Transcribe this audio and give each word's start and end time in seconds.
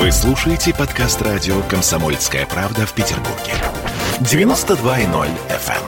Вы 0.00 0.10
слушаете 0.12 0.72
подкаст 0.72 1.20
радио 1.20 1.60
«Комсомольская 1.64 2.46
правда» 2.46 2.86
в 2.86 2.94
Петербурге. 2.94 3.52
92.0 4.20 5.28
FM. 5.50 5.82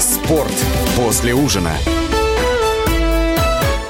Спорт 0.00 0.52
после 0.96 1.32
ужина. 1.32 1.70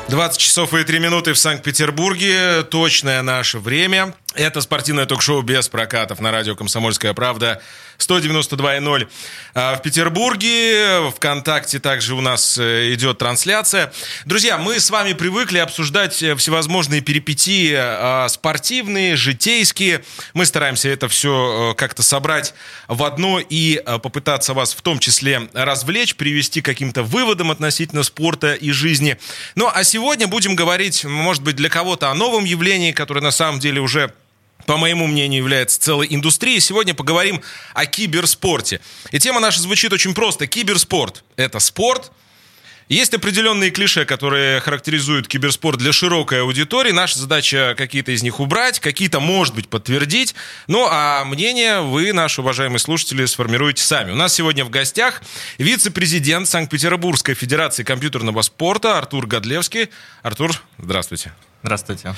20 0.09 0.39
часов 0.39 0.75
и 0.75 0.85
3 0.85 0.99
минуты 0.99 1.33
в 1.33 1.39
Санкт-Петербурге. 1.39 2.65
Точное 2.65 3.23
наше 3.23 3.59
время. 3.59 4.13
Это 4.35 4.63
спортивное 4.63 5.05
ток-шоу 5.05 5.43
без 5.43 5.69
прокатов 5.69 6.21
на 6.21 6.31
радио 6.31 6.57
«Комсомольская 6.57 7.13
правда». 7.13 7.61
192.0 7.99 9.09
а, 9.55 9.77
в 9.77 9.83
Петербурге. 9.83 11.11
Вконтакте 11.15 11.79
также 11.79 12.15
у 12.15 12.21
нас 12.21 12.59
э, 12.59 12.93
идет 12.95 13.19
трансляция. 13.19 13.93
Друзья, 14.25 14.59
мы 14.59 14.81
с 14.81 14.91
вами 14.91 15.13
привыкли 15.13 15.59
обсуждать 15.59 16.23
э, 16.23 16.35
всевозможные 16.35 17.01
перипетии 17.01 17.75
а, 17.77 18.29
спортивные, 18.29 19.17
житейские. 19.17 20.03
Мы 20.35 20.47
стараемся 20.47 20.89
это 20.89 21.09
все 21.09 21.73
э, 21.73 21.75
как-то 21.75 22.03
собрать 22.03 22.55
в 22.89 23.05
одно 23.05 23.39
и 23.39 23.83
попытаться 24.03 24.55
вас 24.55 24.75
в 24.75 24.83
том 24.83 24.99
числе 24.99 25.49
развлечь, 25.53 26.17
привести 26.17 26.61
к 26.61 26.65
каким-то 26.65 27.03
выводам 27.03 27.51
относительно 27.51 28.03
спорта 28.03 28.55
и 28.55 28.71
жизни. 28.71 29.19
Ну, 29.55 29.71
а 29.73 29.85
сегодня 29.85 30.27
будем 30.27 30.57
говорить, 30.57 31.05
может 31.05 31.43
быть, 31.43 31.57
для 31.57 31.69
кого-то 31.69 32.11
о 32.11 32.15
новом 32.15 32.45
явлении, 32.45 32.93
которое 32.93 33.21
на 33.21 33.31
самом 33.31 33.61
деле 33.61 33.81
уже 33.81 34.13
по 34.67 34.77
моему 34.77 35.07
мнению, 35.07 35.39
является 35.39 35.81
целой 35.81 36.07
индустрией. 36.11 36.61
Сегодня 36.61 36.95
поговорим 36.95 37.43
о 37.75 37.87
киберспорте. 37.87 38.81
И 39.11 39.19
тема 39.19 39.41
наша 39.41 39.61
звучит 39.61 39.93
очень 39.93 40.15
просто. 40.15 40.47
Киберспорт– 40.47 41.25
это 41.37 41.59
спорт. 41.59 42.13
Есть 42.89 43.15
определенные 43.15 43.71
клише, 43.71 44.05
которые 44.05 44.61
характеризуют 44.61 45.29
киберспорт 45.29 45.79
для 45.79 45.93
широкой 45.93 46.43
аудитории. 46.43 46.91
Наша 46.91 47.19
задача 47.19 47.75
какие-то 47.79 48.13
из 48.13 48.23
них 48.23 48.41
убрать, 48.41 48.81
какие-то, 48.81 49.21
может 49.21 49.55
быть, 49.55 49.69
подтвердить. 49.69 50.35
Ну, 50.67 50.87
а 50.91 51.25
мнение 51.25 51.81
вы, 51.81 52.13
наши 52.13 52.41
уважаемые 52.43 52.81
слушатели, 52.81 53.25
сформируете 53.25 53.83
сами. 53.83 54.13
У 54.13 54.17
нас 54.17 54.35
сегодня 54.35 54.65
в 54.65 54.71
гостях 54.71 55.23
вице-президент 55.59 56.49
Санкт-Петербургской 56.49 57.35
Федерации 57.35 57.83
компьютерного 57.83 58.43
спорта 58.43 58.99
Артур 58.99 59.27
Годлевский. 59.27 59.89
Артур, 60.23 60.61
здравствуйте. 60.79 61.33
Здравствуйте. 61.63 62.15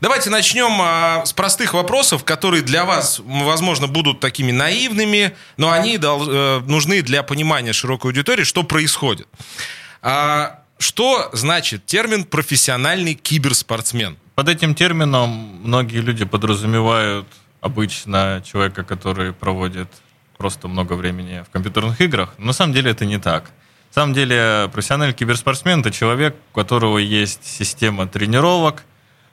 Давайте 0.00 0.30
начнем 0.30 0.70
а, 0.80 1.24
с 1.26 1.32
простых 1.32 1.74
вопросов, 1.74 2.24
которые 2.24 2.62
для 2.62 2.84
вас, 2.84 3.20
возможно, 3.24 3.88
будут 3.88 4.20
такими 4.20 4.52
наивными, 4.52 5.34
но 5.56 5.72
они 5.72 5.98
дол- 5.98 6.28
э, 6.28 6.60
нужны 6.60 7.02
для 7.02 7.24
понимания 7.24 7.72
широкой 7.72 8.12
аудитории, 8.12 8.44
что 8.44 8.62
происходит. 8.62 9.26
А, 10.00 10.60
что 10.78 11.30
значит 11.32 11.86
термин 11.86 12.24
профессиональный 12.24 13.14
киберспортсмен? 13.14 14.16
Под 14.36 14.48
этим 14.48 14.74
термином 14.74 15.28
многие 15.64 15.98
люди 15.98 16.24
подразумевают 16.24 17.26
обычно 17.60 18.42
человека, 18.44 18.84
который 18.84 19.32
проводит 19.32 19.88
просто 20.38 20.68
много 20.68 20.92
времени 20.92 21.44
в 21.48 21.50
компьютерных 21.52 22.00
играх. 22.00 22.34
На 22.38 22.52
самом 22.52 22.72
деле 22.74 22.90
это 22.90 23.04
не 23.04 23.18
так. 23.18 23.50
На 23.94 24.02
самом 24.02 24.14
деле 24.14 24.68
профессиональный 24.72 25.14
киберспортсмен– 25.14 25.78
это 25.80 25.92
человек, 25.92 26.34
у 26.50 26.54
которого 26.56 26.98
есть 26.98 27.46
система 27.46 28.08
тренировок, 28.08 28.82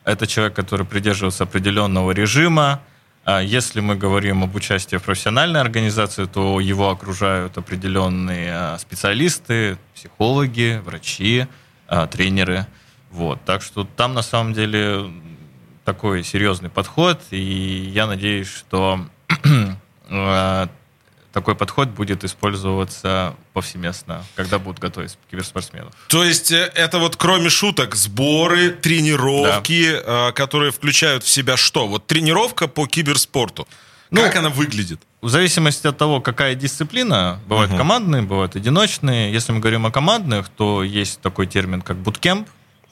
это 0.05 0.27
человек, 0.27 0.55
который 0.55 0.85
придерживается 0.85 1.45
определенного 1.45 2.11
режима. 2.11 2.79
А 3.25 3.41
если 3.41 3.79
мы 3.79 3.95
говорим 3.95 4.43
об 4.43 4.53
участии 4.53 4.97
в 4.97 5.03
профессиональной 5.03 5.59
организации, 5.59 6.25
то 6.25 6.59
его 6.59 6.91
окружают 6.91 7.57
определенные 7.57 8.53
а, 8.53 8.77
специалисты, 8.77 9.79
психологи, 9.95 10.79
врачи, 10.85 11.47
а, 11.87 12.05
тренеры. 12.05 12.67
Вот. 13.09 13.43
Так 13.45 13.63
что 13.63 13.83
там 13.83 14.13
на 14.13 14.21
самом 14.21 14.53
деле 14.53 15.11
такой 15.85 16.23
серьезный 16.23 16.69
подход, 16.69 17.19
и 17.31 17.91
я 17.91 18.05
надеюсь, 18.05 18.47
что 18.47 19.07
такой 21.31 21.55
подход 21.55 21.89
будет 21.89 22.23
использоваться 22.23 23.35
повсеместно, 23.53 24.23
когда 24.35 24.59
будут 24.59 24.79
готовить 24.79 25.17
киберспортсменов. 25.29 25.93
То 26.07 26.23
есть 26.23 26.51
э, 26.51 26.71
это 26.75 26.99
вот 26.99 27.15
кроме 27.15 27.49
шуток 27.49 27.95
сборы, 27.95 28.71
тренировки, 28.71 29.91
да. 29.91 30.29
Э, 30.29 30.31
которые 30.33 30.71
включают 30.71 31.23
в 31.23 31.29
себя 31.29 31.57
что? 31.57 31.87
Вот 31.87 32.07
тренировка 32.07 32.67
по 32.67 32.87
киберспорту. 32.87 33.67
Ну, 34.09 34.21
как 34.23 34.35
она 34.35 34.49
выглядит? 34.49 34.99
В 35.21 35.29
зависимости 35.29 35.87
от 35.87 35.97
того, 35.97 36.19
какая 36.19 36.55
дисциплина, 36.55 37.39
бывают 37.47 37.71
угу. 37.71 37.77
командные, 37.77 38.21
бывают 38.21 38.57
одиночные. 38.57 39.31
Если 39.31 39.53
мы 39.53 39.59
говорим 39.59 39.85
о 39.85 39.91
командных, 39.91 40.49
то 40.49 40.83
есть 40.83 41.21
такой 41.21 41.47
термин, 41.47 41.81
как 41.81 41.97
буткемп. 41.97 42.47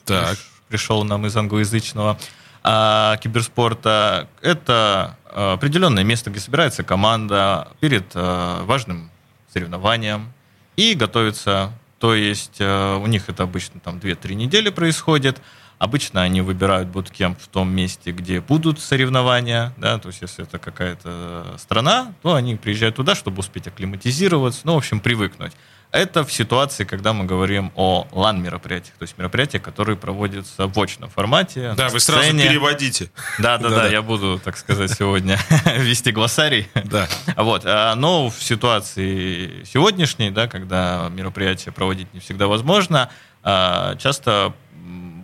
Так. 0.06 0.38
Пришел 0.68 1.04
нам 1.04 1.26
из 1.26 1.36
англоязычного 1.36 2.18
а 2.62 3.16
киберспорта. 3.18 4.28
Это 4.42 5.16
Э, 5.32 5.52
определенное 5.52 6.04
место, 6.04 6.30
где 6.30 6.40
собирается 6.40 6.82
команда 6.82 7.68
перед 7.80 8.04
э, 8.14 8.62
важным 8.64 9.10
соревнованием 9.52 10.32
и 10.76 10.94
готовится. 10.94 11.72
То 11.98 12.14
есть 12.14 12.56
э, 12.58 12.96
у 12.96 13.06
них 13.06 13.28
это 13.28 13.44
обычно 13.44 13.80
там 13.80 13.98
2-3 13.98 14.34
недели 14.34 14.70
происходит. 14.70 15.40
Обычно 15.78 16.22
они 16.22 16.40
выбирают 16.42 16.88
буткемп 16.88 17.40
в 17.40 17.48
том 17.48 17.70
месте, 17.72 18.10
где 18.10 18.40
будут 18.40 18.80
соревнования. 18.80 19.72
Да? 19.78 19.98
То 19.98 20.08
есть 20.08 20.20
если 20.20 20.44
это 20.44 20.58
какая-то 20.58 21.56
страна, 21.58 22.12
то 22.22 22.34
они 22.34 22.56
приезжают 22.56 22.96
туда, 22.96 23.14
чтобы 23.14 23.38
успеть 23.38 23.66
акклиматизироваться, 23.66 24.62
ну, 24.64 24.74
в 24.74 24.78
общем, 24.78 25.00
привыкнуть. 25.00 25.52
Это 25.92 26.24
в 26.24 26.32
ситуации, 26.32 26.84
когда 26.84 27.12
мы 27.12 27.24
говорим 27.24 27.72
о 27.74 28.06
лан-мероприятиях, 28.12 28.94
то 28.96 29.02
есть 29.02 29.18
мероприятия, 29.18 29.58
которые 29.58 29.96
проводятся 29.96 30.68
в 30.68 30.78
очном 30.78 31.10
формате. 31.10 31.74
Да, 31.76 31.88
вы 31.88 31.98
сразу 31.98 32.30
переводите. 32.30 33.10
Да, 33.38 33.58
да, 33.58 33.70
да, 33.70 33.88
я 33.88 34.00
буду, 34.00 34.40
так 34.42 34.56
сказать, 34.56 34.92
сегодня 34.92 35.38
вести 35.78 36.12
глоссарий. 36.12 36.68
Да. 36.84 37.08
Вот. 37.36 37.62
А, 37.64 37.94
но 37.94 38.28
в 38.28 38.42
ситуации 38.42 39.64
сегодняшней, 39.64 40.30
да, 40.30 40.46
когда 40.46 41.08
мероприятие 41.10 41.72
проводить 41.72 42.12
не 42.14 42.20
всегда 42.20 42.46
возможно, 42.46 43.10
а, 43.42 43.96
часто 43.96 44.54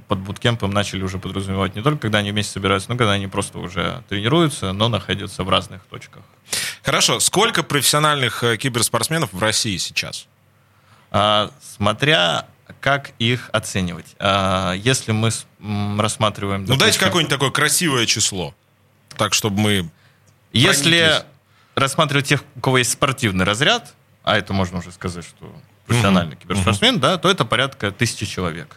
под 0.09 0.19
буткемпом 0.21 0.71
начали 0.71 1.03
уже 1.03 1.19
подразумевать 1.19 1.75
не 1.75 1.83
только, 1.83 1.99
когда 1.99 2.19
они 2.19 2.33
вместе 2.33 2.53
собираются, 2.53 2.91
но 2.91 2.97
когда 2.97 3.13
они 3.13 3.27
просто 3.27 3.59
уже 3.59 4.03
тренируются, 4.09 4.73
но 4.73 4.89
находятся 4.89 5.45
в 5.45 5.51
разных 5.51 5.83
точках. 5.85 6.23
Хорошо. 6.83 7.21
Сколько 7.21 7.63
профессиональных 7.63 8.43
э, 8.45 8.57
киберспортсменов 8.57 9.33
в 9.33 9.41
России 9.41 9.77
сейчас? 9.77 10.29
А, 11.17 11.51
смотря 11.63 12.47
как 12.81 13.13
их 13.19 13.49
оценивать. 13.53 14.15
А, 14.19 14.75
если 14.75 15.13
мы 15.13 15.31
рассматриваем... 15.99 16.65
Ну, 16.67 16.77
дайте 16.77 16.99
какое-нибудь 16.99 17.33
такое 17.33 17.51
красивое 17.51 18.05
число, 18.07 18.55
так, 19.17 19.33
чтобы 19.33 19.59
мы... 19.59 19.91
Если 20.53 21.25
рассматривать 21.75 22.27
тех, 22.27 22.45
у 22.55 22.61
кого 22.61 22.79
есть 22.79 22.93
спортивный 22.93 23.45
разряд, 23.45 23.95
а 24.25 24.37
это 24.37 24.53
можно 24.53 24.79
уже 24.79 24.93
сказать, 24.93 25.25
что 25.25 25.51
профессиональный 25.87 26.35
угу. 26.35 26.43
киберспортсмен, 26.43 26.95
угу. 26.97 27.01
да, 27.01 27.17
то 27.17 27.31
это 27.31 27.45
порядка 27.47 27.93
тысячи 27.93 28.27
человек. 28.27 28.77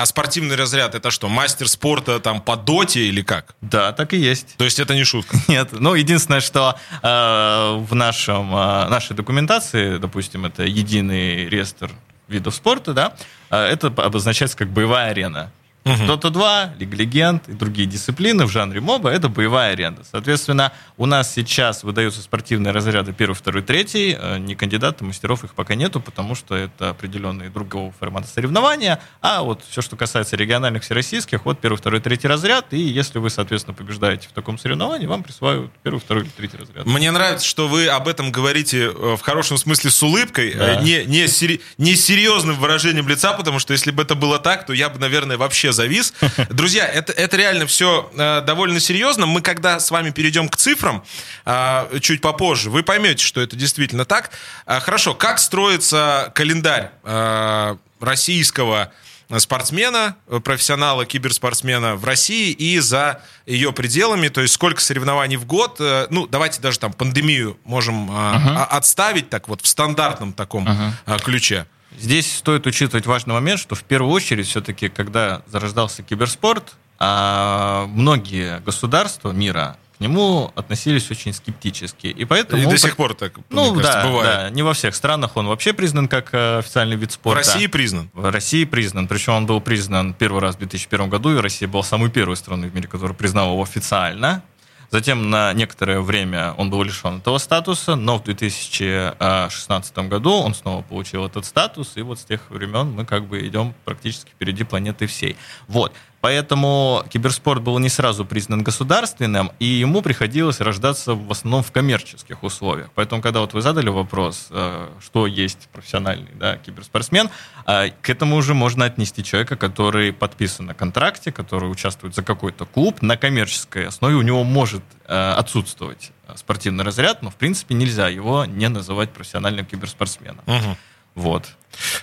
А 0.00 0.06
спортивный 0.06 0.54
разряд 0.54 0.94
это 0.94 1.10
что, 1.10 1.28
мастер 1.28 1.66
спорта 1.66 2.20
там 2.20 2.40
по 2.40 2.56
доте 2.56 3.00
или 3.08 3.20
как? 3.20 3.56
Да, 3.60 3.90
так 3.90 4.14
и 4.14 4.16
есть. 4.16 4.54
То 4.56 4.64
есть 4.64 4.78
это 4.78 4.94
не 4.94 5.02
шутка? 5.02 5.36
Нет. 5.48 5.70
Ну, 5.72 5.94
единственное, 5.94 6.38
что 6.38 6.78
э, 7.02 7.76
в 7.80 7.94
нашем, 7.96 8.54
э, 8.54 8.88
нашей 8.88 9.16
документации, 9.16 9.98
допустим, 9.98 10.46
это 10.46 10.62
единый 10.62 11.48
реестр 11.48 11.90
видов 12.28 12.54
спорта, 12.54 12.92
да, 12.92 13.16
э, 13.50 13.56
это 13.56 13.88
обозначается 13.88 14.56
как 14.56 14.68
боевая 14.68 15.10
арена. 15.10 15.50
Угу. 15.84 16.04
Dota 16.04 16.30
2, 16.30 16.74
Лига 16.78 16.96
Легенд 16.96 17.48
и 17.48 17.52
другие 17.52 17.86
дисциплины 17.88 18.44
в 18.44 18.50
жанре 18.50 18.80
моба— 18.80 19.10
это 19.12 19.28
боевая 19.28 19.72
аренда. 19.72 20.02
Соответственно, 20.10 20.72
у 20.96 21.06
нас 21.06 21.32
сейчас 21.32 21.82
выдаются 21.82 22.20
спортивные 22.20 22.72
разряды 22.72 23.12
первый, 23.12 23.34
второй, 23.34 23.62
третий. 23.62 24.16
Э, 24.18 24.38
не 24.38 24.54
кандидаты, 24.54 25.04
мастеров 25.04 25.44
их 25.44 25.54
пока 25.54 25.74
нету, 25.74 26.00
потому 26.00 26.34
что 26.34 26.54
это 26.54 26.90
определенные 26.90 27.48
другого 27.48 27.92
формата 27.98 28.28
соревнования. 28.28 29.00
А 29.22 29.42
вот 29.42 29.62
все, 29.68 29.80
что 29.80 29.96
касается 29.96 30.36
региональных 30.36 30.82
всероссийских, 30.82 31.44
вот 31.46 31.60
первый, 31.60 31.76
второй, 31.76 32.00
третий 32.00 32.28
разряд. 32.28 32.66
И 32.72 32.78
если 32.78 33.18
вы, 33.18 33.30
соответственно, 33.30 33.74
побеждаете 33.74 34.28
в 34.28 34.32
таком 34.32 34.58
соревновании, 34.58 35.06
вам 35.06 35.22
присваивают 35.22 35.72
первый, 35.82 36.00
второй 36.00 36.24
или 36.24 36.30
третий 36.30 36.58
разряд. 36.58 36.84
Мне 36.84 37.10
нравится, 37.10 37.46
что 37.46 37.66
вы 37.68 37.86
об 37.88 38.08
этом 38.08 38.30
говорите 38.30 38.90
э, 38.94 39.16
в 39.16 39.20
хорошем 39.22 39.56
смысле 39.56 39.90
с 39.90 40.02
улыбкой, 40.02 40.52
да. 40.54 40.80
Э, 40.80 40.82
не, 40.82 41.04
не, 41.06 41.28
сери- 41.28 41.62
не 41.78 41.94
серьезным 41.94 42.56
выражением 42.56 43.08
лица, 43.08 43.32
потому 43.32 43.58
что 43.58 43.72
если 43.72 43.90
бы 43.90 44.02
это 44.02 44.14
было 44.14 44.38
так, 44.38 44.66
то 44.66 44.74
я 44.74 44.90
бы, 44.90 44.98
наверное, 44.98 45.38
вообще 45.38 45.67
завис. 45.72 46.12
Друзья, 46.50 46.86
это, 46.86 47.12
это 47.12 47.36
реально 47.36 47.66
все 47.66 48.10
э, 48.16 48.42
довольно 48.42 48.80
серьезно. 48.80 49.26
Мы 49.26 49.40
когда 49.40 49.80
с 49.80 49.90
вами 49.90 50.10
перейдем 50.10 50.48
к 50.48 50.56
цифрам 50.56 51.04
э, 51.44 51.98
чуть 52.00 52.20
попозже, 52.20 52.70
вы 52.70 52.82
поймете, 52.82 53.24
что 53.24 53.40
это 53.40 53.56
действительно 53.56 54.04
так. 54.04 54.30
Э, 54.66 54.80
хорошо, 54.80 55.14
как 55.14 55.38
строится 55.38 56.32
календарь 56.34 56.90
э, 57.04 57.76
российского 58.00 58.92
спортсмена, 59.36 60.16
профессионала, 60.42 61.04
киберспортсмена 61.04 61.96
в 61.96 62.04
России 62.04 62.50
и 62.50 62.78
за 62.78 63.20
ее 63.44 63.72
пределами, 63.72 64.28
то 64.28 64.40
есть 64.40 64.54
сколько 64.54 64.80
соревнований 64.80 65.36
в 65.36 65.44
год, 65.44 65.76
э, 65.80 66.06
ну, 66.08 66.26
давайте 66.26 66.60
даже 66.60 66.78
там 66.78 66.94
пандемию 66.94 67.58
можем 67.64 68.10
uh-huh. 68.10 68.64
отставить 68.70 69.28
так 69.28 69.48
вот 69.48 69.60
в 69.60 69.66
стандартном 69.66 70.32
таком 70.32 70.66
uh-huh. 70.66 71.22
ключе. 71.22 71.66
Здесь 71.96 72.36
стоит 72.36 72.66
учитывать 72.66 73.06
важный 73.06 73.34
момент, 73.34 73.60
что 73.60 73.74
в 73.74 73.84
первую 73.84 74.12
очередь 74.12 74.46
все-таки, 74.46 74.88
когда 74.88 75.42
зарождался 75.46 76.02
киберспорт, 76.02 76.74
а 76.98 77.86
многие 77.88 78.60
государства 78.60 79.30
мира 79.30 79.76
к 79.98 80.00
нему 80.00 80.52
относились 80.54 81.10
очень 81.10 81.32
скептически. 81.32 82.06
И 82.06 82.24
поэтому... 82.24 82.62
И 82.62 82.66
до 82.66 82.78
сих 82.78 82.96
пор 82.96 83.14
так, 83.14 83.32
ну, 83.50 83.74
кажется, 83.74 83.92
да, 83.92 84.06
бывает. 84.06 84.26
Да, 84.26 84.50
не 84.50 84.62
во 84.62 84.72
всех 84.72 84.94
странах 84.94 85.36
он 85.36 85.48
вообще 85.48 85.72
признан 85.72 86.06
как 86.06 86.32
э, 86.32 86.58
официальный 86.58 86.94
вид 86.94 87.10
В 87.10 87.14
спорта. 87.14 87.38
России 87.38 87.66
признан. 87.66 88.08
В 88.12 88.30
России 88.30 88.64
признан. 88.64 89.08
Причем 89.08 89.32
он 89.32 89.46
был 89.46 89.60
признан 89.60 90.14
первый 90.14 90.40
раз 90.40 90.54
в 90.54 90.58
2001 90.58 91.08
году, 91.08 91.36
и 91.36 91.40
Россия 91.40 91.68
была 91.68 91.82
самой 91.82 92.10
первой 92.10 92.36
страной 92.36 92.68
в 92.68 92.74
мире, 92.76 92.86
которая 92.86 93.16
признала 93.16 93.50
его 93.50 93.62
официально. 93.62 94.44
Затем 94.90 95.28
на 95.28 95.52
некоторое 95.52 96.00
время 96.00 96.54
он 96.56 96.70
был 96.70 96.82
лишен 96.82 97.18
этого 97.18 97.36
статуса, 97.38 97.94
но 97.94 98.18
в 98.18 98.24
2016 98.24 99.98
году 100.08 100.32
он 100.32 100.54
снова 100.54 100.82
получил 100.82 101.26
этот 101.26 101.44
статус, 101.44 101.92
и 101.96 102.02
вот 102.02 102.18
с 102.18 102.24
тех 102.24 102.50
времен 102.50 102.92
мы 102.92 103.04
как 103.04 103.26
бы 103.26 103.46
идем 103.46 103.74
практически 103.84 104.30
впереди 104.30 104.64
планеты 104.64 105.06
всей. 105.06 105.36
Вот. 105.66 105.92
Поэтому 106.20 107.04
киберспорт 107.10 107.62
был 107.62 107.78
не 107.78 107.88
сразу 107.88 108.24
признан 108.24 108.62
государственным, 108.62 109.52
и 109.60 109.66
ему 109.66 110.02
приходилось 110.02 110.60
рождаться 110.60 111.14
в 111.14 111.30
основном 111.30 111.62
в 111.62 111.70
коммерческих 111.70 112.42
условиях. 112.42 112.90
Поэтому, 112.94 113.22
когда 113.22 113.40
вот 113.40 113.54
вы 113.54 113.62
задали 113.62 113.88
вопрос, 113.88 114.48
э, 114.50 114.88
что 115.00 115.26
есть 115.26 115.68
профессиональный 115.72 116.30
да, 116.34 116.56
киберспортсмен, 116.56 117.30
э, 117.66 117.90
к 118.02 118.10
этому 118.10 118.36
уже 118.36 118.54
можно 118.54 118.84
отнести 118.84 119.22
человека, 119.22 119.56
который 119.56 120.12
подписан 120.12 120.66
на 120.66 120.74
контракте, 120.74 121.30
который 121.30 121.70
участвует 121.70 122.14
за 122.14 122.22
какой-то 122.22 122.66
клуб 122.66 123.00
на 123.00 123.16
коммерческой 123.16 123.86
основе. 123.86 124.16
У 124.16 124.22
него 124.22 124.42
может 124.42 124.82
э, 125.06 125.32
отсутствовать 125.32 126.10
спортивный 126.34 126.84
разряд, 126.84 127.22
но 127.22 127.30
в 127.30 127.36
принципе 127.36 127.74
нельзя 127.74 128.08
его 128.08 128.44
не 128.44 128.68
называть 128.68 129.10
профессиональным 129.10 129.64
киберспортсменом. 129.64 130.42
Мгм. 130.46 130.76
Вот. 131.18 131.48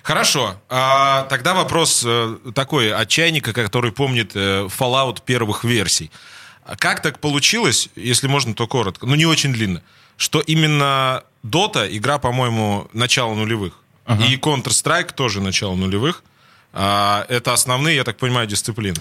Хорошо. 0.03 0.61
А, 0.69 1.23
тогда 1.23 1.53
вопрос 1.53 2.03
э, 2.05 2.37
такой 2.53 2.93
от 2.93 3.07
чайника, 3.07 3.53
который 3.53 3.91
помнит 3.91 4.31
э, 4.35 4.67
Fallout 4.67 5.21
первых 5.25 5.63
версий. 5.63 6.11
Как 6.77 7.01
так 7.01 7.19
получилось, 7.19 7.89
если 7.95 8.27
можно, 8.27 8.53
то 8.53 8.67
коротко, 8.67 9.05
ну 9.05 9.15
не 9.15 9.25
очень 9.25 9.53
длинно, 9.53 9.81
что 10.17 10.41
именно 10.41 11.23
Dota, 11.43 11.87
игра, 11.89 12.17
по-моему, 12.17 12.87
начала 12.93 13.33
нулевых, 13.35 13.73
и 14.07 14.35
Counter-Strike 14.35 15.13
тоже 15.13 15.41
начало 15.41 15.75
нулевых, 15.75 16.23
а, 16.73 17.25
это 17.29 17.53
основные, 17.53 17.95
я 17.95 18.03
так 18.03 18.17
понимаю, 18.17 18.47
дисциплины. 18.47 18.99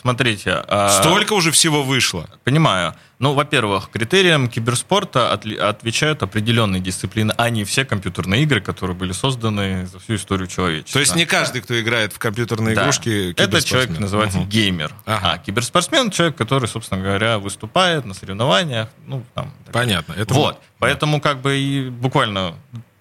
Смотрите. 0.00 0.62
а, 0.68 0.88
Столько 1.00 1.32
уже 1.34 1.50
всего 1.50 1.82
вышло. 1.82 2.28
Понимаю. 2.44 2.94
Ну, 3.20 3.32
во-первых, 3.32 3.88
критериям 3.90 4.48
киберспорта 4.48 5.32
отли- 5.32 5.56
отвечают 5.56 6.22
определенные 6.22 6.80
дисциплины, 6.82 7.32
а 7.38 7.48
не 7.48 7.64
все 7.64 7.84
компьютерные 7.84 8.42
игры, 8.42 8.60
которые 8.60 8.96
были 8.96 9.12
созданы 9.12 9.86
за 9.86 9.98
всю 10.00 10.16
историю 10.16 10.46
человечества. 10.48 10.94
То 10.94 11.00
есть 11.00 11.14
не 11.14 11.24
каждый, 11.24 11.62
кто 11.62 11.80
играет 11.80 12.12
в 12.12 12.18
компьютерные 12.18 12.74
Да. 12.74 12.82
игрушки, 12.82 13.32
Это 13.36 13.62
человек 13.62 13.98
называется 13.98 14.38
Мгм. 14.38 14.48
геймер. 14.48 14.92
Ага. 15.06 15.32
А 15.34 15.38
киберспортсмен 15.38 16.10
человек, 16.10 16.36
который, 16.36 16.68
собственно 16.68 17.00
говоря, 17.00 17.38
выступает 17.38 18.04
на 18.04 18.14
соревнованиях. 18.14 18.88
Ну, 19.06 19.22
там, 19.34 19.52
Понятно. 19.72 20.12
Это 20.14 20.34
Вот. 20.34 20.60
Поэтому 20.78 21.20
как 21.20 21.40
бы 21.40 21.56
и 21.56 21.88
буквально 21.88 22.54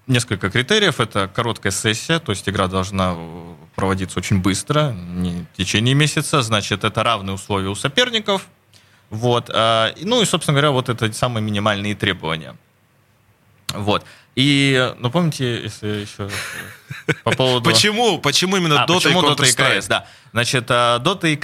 несколько 0.07 0.49
критериев. 0.49 0.99
Это 0.99 1.27
короткая 1.27 1.71
сессия, 1.71 2.19
то 2.19 2.31
есть 2.31 2.47
игра 2.47 2.67
должна 2.67 3.15
проводиться 3.75 4.19
очень 4.19 4.41
быстро, 4.41 4.91
не 4.91 5.45
в 5.53 5.57
течение 5.57 5.93
месяца. 5.93 6.41
Значит, 6.41 6.83
это 6.83 7.03
равные 7.03 7.35
условия 7.35 7.69
у 7.69 7.75
соперников. 7.75 8.47
Вот. 9.09 9.49
и, 9.53 10.05
Ну 10.05 10.21
и, 10.21 10.25
собственно 10.25 10.53
говоря, 10.53 10.71
вот 10.71 10.89
это 10.89 11.11
самые 11.13 11.43
минимальные 11.43 11.95
требования. 11.95 12.55
Вот. 13.73 14.05
И, 14.35 14.93
ну, 14.97 15.11
помните, 15.11 15.61
если 15.63 15.87
еще 15.87 16.29
э, 17.07 17.13
по 17.23 17.31
поводу... 17.31 17.69
Почему? 17.69 18.19
Почему 18.19 18.57
именно 18.57 18.83
А, 18.83 18.87
Dota 18.87 19.03
почему 19.03 19.21
и 19.21 19.25
Dota 19.25 19.45
и? 19.45 19.77
CS, 19.77 19.87
да. 19.87 20.07
Значит, 20.31 20.69
Dota 20.69 21.31
и 21.31 21.35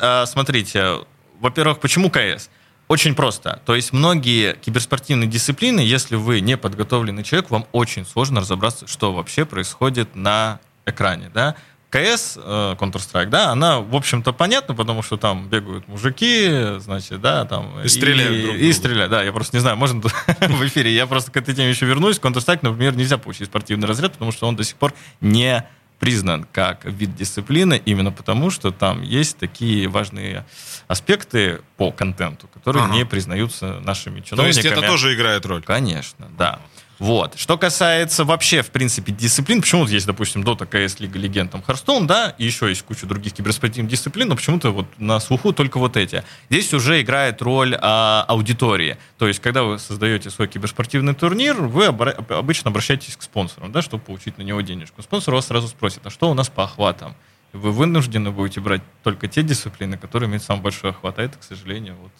а, 0.00 0.26
смотрите, 0.26 1.00
во-первых, 1.40 1.80
почему 1.80 2.08
CS? 2.08 2.48
Очень 2.88 3.16
просто. 3.16 3.60
То 3.66 3.74
есть 3.74 3.92
многие 3.92 4.54
киберспортивные 4.54 5.28
дисциплины, 5.28 5.80
если 5.80 6.14
вы 6.14 6.40
не 6.40 6.56
подготовленный 6.56 7.24
человек, 7.24 7.50
вам 7.50 7.66
очень 7.72 8.06
сложно 8.06 8.40
разобраться, 8.40 8.86
что 8.86 9.12
вообще 9.12 9.44
происходит 9.44 10.14
на 10.14 10.60
экране, 10.84 11.30
да. 11.34 11.56
КС, 11.90 12.36
э, 12.36 12.74
Counter-Strike, 12.78 13.26
да, 13.26 13.50
она, 13.50 13.80
в 13.80 13.94
общем-то, 13.94 14.32
понятна, 14.32 14.74
потому 14.74 15.02
что 15.02 15.16
там 15.16 15.48
бегают 15.48 15.86
мужики, 15.88 16.78
значит, 16.78 17.20
да, 17.20 17.44
там... 17.44 17.80
И 17.80 17.88
стреляют 17.88 18.36
и, 18.36 18.42
друг 18.42 18.54
и 18.56 18.58
друга. 18.58 18.72
стреляют, 18.74 19.10
да, 19.10 19.22
я 19.22 19.32
просто 19.32 19.56
не 19.56 19.60
знаю, 19.60 19.76
можно 19.76 20.00
в 20.40 20.66
эфире, 20.66 20.92
я 20.92 21.06
просто 21.06 21.30
к 21.30 21.36
этой 21.36 21.54
теме 21.54 21.70
еще 21.70 21.86
вернусь. 21.86 22.18
Counter-Strike, 22.18 22.60
например, 22.62 22.96
нельзя 22.96 23.18
получить 23.18 23.46
спортивный 23.46 23.86
разряд, 23.86 24.12
потому 24.12 24.32
что 24.32 24.46
он 24.48 24.56
до 24.56 24.64
сих 24.64 24.76
пор 24.76 24.92
не 25.20 25.64
признан 25.98 26.44
как 26.52 26.84
вид 26.84 27.14
дисциплины, 27.16 27.80
именно 27.86 28.12
потому 28.12 28.50
что 28.50 28.70
там 28.70 29.00
есть 29.00 29.38
такие 29.38 29.88
важные 29.88 30.44
аспекты 30.88 31.60
по 31.78 31.90
контенту, 31.90 32.48
которые 32.48 32.84
Ага. 32.84 32.94
не 32.94 33.06
признаются 33.06 33.80
нашими 33.80 34.20
То 34.20 34.26
чиновниками. 34.30 34.64
есть 34.66 34.78
это 34.78 34.86
тоже 34.86 35.14
играет 35.14 35.46
роль? 35.46 35.62
Конечно, 35.62 36.26
да. 36.36 36.58
Вот. 36.98 37.38
Что 37.38 37.58
касается 37.58 38.24
вообще, 38.24 38.62
в 38.62 38.70
принципе, 38.70 39.12
дисциплин, 39.12 39.60
почему 39.60 39.82
вот 39.82 39.90
есть, 39.90 40.06
допустим, 40.06 40.42
Dota, 40.42 40.68
CS, 40.68 40.96
Лига 41.00 41.18
Легенд, 41.18 41.50
там, 41.52 41.62
Hearthstone, 41.66 42.06
да, 42.06 42.34
и 42.38 42.44
еще 42.44 42.68
есть 42.68 42.82
куча 42.82 43.06
других 43.06 43.34
киберспортивных 43.34 43.90
дисциплин, 43.90 44.28
но 44.28 44.36
почему-то 44.36 44.70
вот 44.70 44.86
на 44.98 45.20
слуху 45.20 45.52
только 45.52 45.78
вот 45.78 45.96
эти. 45.96 46.24
Здесь 46.48 46.72
уже 46.72 47.00
играет 47.02 47.42
роль 47.42 47.76
а, 47.80 48.24
аудитории. 48.28 48.96
То 49.18 49.28
есть, 49.28 49.40
когда 49.40 49.62
вы 49.62 49.78
создаете 49.78 50.30
свой 50.30 50.48
киберспортивный 50.48 51.14
турнир, 51.14 51.60
вы 51.60 51.86
обра- 51.86 52.16
обычно 52.34 52.70
обращаетесь 52.70 53.16
к 53.16 53.22
спонсору, 53.22 53.68
да, 53.68 53.82
чтобы 53.82 54.02
получить 54.02 54.38
на 54.38 54.42
него 54.42 54.60
денежку. 54.62 55.02
Спонсор 55.02 55.34
вас 55.34 55.46
сразу 55.46 55.68
спросит, 55.68 56.00
а 56.04 56.10
что 56.10 56.30
у 56.30 56.34
нас 56.34 56.48
по 56.48 56.64
охватам? 56.64 57.14
Вы 57.52 57.72
вынуждены 57.72 58.30
будете 58.30 58.60
брать 58.60 58.82
только 59.02 59.28
те 59.28 59.42
дисциплины, 59.42 59.96
которые 59.96 60.28
имеют 60.28 60.42
самый 60.42 60.60
большой 60.60 60.90
охват, 60.90 61.18
а 61.18 61.22
это, 61.22 61.38
к 61.38 61.42
сожалению, 61.42 61.94
вот 62.02 62.10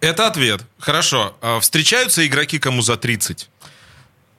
Это 0.00 0.26
ответ. 0.26 0.64
Хорошо. 0.78 1.36
А 1.42 1.60
Встречаются 1.60 2.26
игроки 2.26 2.58
кому 2.58 2.80
за 2.80 2.96
30? 2.96 3.50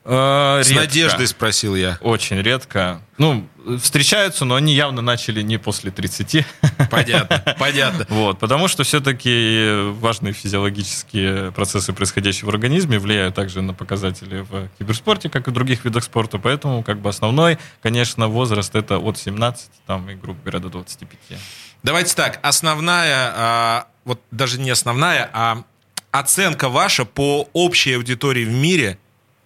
Э, 0.04 0.62
С 0.64 0.68
редко. 0.68 0.84
надеждой 0.84 1.26
спросил 1.26 1.74
я. 1.76 1.98
Очень 2.00 2.40
редко. 2.40 3.02
Ну, 3.18 3.46
встречаются, 3.82 4.46
но 4.46 4.54
они 4.54 4.74
явно 4.74 5.02
начали 5.02 5.42
не 5.42 5.58
после 5.58 5.90
30. 5.90 6.46
Понятно, 6.90 7.54
понятно. 7.58 8.06
Вот, 8.08 8.38
потому 8.38 8.66
что 8.66 8.82
все-таки 8.82 9.90
важные 10.00 10.32
физиологические 10.32 11.52
процессы, 11.52 11.92
происходящие 11.92 12.46
в 12.46 12.48
организме, 12.48 12.98
влияют 12.98 13.34
также 13.34 13.60
на 13.60 13.74
показатели 13.74 14.40
в 14.40 14.68
киберспорте, 14.78 15.28
как 15.28 15.48
и 15.48 15.50
в 15.50 15.52
других 15.52 15.84
видах 15.84 16.02
спорта. 16.04 16.38
Поэтому, 16.38 16.82
как 16.82 17.00
бы 17.00 17.10
основной, 17.10 17.58
конечно, 17.82 18.28
возраст 18.28 18.74
это 18.74 18.98
от 18.98 19.18
17, 19.18 19.70
там, 19.86 20.08
и, 20.08 20.14
грубо 20.14 20.40
говоря, 20.40 20.60
до 20.60 20.70
25. 20.70 21.38
Давайте 21.82 22.14
так, 22.14 22.38
основная, 22.42 23.32
а, 23.36 23.86
вот 24.04 24.20
даже 24.30 24.58
не 24.58 24.70
основная, 24.70 25.28
а 25.32 25.62
оценка 26.10 26.68
ваша 26.68 27.04
по 27.04 27.48
общей 27.52 27.94
аудитории 27.94 28.44
в 28.44 28.50
мире, 28.52 28.98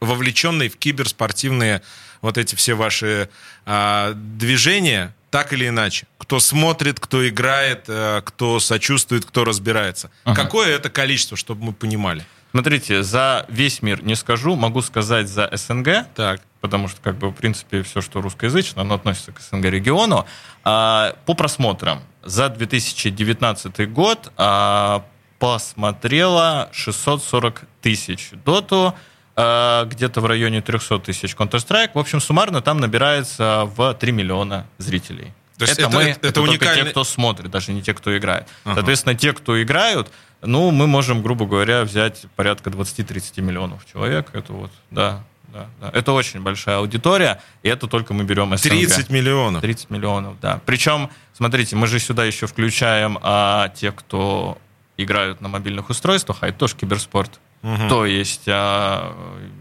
вовлеченной 0.04 0.68
в 0.68 0.76
киберспортивные 0.76 1.82
вот 2.20 2.38
эти 2.38 2.54
все 2.54 2.74
ваши 2.74 3.28
а, 3.66 4.12
движения, 4.14 5.14
так 5.30 5.52
или 5.52 5.68
иначе. 5.68 6.06
Кто 6.18 6.40
смотрит, 6.40 7.00
кто 7.00 7.26
играет, 7.28 7.84
а, 7.88 8.20
кто 8.22 8.60
сочувствует, 8.60 9.24
кто 9.24 9.44
разбирается. 9.44 10.10
Какое 10.24 10.68
это 10.76 10.88
количество, 10.90 11.36
чтобы 11.36 11.64
мы 11.66 11.72
понимали? 11.72 12.24
Смотрите, 12.52 13.02
за 13.02 13.46
весь 13.48 13.82
мир 13.82 14.04
не 14.04 14.14
скажу, 14.14 14.54
могу 14.54 14.80
сказать 14.80 15.28
за 15.28 15.50
СНГ, 15.52 16.06
Так. 16.14 16.40
потому 16.60 16.86
что, 16.86 17.00
как 17.02 17.18
бы, 17.18 17.30
в 17.30 17.34
принципе, 17.34 17.82
все, 17.82 18.00
что 18.00 18.20
русскоязычно, 18.20 18.82
оно 18.82 18.94
относится 18.94 19.32
к 19.32 19.40
СНГ-региону. 19.40 20.24
А, 20.62 21.16
По 21.26 21.34
просмотрам 21.34 22.00
за 22.22 22.48
2019 22.48 23.92
год 23.92 24.32
а, 24.36 25.04
посмотрело 25.40 26.68
640 26.72 27.62
тысяч 27.82 28.30
доту, 28.44 28.94
где-то 29.36 30.20
в 30.20 30.26
районе 30.26 30.60
300 30.62 30.98
тысяч 31.00 31.34
Counter-Strike. 31.34 31.90
В 31.94 31.98
общем, 31.98 32.20
суммарно 32.20 32.60
там 32.60 32.78
набирается 32.78 33.68
в 33.76 33.94
3 33.94 34.12
миллиона 34.12 34.66
зрителей. 34.78 35.32
То 35.58 35.64
есть 35.64 35.74
это, 35.78 35.88
это- 35.88 35.96
мы, 35.96 36.02
это- 36.04 36.20
это 36.28 36.32
только 36.32 36.50
уникальный- 36.52 36.84
те, 36.84 36.90
кто 36.90 37.04
смотрит, 37.04 37.50
даже 37.50 37.72
не 37.72 37.82
те, 37.82 37.94
кто 37.94 38.16
играет. 38.16 38.46
Ага. 38.64 38.74
Соответственно, 38.76 39.14
те, 39.14 39.32
кто 39.32 39.60
играют, 39.62 40.10
ну, 40.42 40.70
мы 40.70 40.86
можем, 40.86 41.22
грубо 41.22 41.46
говоря, 41.46 41.82
взять 41.84 42.26
порядка 42.36 42.70
20-30 42.70 43.40
миллионов 43.40 43.84
человек. 43.90 44.30
Это 44.32 44.52
вот, 44.52 44.70
да, 44.90 45.22
да, 45.52 45.66
да. 45.80 45.90
Это 45.92 46.12
очень 46.12 46.40
большая 46.40 46.78
аудитория, 46.78 47.40
и 47.62 47.68
это 47.68 47.86
только 47.86 48.14
мы 48.14 48.24
берем 48.24 48.56
СНГ. 48.56 48.70
30 48.70 49.10
миллионов. 49.10 49.62
30 49.62 49.90
миллионов, 49.90 50.38
да. 50.40 50.60
Причем, 50.66 51.08
смотрите, 51.32 51.76
мы 51.76 51.86
же 51.86 51.98
сюда 52.00 52.24
еще 52.24 52.46
включаем 52.46 53.18
а, 53.22 53.68
те, 53.70 53.90
кто 53.92 54.58
играют 54.96 55.40
на 55.40 55.48
мобильных 55.48 55.88
устройствах, 55.90 56.38
а 56.42 56.48
это 56.48 56.58
тоже 56.58 56.76
киберспорт. 56.76 57.40
Мгм. 57.64 57.88
То 57.88 58.04
есть 58.04 58.42
а, 58.46 59.16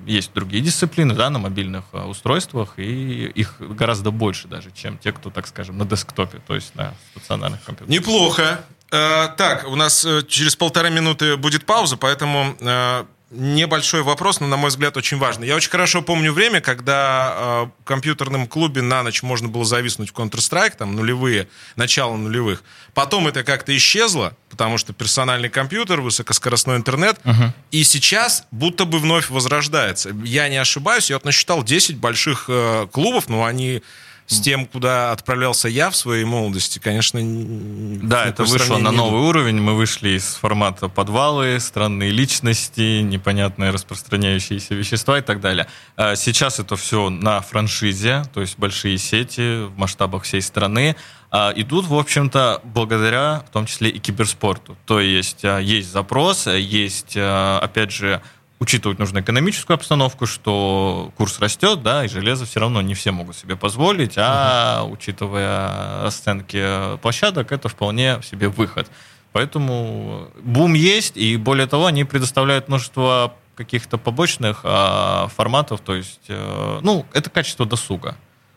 есть 0.06 0.34
другие 0.34 0.62
дисциплины, 0.62 1.14
да, 1.14 1.30
на 1.30 1.40
мобильных 1.40 1.86
а, 1.94 2.06
устройствах, 2.06 2.74
и 2.76 3.28
их 3.28 3.56
гораздо 3.60 4.12
больше 4.12 4.50
даже, 4.50 4.72
чем 4.72 4.98
те, 4.98 5.14
кто, 5.14 5.30
так 5.30 5.48
скажем, 5.48 5.78
на 5.78 5.86
десктопе, 5.86 6.42
то 6.46 6.54
есть 6.54 6.76
на 6.76 6.94
стационарных 7.12 7.64
компьютерах. 7.64 8.02
Неплохо. 8.02 8.60
Э, 8.92 9.30
так, 9.38 9.66
у 9.70 9.76
нас 9.78 10.04
э, 10.04 10.22
через 10.28 10.58
полтора 10.58 10.90
минуты 10.90 11.38
будет 11.38 11.66
пауза, 11.66 11.96
поэтому 11.96 12.58
э, 12.60 13.06
небольшой 13.34 14.04
вопрос, 14.04 14.40
но, 14.40 14.48
на 14.48 14.58
мой 14.58 14.70
взгляд, 14.70 14.96
очень 14.98 15.18
важный. 15.18 15.48
Я 15.48 15.56
очень 15.56 15.70
хорошо 15.70 16.02
помню 16.02 16.32
время, 16.32 16.62
когда 16.62 17.34
э, 17.36 17.82
в 17.82 17.86
компьютерном 17.86 18.48
клубе 18.48 18.82
на 18.82 19.04
ночь 19.04 19.24
можно 19.24 19.48
было 19.48 19.66
зависнуть 19.66 20.12
в 20.12 20.14
Counter-Strike, 20.14 20.78
там 20.78 20.96
нулевые, 20.96 21.48
начало 21.76 22.16
нулевых. 22.16 22.64
Потом 22.94 23.28
это 23.28 23.44
как-то 23.44 23.76
исчезло, 23.76 24.36
потому 24.50 24.78
что 24.78 24.94
персональный 24.94 25.50
компьютер, 25.50 26.02
высокоскоростной 26.02 26.78
интернет. 26.78 27.20
Uh-huh. 27.24 27.52
И 27.72 27.84
сейчас 27.84 28.46
будто 28.52 28.86
бы 28.86 29.00
вновь 29.00 29.30
возрождается. 29.30 30.16
Я 30.24 30.48
не 30.50 30.58
ошибаюсь, 30.58 31.10
я 31.10 31.16
вот 31.18 31.26
насчитал 31.26 31.64
10 31.64 31.98
больших 31.98 32.46
э, 32.48 32.88
клубов, 32.92 33.30
но 33.30 33.44
они 33.46 33.82
с 34.26 34.40
тем, 34.40 34.66
куда 34.66 35.12
отправлялся 35.12 35.68
я 35.68 35.90
в 35.90 35.96
своей 35.96 36.24
молодости, 36.24 36.80
конечно, 36.80 37.20
да, 37.22 38.26
это 38.26 38.44
вышло 38.44 38.78
на 38.78 38.92
новый 38.92 39.22
уровень. 39.22 39.60
Мы 39.60 39.76
вышли 39.76 40.10
из 40.10 40.36
формата 40.36 40.88
подвалы, 40.88 41.60
странные 41.60 42.12
личности, 42.12 43.02
непонятные 43.02 43.72
распространяющиеся 43.72 44.76
вещества 44.76 45.20
и 45.20 45.22
так 45.22 45.42
далее. 45.42 45.68
А 45.98 46.16
сейчас 46.16 46.60
это 46.60 46.76
все 46.76 47.10
на 47.10 47.42
франшизе, 47.42 48.24
то 48.34 48.42
есть 48.42 48.58
большие 48.58 48.98
сети 48.98 49.66
в 49.66 49.78
масштабах 49.78 50.24
всей 50.24 50.42
страны. 50.42 50.96
А, 51.30 51.52
и 51.52 51.64
тут, 51.64 51.88
в 51.88 51.96
общем-то, 51.96 52.62
благодаря 52.64 53.44
в 53.48 53.52
том 53.52 53.66
числе 53.66 53.90
и 53.90 54.00
киберспорту. 54.00 54.78
То 54.86 55.00
есть 55.00 55.44
а, 55.44 55.60
есть 55.60 55.92
запрос, 55.92 56.48
есть, 56.48 57.18
опять 57.18 57.92
же, 57.92 58.22
учитывать 58.64 58.98
нужно 58.98 59.20
экономическую 59.20 59.76
обстановку, 59.76 60.26
что 60.26 61.12
курс 61.18 61.40
растет, 61.40 61.84
да, 61.84 62.06
и 62.06 62.08
железо 62.08 62.46
все 62.46 62.60
равно 62.60 62.82
не 62.82 62.94
все 62.94 63.12
могут 63.12 63.36
себе 63.36 63.56
позволить, 63.56 64.14
а 64.18 64.82
uh-huh. 64.82 64.92
учитывая 64.92 66.08
оценки 66.08 66.98
площадок, 67.02 67.52
это 67.52 67.70
вполне 67.70 68.20
себе 68.24 68.48
выход. 68.48 68.90
Поэтому 69.34 70.30
бум 70.42 70.74
есть, 70.74 71.18
и 71.18 71.38
более 71.38 71.68
того, 71.68 71.88
они 71.88 72.06
предоставляют 72.06 72.68
множество 72.70 73.36
каких-то 73.56 73.98
побочных 73.98 74.62
а, 74.64 75.28
форматов, 75.36 75.82
то 75.82 75.96
есть, 75.96 76.22
а, 76.30 76.80
ну, 76.82 77.06
это 77.14 77.30
качество 77.30 77.66
досуга. 77.66 78.16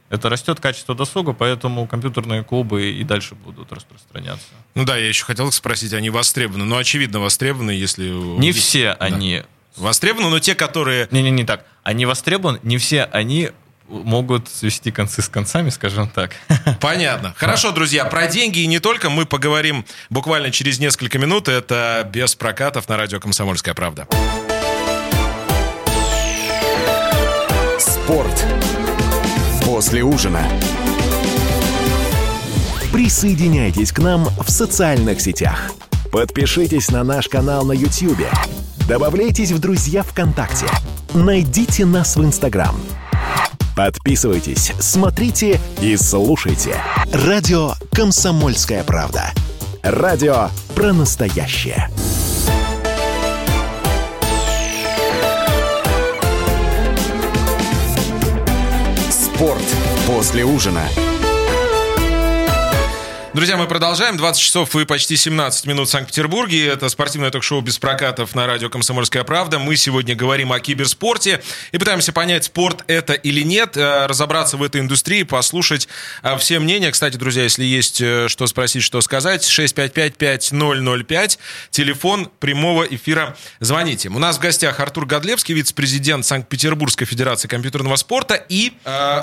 Это 0.09 0.29
растет 0.29 0.61
качество 0.61 0.95
досуга, 0.95 1.33
поэтому 1.33 1.87
компьютерные 1.89 2.45
клубы 2.45 2.93
и 2.93 3.03
дальше 3.03 3.35
будут 3.35 3.73
распространяться. 3.73 4.47
Ну 4.77 4.85
да, 4.85 4.97
я 4.97 5.09
еще 5.09 5.25
хотел 5.25 5.51
спросить, 5.51 5.93
они 5.93 6.11
востребованы? 6.11 6.65
Ну, 6.65 6.77
очевидно, 6.77 7.19
востребованы, 7.19 7.73
если... 7.73 8.09
Не 8.39 8.53
все 8.53 8.95
да. 9.01 9.07
они 9.07 9.43
Востребованы, 9.77 10.31
но 10.31 10.39
те, 10.39 10.55
которые... 10.55 11.09
Не-не, 11.11 11.31
не 11.31 11.45
так. 11.45 11.65
Они 11.83 12.07
востребованы, 12.07 12.59
не 12.63 12.79
все 12.79 13.05
они 13.05 13.51
могут 13.89 14.49
свести 14.49 14.91
концы 14.91 15.23
с 15.23 15.29
концами, 15.29 15.71
скажем 15.71 16.09
так. 16.09 16.33
Понятно. 16.81 17.35
Хорошо, 17.37 17.73
друзья, 17.73 18.05
про 18.05 18.27
деньги 18.27 18.61
и 18.61 18.67
не 18.67 18.81
только 18.81 19.11
мы 19.11 19.27
поговорим 19.27 19.85
буквально 20.11 20.51
через 20.51 20.79
несколько 20.79 21.19
минут. 21.19 21.49
Это 21.49 22.09
без 22.11 22.35
прокатов 22.35 22.89
на 22.89 22.97
радио 22.97 23.21
«Комсомольская 23.21 23.75
правда». 23.75 24.09
Спорт 27.79 28.45
после 29.65 30.03
ужина. 30.03 30.49
Присоединяйтесь 32.93 33.93
к 33.93 33.99
нам 33.99 34.25
в 34.25 34.51
социальных 34.51 35.21
сетях. 35.21 35.71
Подпишитесь 36.11 36.91
на 36.91 37.05
наш 37.05 37.29
канал 37.29 37.65
на 37.67 37.73
YouTube 37.73 38.27
Добавляйтесь 38.89 39.51
в 39.51 39.59
друзья 39.59 40.05
ВКонтакте. 40.05 40.67
Найдите 41.13 41.85
нас 41.85 42.15
в 42.17 42.25
Инстаграм. 42.25 42.77
Подписывайтесь, 43.75 44.73
смотрите 44.79 45.61
и 45.81 45.97
слушайте. 45.97 46.77
Радио 47.13 47.73
«Комсомольская 47.93 48.85
правда». 48.85 49.33
Радио 49.83 50.51
про 50.77 50.93
настоящее. 50.93 51.91
Спорт 59.11 59.65
после 60.07 60.45
ужина. 60.45 60.83
Друзья, 63.37 63.59
мы 63.59 63.67
продолжаем. 63.67 64.17
20 64.17 64.43
часов 64.43 64.75
и 64.77 64.87
почти 64.87 65.15
17 65.15 65.67
минут 65.67 65.89
в 65.89 65.91
Санкт-Петербурге. 65.91 66.69
Это 66.69 66.89
спортивное 66.89 67.31
ток-шоу 67.31 67.61
без 67.61 67.79
прокатов 67.79 68.35
на 68.35 68.47
радио 68.47 68.71
«Комсомольская 68.71 69.25
правда». 69.25 69.59
Мы 69.59 69.77
сегодня 69.77 70.15
говорим 70.15 70.53
о 70.53 70.59
киберспорте 70.59 71.43
и 71.71 71.77
пытаемся 71.77 72.15
понять, 72.15 72.45
спорт 72.45 72.83
это 72.87 73.13
или 73.13 73.43
нет, 73.43 73.77
э, 73.77 74.07
разобраться 74.07 74.57
в 74.57 74.63
этой 74.63 74.81
индустрии, 74.81 75.23
послушать 75.23 75.87
э, 76.23 76.39
все 76.39 76.61
мнения. 76.61 76.91
Кстати, 76.91 77.19
друзья, 77.19 77.43
если 77.43 77.63
есть 77.63 78.01
э, 78.01 78.29
что 78.29 78.47
спросить, 78.47 78.83
что 78.83 79.03
сказать, 79.03 79.43
655-5005, 79.43 81.39
телефон 81.69 82.31
прямого 82.41 82.85
эфира, 82.85 83.37
звоните. 83.61 84.09
У 84.09 84.19
нас 84.19 84.39
в 84.39 84.41
гостях 84.41 84.81
Артур 84.81 85.05
Годлевский, 85.05 85.55
вице-президент 85.55 86.25
Санкт-Петербургской 86.25 87.07
федерации 87.07 87.49
компьютерного 87.49 87.97
спорта 87.97 88.43
и 88.49 88.73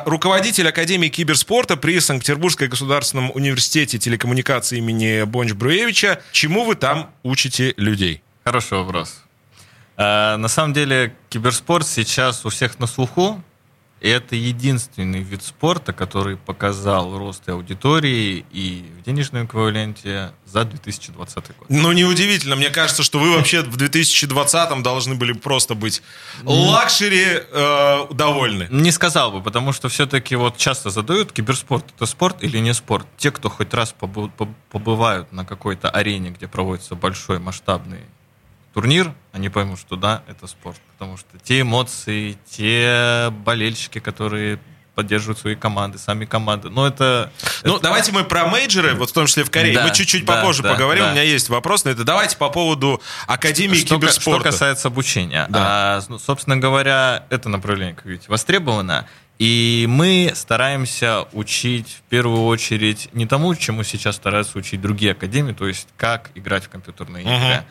руководитель 0.05 0.69
Академии 0.69 1.07
киберспорта 1.07 1.77
при 1.77 1.99
Санкт-Петербургской 1.99 2.67
государственном 2.67 3.31
университете 3.33 4.02
телекоммуникации 4.03 4.77
имени 4.77 5.23
Бонч-Бруевича. 5.23 6.21
Чему 6.31 6.65
вы 6.65 6.75
там 6.75 7.09
учите 7.23 7.73
людей? 7.77 8.21
Хороший 8.43 8.77
вопрос. 8.77 9.23
Э, 9.97 10.35
на 10.37 10.47
самом 10.47 10.73
деле 10.73 11.15
киберспорт 11.29 11.87
сейчас 11.87 12.45
у 12.45 12.49
всех 12.49 12.79
на 12.79 12.87
слуху. 12.87 13.41
Это 14.03 14.35
единственный 14.35 15.21
вид 15.21 15.43
спорта, 15.43 15.93
который 15.93 16.35
показал 16.35 17.17
рост 17.17 17.47
аудитории 17.47 18.45
и 18.51 18.83
в 18.99 19.05
денежном 19.05 19.45
эквиваленте 19.45 20.33
за 20.45 20.65
2020 20.65 21.35
год. 21.57 21.67
Ну, 21.69 21.89
неудивительно. 21.93 22.57
Мне 22.57 22.69
кажется, 22.69 23.01
что 23.01 23.17
вы 23.17 23.33
вообще 23.33 23.61
в 23.61 23.77
2020 23.77 24.83
должны 24.83 25.15
были 25.15 25.31
просто 25.31 25.73
быть 25.73 26.01
luxury 26.43 27.43
э, 27.49 28.07
довольны. 28.11 28.67
Не 28.69 28.91
сказал 28.91 29.31
бы, 29.31 29.41
потому 29.41 29.71
что 29.71 29.87
все-таки 29.87 30.35
вот 30.35 30.57
часто 30.57 30.89
задают, 30.89 31.31
киберспорт 31.31 31.85
это 31.95 32.05
спорт 32.05 32.43
или 32.43 32.57
не 32.57 32.73
спорт. 32.73 33.07
Те, 33.15 33.31
кто 33.31 33.49
хоть 33.49 33.73
раз 33.73 33.95
побывают 34.69 35.31
на 35.31 35.45
какой-то 35.45 35.89
арене, 35.89 36.31
где 36.31 36.49
проводится 36.49 36.95
большой 36.95 37.39
масштабный 37.39 38.01
турнир, 38.73 39.13
они 39.31 39.49
поймут, 39.49 39.79
что 39.79 39.95
да, 39.95 40.23
это 40.27 40.47
спорт. 40.47 40.77
Потому 40.97 41.17
что 41.17 41.37
те 41.43 41.61
эмоции, 41.61 42.37
те 42.49 43.29
болельщики, 43.45 43.99
которые 43.99 44.59
поддерживают 44.95 45.39
свои 45.39 45.55
команды, 45.55 45.97
сами 45.97 46.25
команды. 46.25 46.69
Но 46.69 46.87
это... 46.87 47.31
Ну, 47.63 47.75
это... 47.75 47.83
давайте 47.83 48.11
мы 48.11 48.23
про 48.23 48.45
мейджеры, 48.45 48.93
вот 48.93 49.09
в 49.09 49.13
том 49.13 49.25
числе 49.25 49.43
в 49.43 49.49
Корее. 49.49 49.73
Да, 49.73 49.87
мы 49.87 49.93
чуть-чуть 49.93 50.23
да, 50.25 50.35
попозже 50.35 50.61
да, 50.61 50.73
поговорим. 50.73 51.05
Да. 51.05 51.09
У 51.09 51.11
меня 51.13 51.23
есть 51.23 51.49
вопрос 51.49 51.83
на 51.85 51.89
это. 51.89 52.03
Давайте 52.03 52.37
по 52.37 52.49
поводу 52.49 53.01
Академии 53.27 53.75
что, 53.75 53.95
киберспорта. 53.95 54.41
Что 54.41 54.51
касается 54.51 54.87
обучения. 54.89 55.47
Да. 55.49 55.59
А, 55.63 56.01
ну, 56.09 56.19
собственно 56.19 56.57
говоря, 56.57 57.25
это 57.29 57.49
направление, 57.49 57.95
как 57.95 58.05
видите, 58.05 58.27
востребовано. 58.29 59.07
И 59.39 59.87
мы 59.89 60.31
стараемся 60.35 61.25
учить 61.33 61.97
в 61.97 62.09
первую 62.09 62.45
очередь 62.45 63.09
не 63.13 63.25
тому, 63.25 63.55
чему 63.55 63.83
сейчас 63.83 64.15
стараются 64.15 64.59
учить 64.59 64.79
другие 64.79 65.13
академии, 65.13 65.53
то 65.53 65.67
есть 65.67 65.87
как 65.97 66.29
играть 66.35 66.65
в 66.65 66.69
компьютерные 66.69 67.23
игры. 67.23 67.33
Uh-huh 67.33 67.63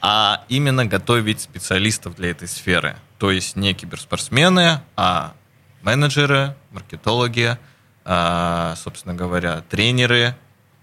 а 0.00 0.44
именно 0.48 0.86
готовить 0.86 1.40
специалистов 1.40 2.14
для 2.16 2.30
этой 2.30 2.48
сферы. 2.48 2.96
То 3.18 3.30
есть 3.30 3.56
не 3.56 3.74
киберспортсмены, 3.74 4.80
а 4.96 5.34
менеджеры, 5.82 6.54
маркетологи, 6.70 7.58
а, 8.04 8.74
собственно 8.76 9.14
говоря, 9.14 9.62
тренеры, 9.68 10.36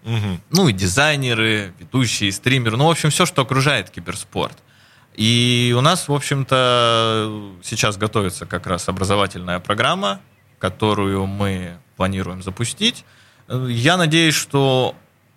угу. 0.03 0.39
ну 0.51 0.67
и 0.67 0.74
дизайнеры, 0.74 1.74
ведущие, 1.79 2.31
стримеры, 2.31 2.77
ну, 2.77 2.88
в 2.88 2.91
общем, 2.91 3.10
все, 3.10 3.25
что 3.25 3.41
окружает 3.41 3.89
киберспорт. 3.89 4.57
И 5.15 5.74
у 5.77 5.81
нас, 5.81 6.10
в 6.10 6.13
общем-то, 6.13 7.53
сейчас 7.63 7.95
готовится 7.98 8.45
как 8.45 8.67
раз 8.67 8.89
образовательная 8.89 9.60
программа, 9.60 10.19
которую 10.60 11.25
мы 11.25 11.77
планируем 11.95 12.43
запустить. 12.43 13.05
Я 13.48 13.95
надеюсь, 13.95 14.36
что 14.36 14.95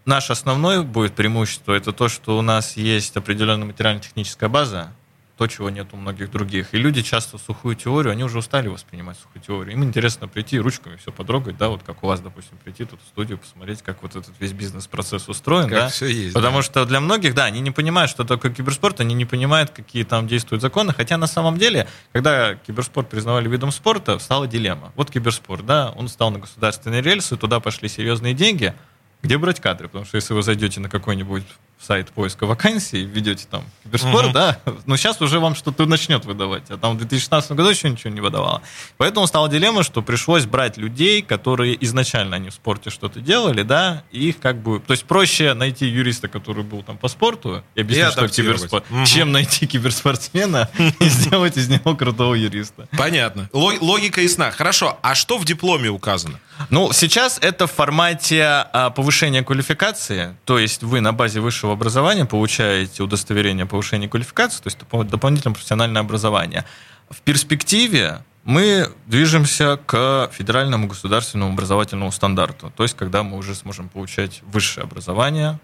наше 0.08 0.32
основное 0.32 0.82
будет 0.82 1.14
преимущество 1.14 1.74
это 1.74 1.92
то, 1.92 2.08
что 2.08 2.36
у 2.36 2.42
нас 2.42 2.76
есть 2.76 3.16
определенная 3.16 3.66
материально-техническая 3.66 4.48
база, 4.48 4.92
то, 5.36 5.46
чего 5.46 5.70
нет 5.70 5.86
у 5.92 5.96
многих 5.96 6.32
других. 6.32 6.74
И 6.74 6.78
люди 6.78 7.00
часто 7.00 7.38
сухую 7.38 7.76
теорию, 7.76 8.10
они 8.10 8.24
уже 8.24 8.38
устали 8.38 8.66
воспринимать 8.66 9.16
сухую 9.18 9.40
теорию. 9.40 9.74
Им 9.74 9.84
интересно 9.84 10.26
прийти 10.26 10.58
ручками 10.58 10.96
все 10.96 11.12
подрогать, 11.12 11.56
да, 11.56 11.68
вот 11.68 11.84
как 11.84 12.02
у 12.02 12.08
вас, 12.08 12.18
допустим, 12.18 12.58
прийти 12.64 12.84
тут 12.84 13.00
в 13.00 13.06
студию, 13.06 13.38
посмотреть, 13.38 13.82
как 13.82 14.02
вот 14.02 14.16
этот 14.16 14.32
весь 14.40 14.52
бизнес-процесс 14.52 15.28
устроен, 15.28 15.68
как 15.68 15.78
да. 15.78 15.88
все 15.90 16.06
есть. 16.06 16.34
Потому 16.34 16.56
да. 16.56 16.62
что 16.64 16.84
для 16.86 16.98
многих, 16.98 17.34
да, 17.34 17.44
они 17.44 17.60
не 17.60 17.70
понимают, 17.70 18.10
что 18.10 18.24
такое 18.24 18.52
киберспорт, 18.52 18.98
они 19.00 19.14
не 19.14 19.26
понимают, 19.26 19.70
какие 19.70 20.02
там 20.02 20.26
действуют 20.26 20.60
законы, 20.60 20.92
хотя 20.92 21.16
на 21.16 21.28
самом 21.28 21.56
деле, 21.56 21.86
когда 22.12 22.56
киберспорт 22.56 23.08
признавали 23.08 23.48
видом 23.48 23.70
спорта, 23.70 24.18
стала 24.18 24.48
дилемма. 24.48 24.92
Вот 24.96 25.12
киберспорт, 25.12 25.64
да, 25.64 25.92
он 25.94 26.08
стал 26.08 26.32
на 26.32 26.40
государственные 26.40 27.00
рельсы, 27.00 27.36
туда 27.36 27.60
пошли 27.60 27.88
серьезные 27.88 28.34
деньги, 28.34 28.74
где 29.22 29.38
брать 29.38 29.60
кадры? 29.60 29.88
Потому 29.88 30.04
что 30.04 30.16
если 30.16 30.34
вы 30.34 30.42
зайдете 30.42 30.80
на 30.80 30.88
какой-нибудь 30.88 31.44
сайт 31.80 32.10
поиска 32.10 32.46
вакансий, 32.46 33.04
введете 33.04 33.46
там 33.50 33.64
киберспорт, 33.84 34.26
угу. 34.26 34.34
да, 34.34 34.58
но 34.86 34.96
сейчас 34.96 35.20
уже 35.20 35.40
вам 35.40 35.54
что-то 35.54 35.86
начнет 35.86 36.24
выдавать, 36.24 36.70
а 36.70 36.76
там 36.76 36.94
в 36.94 36.98
2016 36.98 37.52
году 37.52 37.68
еще 37.70 37.88
ничего 37.88 38.10
не 38.12 38.20
выдавало. 38.20 38.62
Поэтому 38.96 39.26
стала 39.26 39.48
дилемма, 39.48 39.82
что 39.82 40.02
пришлось 40.02 40.44
брать 40.44 40.76
людей, 40.76 41.22
которые 41.22 41.82
изначально 41.84 42.36
они 42.36 42.50
в 42.50 42.54
спорте 42.54 42.90
что-то 42.90 43.20
делали, 43.20 43.62
да, 43.62 44.02
и 44.10 44.28
их 44.28 44.38
как 44.38 44.60
бы... 44.60 44.80
То 44.80 44.92
есть 44.92 45.04
проще 45.04 45.54
найти 45.54 45.86
юриста, 45.86 46.28
который 46.28 46.64
был 46.64 46.82
там 46.82 46.98
по 46.98 47.08
спорту, 47.08 47.62
и 47.74 47.80
объяснить, 47.80 48.08
и 48.08 48.12
что 48.12 48.28
киберспорт, 48.28 48.84
угу. 48.90 49.04
чем 49.04 49.32
найти 49.32 49.66
киберспортсмена 49.66 50.68
и 51.00 51.04
сделать 51.08 51.56
из 51.56 51.68
него 51.68 51.94
крутого 51.96 52.34
юриста. 52.34 52.88
Понятно. 52.96 53.48
Логика 53.52 54.20
ясна. 54.20 54.50
Хорошо, 54.50 54.98
а 55.02 55.14
что 55.14 55.38
в 55.38 55.44
дипломе 55.44 55.88
указано? 55.88 56.40
Ну, 56.70 56.92
сейчас 56.92 57.38
это 57.40 57.66
в 57.66 57.72
формате 57.72 58.42
а, 58.42 58.90
повышения 58.90 59.42
квалификации, 59.42 60.36
то 60.44 60.58
есть 60.58 60.82
вы 60.82 61.00
на 61.00 61.12
базе 61.12 61.40
высшего 61.40 61.67
образования 61.70 62.24
получаете 62.24 63.02
удостоверение 63.02 63.66
повышения 63.66 64.08
квалификации, 64.08 64.62
то 64.62 64.68
есть 64.68 64.78
дополнительное 65.10 65.54
профессиональное 65.54 66.02
образование. 66.02 66.64
В 67.10 67.20
перспективе 67.22 68.22
мы 68.44 68.90
движемся 69.06 69.78
к 69.84 70.30
федеральному 70.32 70.86
государственному 70.86 71.52
образовательному 71.52 72.12
стандарту, 72.12 72.72
то 72.76 72.82
есть 72.82 72.96
когда 72.96 73.22
мы 73.22 73.36
уже 73.36 73.54
сможем 73.54 73.88
получать 73.88 74.42
высшее 74.46 74.84
образование 74.84 75.58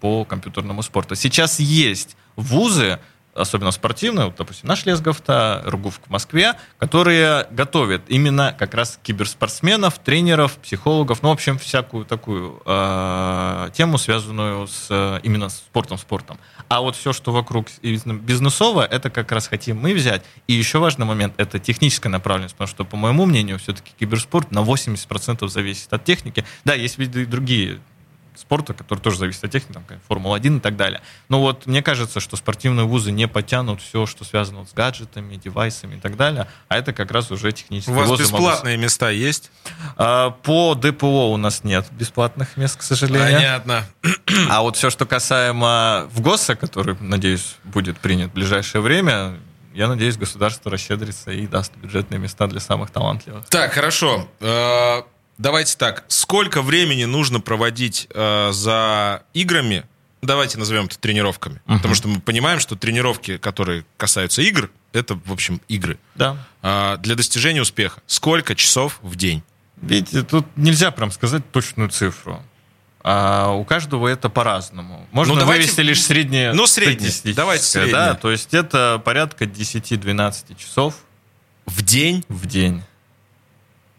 по 0.00 0.24
компьютерному 0.24 0.82
спорту. 0.82 1.14
Сейчас 1.14 1.60
есть 1.60 2.16
вузы, 2.36 2.98
особенно 3.34 3.70
спортивные, 3.70 4.26
вот, 4.26 4.36
допустим, 4.36 4.68
наш 4.68 4.84
Лесговта, 4.86 5.62
Ругув 5.64 6.00
в 6.04 6.10
Москве, 6.10 6.54
которые 6.78 7.46
готовят 7.50 8.02
именно 8.08 8.54
как 8.58 8.74
раз 8.74 8.98
киберспортсменов, 9.02 9.98
тренеров, 9.98 10.56
психологов, 10.58 11.22
ну, 11.22 11.28
в 11.28 11.32
общем, 11.32 11.58
всякую 11.58 12.04
такую 12.04 12.60
э, 12.64 13.70
тему, 13.74 13.98
связанную 13.98 14.66
с 14.66 15.20
именно 15.22 15.48
спортом, 15.48 15.98
спортом. 15.98 16.38
А 16.68 16.80
вот 16.80 16.96
все, 16.96 17.12
что 17.12 17.32
вокруг 17.32 17.66
бизнесово, 17.82 18.84
это 18.84 19.10
как 19.10 19.32
раз 19.32 19.48
хотим 19.48 19.78
мы 19.78 19.94
взять. 19.94 20.24
И 20.46 20.52
еще 20.52 20.78
важный 20.78 21.06
момент, 21.06 21.34
это 21.36 21.58
техническая 21.58 22.10
направленность, 22.10 22.54
потому 22.54 22.68
что, 22.68 22.84
по 22.84 22.96
моему 22.96 23.26
мнению, 23.26 23.58
все-таки 23.58 23.92
киберспорт 23.98 24.50
на 24.50 24.60
80% 24.60 25.48
зависит 25.48 25.92
от 25.92 26.04
техники. 26.04 26.44
Да, 26.64 26.74
есть 26.74 26.98
виды 26.98 27.26
другие 27.26 27.80
спорта, 28.40 28.74
который 28.74 29.00
тоже 29.00 29.18
зависит 29.18 29.44
от 29.44 29.50
техники, 29.50 29.74
там, 29.74 29.84
Формула-1 30.08 30.56
и 30.56 30.60
так 30.60 30.76
далее. 30.76 31.00
Но 31.28 31.40
вот 31.40 31.66
мне 31.66 31.82
кажется, 31.82 32.20
что 32.20 32.36
спортивные 32.36 32.86
вузы 32.86 33.12
не 33.12 33.28
потянут 33.28 33.80
все, 33.80 34.06
что 34.06 34.24
связано 34.24 34.60
вот 34.60 34.70
с 34.70 34.72
гаджетами, 34.72 35.36
девайсами 35.36 35.96
и 35.96 36.00
так 36.00 36.16
далее, 36.16 36.48
а 36.68 36.76
это 36.76 36.92
как 36.92 37.10
раз 37.10 37.30
уже 37.30 37.52
технические 37.52 37.94
У 37.94 37.98
вас 37.98 38.18
бесплатные 38.18 38.76
могут... 38.76 38.84
места 38.84 39.10
есть? 39.10 39.50
А, 39.96 40.30
по 40.30 40.74
ДПО 40.74 41.32
у 41.32 41.36
нас 41.36 41.64
нет 41.64 41.86
бесплатных 41.92 42.56
мест, 42.56 42.78
к 42.78 42.82
сожалению. 42.82 43.32
Понятно. 43.32 43.86
А 44.48 44.62
вот 44.62 44.76
все, 44.76 44.90
что 44.90 45.06
касаемо 45.06 46.08
в 46.12 46.20
ГОСа, 46.20 46.56
который, 46.56 46.96
надеюсь, 47.00 47.56
будет 47.64 47.98
принят 48.00 48.30
в 48.30 48.34
ближайшее 48.34 48.80
время, 48.80 49.38
я 49.74 49.86
надеюсь, 49.86 50.16
государство 50.16 50.70
расщедрится 50.70 51.30
и 51.30 51.46
даст 51.46 51.76
бюджетные 51.76 52.18
места 52.18 52.46
для 52.46 52.60
самых 52.60 52.90
талантливых. 52.90 53.46
Так, 53.46 53.72
хорошо. 53.72 54.28
Давайте 55.40 55.78
так, 55.78 56.04
сколько 56.08 56.60
времени 56.60 57.04
нужно 57.04 57.40
проводить 57.40 58.08
э, 58.10 58.50
за 58.52 59.22
играми, 59.32 59.86
давайте 60.20 60.58
назовем 60.58 60.84
это 60.84 60.98
тренировками, 60.98 61.62
uh-huh. 61.66 61.76
потому 61.78 61.94
что 61.94 62.08
мы 62.08 62.20
понимаем, 62.20 62.60
что 62.60 62.76
тренировки, 62.76 63.38
которые 63.38 63.86
касаются 63.96 64.42
игр, 64.42 64.70
это, 64.92 65.18
в 65.24 65.32
общем, 65.32 65.62
игры. 65.66 65.98
Да. 66.14 66.36
Э, 66.62 66.98
для 66.98 67.14
достижения 67.14 67.62
успеха. 67.62 68.02
Сколько 68.06 68.54
часов 68.54 68.98
в 69.00 69.16
день? 69.16 69.42
Видите, 69.80 70.24
тут 70.24 70.44
нельзя 70.56 70.90
прям 70.90 71.10
сказать 71.10 71.50
точную 71.50 71.88
цифру. 71.88 72.42
А 73.02 73.52
у 73.52 73.64
каждого 73.64 74.08
это 74.08 74.28
по-разному. 74.28 75.08
Можно 75.10 75.32
ну, 75.32 75.40
давайте, 75.40 75.62
вывести 75.62 75.80
лишь 75.80 76.02
среднее. 76.02 76.52
Ну, 76.52 76.66
среднее. 76.66 77.10
Давайте 77.34 77.64
среднее. 77.64 77.94
Да? 77.94 78.14
То 78.14 78.30
есть 78.30 78.52
это 78.52 79.00
порядка 79.02 79.46
10-12 79.46 80.58
часов. 80.58 80.96
В 81.64 81.80
день? 81.80 82.26
В 82.28 82.44
день. 82.44 82.82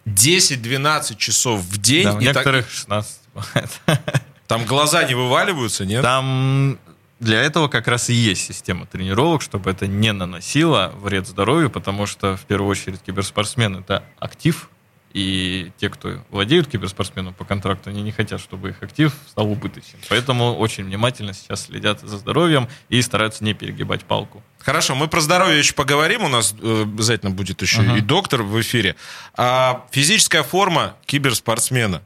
10-12 0.06 1.18
часов 1.18 1.62
в 1.62 1.78
день. 1.78 2.06
Да, 2.06 2.14
у 2.14 2.20
некоторых 2.20 2.66
так... 2.66 2.74
16 2.74 3.20
бывает. 3.34 3.70
Там 4.48 4.66
глаза 4.66 5.04
не 5.04 5.16
вываливаются, 5.16 5.86
нет? 5.86 6.02
Там 6.02 6.78
для 7.22 7.42
этого 7.42 7.68
как 7.68 7.88
раз 7.88 8.10
и 8.10 8.14
есть 8.14 8.46
система 8.46 8.86
тренировок, 8.86 9.42
чтобы 9.42 9.70
это 9.70 9.88
не 9.88 10.12
наносило 10.12 10.92
вред 10.98 11.28
здоровью, 11.28 11.70
потому 11.70 12.06
что 12.06 12.36
в 12.36 12.42
первую 12.42 12.70
очередь 12.70 13.00
киберспортсмен 13.02 13.78
это 13.78 14.04
актив, 14.20 14.70
и 15.14 15.72
те, 15.78 15.90
кто 15.90 16.24
владеют 16.30 16.68
киберспортсменом 16.68 17.34
по 17.34 17.46
контракту, 17.46 17.90
они 17.90 18.02
не 18.02 18.12
хотят, 18.12 18.40
чтобы 18.42 18.70
их 18.70 18.82
актив 18.82 19.14
стал 19.30 19.52
убыточным. 19.52 20.02
Поэтому 20.10 20.56
очень 20.56 20.84
внимательно 20.84 21.34
сейчас 21.34 21.66
следят 21.66 22.02
за 22.02 22.18
здоровьем 22.18 22.68
и 22.90 23.02
стараются 23.02 23.44
не 23.44 23.54
перегибать 23.54 24.04
палку. 24.06 24.44
Хорошо, 24.60 24.96
мы 24.96 25.08
про 25.08 25.22
здоровье 25.22 25.58
еще 25.58 25.74
поговорим. 25.74 26.24
У 26.24 26.28
нас 26.28 26.54
э, 26.62 26.82
обязательно 26.84 27.32
будет 27.32 27.62
еще 27.62 27.82
uh-huh. 27.82 27.98
и 27.98 28.02
доктор 28.02 28.44
в 28.44 28.60
эфире. 28.62 28.96
А 29.36 29.86
физическая 29.92 30.44
форма 30.44 30.96
киберспортсмена. 31.06 32.02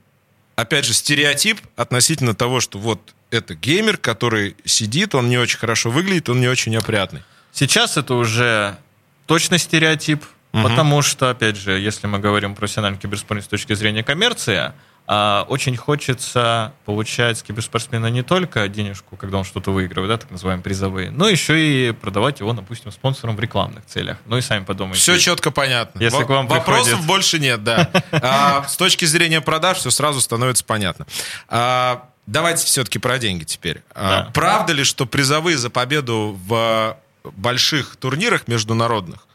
Опять 0.56 0.86
же, 0.86 0.94
стереотип 0.94 1.60
относительно 1.76 2.34
того, 2.34 2.62
что 2.62 2.80
вот 2.80 3.14
это 3.30 3.56
геймер, 3.56 3.98
который 3.98 4.56
сидит, 4.64 5.16
он 5.16 5.28
не 5.28 5.38
очень 5.38 5.58
хорошо 5.58 5.92
выглядит, 5.92 6.30
он 6.30 6.40
не 6.40 6.48
очень 6.48 6.76
опрятный. 6.78 7.24
Сейчас 7.52 7.98
это 7.98 8.16
уже 8.16 8.78
точно 9.26 9.58
стереотип. 9.58 10.24
Угу. 10.56 10.64
Потому 10.64 11.02
что, 11.02 11.30
опять 11.30 11.58
же, 11.58 11.78
если 11.78 12.08
мы 12.08 12.20
говорим 12.20 12.56
про 12.56 12.62
профессиональный 12.62 12.98
киберспорт 12.98 13.44
с 13.44 13.48
точки 13.48 13.74
зрения 13.74 14.04
коммерции, 14.04 14.72
а, 15.06 15.46
очень 15.50 15.76
хочется 15.76 16.74
получать 16.86 17.38
с 17.38 17.44
киберспортсмена 17.44 18.08
не 18.08 18.24
только 18.24 18.68
денежку, 18.70 19.18
когда 19.18 19.38
он 19.38 19.44
что-то 19.44 19.72
выигрывает, 19.72 20.10
да, 20.10 20.18
так 20.18 20.32
называемые 20.32 20.64
призовые, 20.64 21.12
но 21.12 21.28
еще 21.28 21.60
и 21.60 21.92
продавать 21.92 22.40
его, 22.40 22.54
допустим, 22.54 22.92
спонсорам 22.92 23.36
в 23.36 23.40
рекламных 23.42 23.86
целях. 23.86 24.18
Ну 24.26 24.38
и 24.38 24.42
сами 24.42 24.64
подумайте. 24.64 25.02
Все 25.02 25.18
четко 25.20 25.52
понятно. 25.52 26.00
Если 26.00 26.24
В- 26.24 26.26
к 26.26 26.30
вам 26.30 26.48
Вопросов 26.48 26.86
приходит... 26.86 27.08
больше 27.08 27.40
нет, 27.40 27.64
да. 27.64 27.92
А, 28.12 28.66
с 28.66 28.78
точки 28.78 29.04
зрения 29.04 29.42
продаж 29.42 29.80
все 29.80 29.92
сразу 29.92 30.22
становится 30.22 30.64
понятно. 30.64 31.06
А, 31.50 32.10
давайте 32.26 32.66
все-таки 32.66 32.98
про 32.98 33.20
деньги 33.20 33.44
теперь. 33.44 33.84
А, 33.94 34.24
да. 34.24 34.32
Правда 34.32 34.72
ли, 34.72 34.86
что 34.86 35.06
призовые 35.06 35.58
за 35.58 35.70
победу 35.70 36.40
в 36.48 36.98
больших 37.24 37.98
турнирах 37.98 38.48
международных 38.48 39.28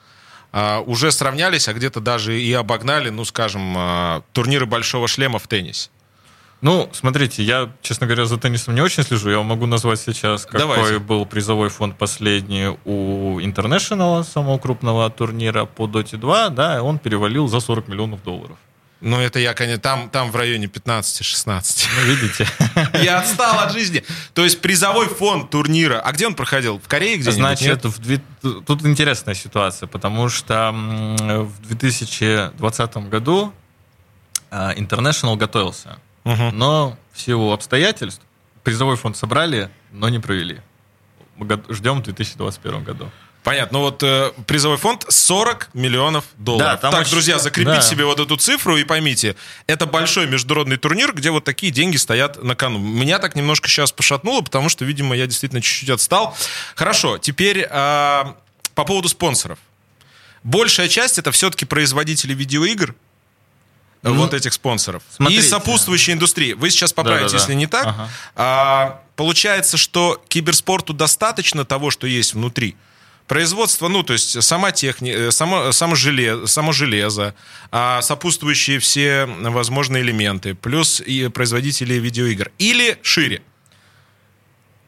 уже 0.86 1.12
сравнялись, 1.12 1.68
а 1.68 1.72
где-то 1.72 2.00
даже 2.00 2.40
и 2.40 2.52
обогнали, 2.52 3.10
ну, 3.10 3.24
скажем, 3.24 3.74
а, 3.76 4.22
турниры 4.32 4.66
большого 4.66 5.06
шлема 5.06 5.38
в 5.38 5.46
теннисе. 5.46 5.90
Ну, 6.60 6.90
смотрите, 6.92 7.42
я, 7.42 7.70
честно 7.80 8.06
говоря, 8.06 8.26
за 8.26 8.36
теннисом 8.36 8.74
не 8.74 8.82
очень 8.82 9.02
слежу. 9.02 9.30
Я 9.30 9.40
могу 9.42 9.66
назвать 9.66 9.98
сейчас, 10.00 10.44
какой 10.44 10.60
Давайте. 10.60 10.98
был 10.98 11.24
призовой 11.24 11.70
фонд 11.70 11.96
последний 11.96 12.76
у 12.84 13.40
International, 13.40 14.24
самого 14.24 14.58
крупного 14.58 15.08
турнира 15.08 15.64
по 15.64 15.86
Dota 15.86 16.18
2. 16.18 16.50
Да, 16.50 16.82
он 16.82 16.98
перевалил 16.98 17.48
за 17.48 17.60
40 17.60 17.88
миллионов 17.88 18.22
долларов. 18.22 18.58
Ну, 19.00 19.18
это 19.18 19.38
я, 19.38 19.54
конечно, 19.54 19.80
там, 19.80 20.10
там 20.10 20.30
в 20.30 20.36
районе 20.36 20.66
15-16. 20.66 21.88
Ну, 21.96 22.04
видите. 22.04 22.46
Я 23.02 23.20
отстал 23.20 23.60
от 23.60 23.72
жизни. 23.72 24.04
То 24.34 24.44
есть 24.44 24.60
призовой 24.60 25.08
фонд 25.08 25.50
турнира. 25.50 26.00
А 26.00 26.12
где 26.12 26.26
он 26.26 26.34
проходил? 26.34 26.78
В 26.78 26.86
Корее 26.86 27.16
где-нибудь? 27.16 27.34
Значит, 27.34 27.84
в, 27.84 28.62
тут 28.62 28.84
интересная 28.84 29.34
ситуация, 29.34 29.86
потому 29.86 30.28
что 30.28 30.70
в 30.72 31.66
2020 31.66 32.96
году 33.08 33.54
а, 34.50 34.74
International 34.74 35.36
готовился. 35.36 35.98
Угу. 36.24 36.50
Но 36.52 36.98
в 37.12 37.20
силу 37.20 37.52
обстоятельств 37.52 38.22
призовой 38.62 38.96
фонд 38.96 39.16
собрали, 39.16 39.70
но 39.92 40.10
не 40.10 40.18
провели. 40.18 40.60
Мы 41.36 41.46
ждем 41.70 42.00
в 42.00 42.02
2021 42.02 42.84
году. 42.84 43.10
Понятно. 43.50 43.78
Ну 43.78 43.84
вот 43.84 44.00
э, 44.04 44.30
призовой 44.46 44.76
фонд 44.76 45.04
40 45.08 45.70
миллионов 45.74 46.24
долларов. 46.36 46.70
Да, 46.70 46.76
там 46.76 46.92
так, 46.92 47.00
очень... 47.00 47.10
друзья, 47.10 47.40
закрепите 47.40 47.78
да. 47.78 47.82
себе 47.82 48.04
вот 48.04 48.20
эту 48.20 48.36
цифру 48.36 48.76
и 48.76 48.84
поймите, 48.84 49.34
это 49.66 49.86
большой 49.86 50.28
международный 50.28 50.76
турнир, 50.76 51.12
где 51.12 51.32
вот 51.32 51.42
такие 51.42 51.72
деньги 51.72 51.96
стоят 51.96 52.40
на 52.44 52.54
кону. 52.54 52.78
Меня 52.78 53.18
так 53.18 53.34
немножко 53.34 53.68
сейчас 53.68 53.90
пошатнуло, 53.90 54.42
потому 54.42 54.68
что, 54.68 54.84
видимо, 54.84 55.16
я 55.16 55.26
действительно 55.26 55.60
чуть-чуть 55.60 55.90
отстал. 55.90 56.36
Хорошо, 56.76 57.18
теперь 57.18 57.66
э, 57.68 58.24
по 58.76 58.84
поводу 58.84 59.08
спонсоров. 59.08 59.58
Большая 60.44 60.86
часть 60.86 61.18
это 61.18 61.32
все-таки 61.32 61.64
производители 61.64 62.34
видеоигр, 62.34 62.94
ну, 64.02 64.14
вот 64.14 64.32
этих 64.32 64.52
спонсоров. 64.52 65.02
Смотрите. 65.10 65.42
И 65.42 65.44
сопутствующей 65.44 66.12
индустрии. 66.12 66.52
Вы 66.52 66.70
сейчас 66.70 66.92
поправите, 66.92 67.32
да, 67.32 67.32
да, 67.32 67.38
если 67.38 67.54
не 67.54 67.66
так. 67.66 67.86
Ага. 67.86 68.08
А, 68.36 69.00
получается, 69.16 69.76
что 69.76 70.22
киберспорту 70.28 70.94
достаточно 70.94 71.64
того, 71.64 71.90
что 71.90 72.06
есть 72.06 72.34
внутри. 72.34 72.76
Производство, 73.30 73.86
ну, 73.86 74.02
то 74.02 74.12
есть 74.12 74.42
сама 74.42 74.72
техника, 74.72 75.16
э, 75.16 75.30
само, 75.30 75.70
само, 75.70 75.94
железо, 75.94 76.48
само 76.48 76.72
железо, 76.72 77.32
а 77.70 78.02
сопутствующие 78.02 78.80
все 78.80 79.24
возможные 79.24 80.02
элементы, 80.02 80.56
плюс 80.56 81.00
и 81.00 81.28
производители 81.28 81.94
видеоигр. 81.94 82.50
Или 82.58 82.98
шире. 83.02 83.40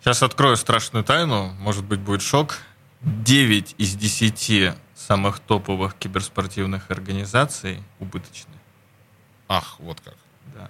Сейчас 0.00 0.24
открою 0.24 0.57
страшную 0.57 1.05
тайну, 1.05 1.55
может 1.61 1.85
быть, 1.85 2.00
будет 2.00 2.20
шок. 2.20 2.59
9 3.02 3.76
из 3.78 3.94
10 3.94 4.74
самых 4.96 5.38
топовых 5.38 5.94
киберспортивных 5.94 6.90
организаций 6.90 7.81
убыточны. 8.00 8.55
Ах, 9.46 9.76
вот 9.78 10.00
как. 10.00 10.16
Да. 10.52 10.68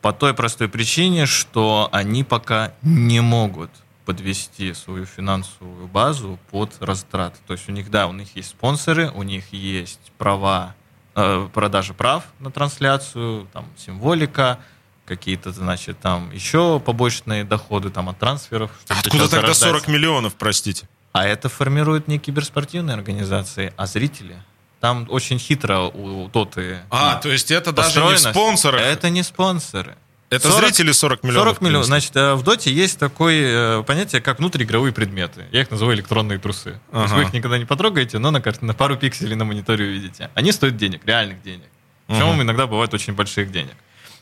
По 0.00 0.12
той 0.12 0.32
простой 0.32 0.68
причине, 0.68 1.26
что 1.26 1.88
они 1.90 2.22
пока 2.22 2.72
не 2.82 3.20
могут 3.20 3.70
подвести 4.04 4.74
свою 4.74 5.06
финансовую 5.06 5.86
базу 5.86 6.38
под 6.50 6.76
растраты. 6.80 7.38
То 7.46 7.54
есть 7.54 7.68
у 7.68 7.72
них, 7.72 7.90
да, 7.90 8.06
у 8.06 8.12
них 8.12 8.34
есть 8.36 8.50
спонсоры, 8.50 9.10
у 9.10 9.22
них 9.22 9.52
есть 9.52 10.12
права, 10.18 10.74
э, 11.14 11.48
продажи 11.52 11.94
прав 11.94 12.24
на 12.40 12.50
трансляцию, 12.50 13.48
там, 13.52 13.66
символика, 13.76 14.58
какие-то, 15.06 15.52
значит, 15.52 15.98
там 16.00 16.30
еще 16.32 16.80
побочные 16.80 17.44
доходы 17.44 17.90
там 17.90 18.08
от 18.08 18.18
трансферов. 18.18 18.70
Откуда 18.88 19.28
тогда 19.28 19.54
40 19.54 19.88
миллионов, 19.88 20.34
простите? 20.34 20.88
А 21.12 21.26
это 21.26 21.48
формируют 21.48 22.08
не 22.08 22.18
киберспортивные 22.18 22.94
организации, 22.94 23.72
а 23.76 23.86
зрители. 23.86 24.36
Там 24.80 25.06
очень 25.10 25.38
хитро 25.38 25.82
у 25.82 26.28
Доты. 26.28 26.80
А, 26.90 27.16
то 27.16 27.28
есть 27.28 27.50
это 27.50 27.72
даже 27.72 28.00
не 28.02 28.18
спонсоры? 28.18 28.80
Это 28.80 29.10
не 29.10 29.22
спонсоры. 29.22 29.96
Это 30.32 30.50
40, 30.50 30.64
зрители 30.64 30.92
40 30.92 31.22
миллионов? 31.24 31.48
40 31.48 31.60
миллионов. 31.60 31.86
Значит, 31.86 32.16
э, 32.16 32.34
в 32.34 32.42
Доте 32.42 32.72
есть 32.72 32.98
такое 32.98 33.80
э, 33.80 33.82
понятие, 33.82 34.22
как 34.22 34.38
внутриигровые 34.38 34.92
предметы. 34.92 35.46
Я 35.52 35.60
их 35.60 35.70
называю 35.70 35.96
электронные 35.96 36.38
трусы. 36.38 36.80
Ага. 36.90 37.00
То 37.00 37.02
есть 37.02 37.14
вы 37.14 37.22
их 37.24 37.32
никогда 37.34 37.58
не 37.58 37.66
потрогаете, 37.66 38.18
но 38.18 38.30
на, 38.30 38.40
карте, 38.40 38.64
на 38.64 38.72
пару 38.72 38.96
пикселей 38.96 39.36
на 39.36 39.44
мониторе 39.44 39.84
увидите. 39.84 40.30
Они 40.34 40.50
стоят 40.52 40.78
денег, 40.78 41.02
реальных 41.04 41.42
денег. 41.42 41.66
Причем 42.06 42.30
ага. 42.30 42.42
иногда 42.42 42.66
бывает 42.66 42.94
очень 42.94 43.12
больших 43.12 43.52
денег. 43.52 43.74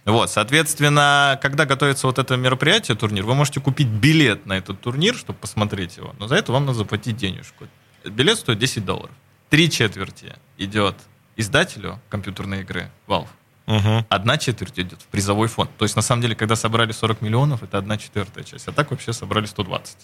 Вот, 0.05 0.31
соответственно, 0.31 1.39
когда 1.41 1.65
готовится 1.65 2.07
вот 2.07 2.19
это 2.19 2.37
мероприятие, 2.37 2.97
турнир, 2.97 3.25
вы 3.25 3.35
можете 3.35 3.61
купить 3.61 3.87
билет 3.87 4.47
на 4.47 4.57
этот 4.57 4.81
турнир, 4.81 5.15
чтобы 5.15 5.39
посмотреть 5.39 5.97
его, 5.97 6.15
но 6.19 6.27
за 6.27 6.37
это 6.37 6.51
вам 6.53 6.67
надо 6.67 6.79
заплатить 6.79 7.17
денежку. 7.17 7.67
Билет 8.05 8.39
стоит 8.39 8.59
10 8.59 8.85
долларов. 8.85 9.15
Три 9.51 9.71
четверти 9.71 10.35
идет 10.59 10.97
издателю 11.37 12.01
компьютерной 12.09 12.63
игры 12.63 12.91
Valve. 13.07 13.29
Угу. 13.71 14.07
Одна 14.09 14.37
четверть 14.37 14.79
идет 14.81 15.01
в 15.01 15.07
призовой 15.07 15.47
фонд. 15.47 15.71
То 15.79 15.85
есть, 15.85 15.95
на 15.95 16.03
самом 16.03 16.23
деле, 16.23 16.35
когда 16.35 16.57
собрали 16.57 16.91
40 16.91 17.23
миллионов, 17.23 17.63
это 17.63 17.79
одна 17.79 17.97
четвертая 17.97 18.43
часть. 18.43 18.67
А 18.67 18.73
так 18.73 18.91
вообще 18.91 19.13
собрали 19.13 19.47
120. 19.47 19.97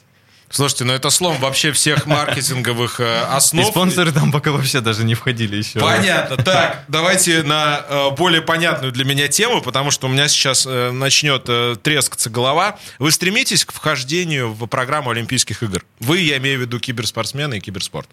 Слушайте, 0.49 0.85
ну 0.85 0.93
это 0.93 1.11
слом 1.11 1.37
вообще 1.39 1.73
всех 1.73 2.07
маркетинговых 2.07 3.01
э, 3.01 3.23
основ. 3.33 3.67
И 3.67 3.71
спонсоры 3.71 4.13
там 4.13 4.31
пока 4.31 4.53
вообще 4.53 4.81
даже 4.81 5.03
не 5.03 5.15
входили 5.17 5.57
еще. 5.57 5.81
Понятно. 5.81 6.37
Так, 6.37 6.85
давайте 6.87 7.43
на 7.43 7.85
э, 7.89 8.11
более 8.13 8.43
понятную 8.43 8.93
для 8.93 9.05
меня 9.05 9.27
тему, 9.27 9.61
потому 9.61 9.91
что 9.91 10.07
у 10.07 10.11
меня 10.11 10.29
сейчас 10.29 10.65
э, 10.65 10.93
начнет 10.93 11.83
трескаться 11.83 12.31
голова. 12.31 12.79
Вы 13.01 13.11
стремитесь 13.11 13.65
к 13.65 13.73
вхождению 13.73 14.53
в 14.53 14.67
программу 14.67 15.11
Олимпийских 15.11 15.65
игр? 15.65 15.85
Вы, 15.99 16.21
я 16.21 16.37
имею 16.37 16.59
в 16.59 16.61
виду 16.63 16.79
киберспортсмены 16.79 17.59
и 17.59 17.61
киберспорт. 17.61 18.09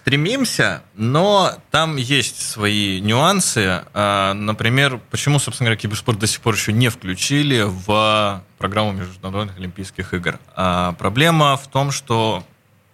Стремимся, 0.00 0.82
но 0.94 1.58
там 1.70 1.96
есть 1.96 2.40
свои 2.40 3.00
нюансы. 3.02 3.84
А, 3.92 4.32
например, 4.32 4.98
почему, 5.10 5.38
собственно 5.38 5.66
говоря, 5.66 5.78
киберспорт 5.78 6.18
до 6.18 6.26
сих 6.26 6.40
пор 6.40 6.54
еще 6.54 6.72
не 6.72 6.88
включили 6.88 7.64
в 7.66 8.42
программу 8.56 8.92
Международных 8.92 9.58
Олимпийских 9.58 10.14
игр? 10.14 10.38
А, 10.56 10.92
проблема 10.92 11.58
в 11.58 11.68
том, 11.68 11.90
что 11.90 12.42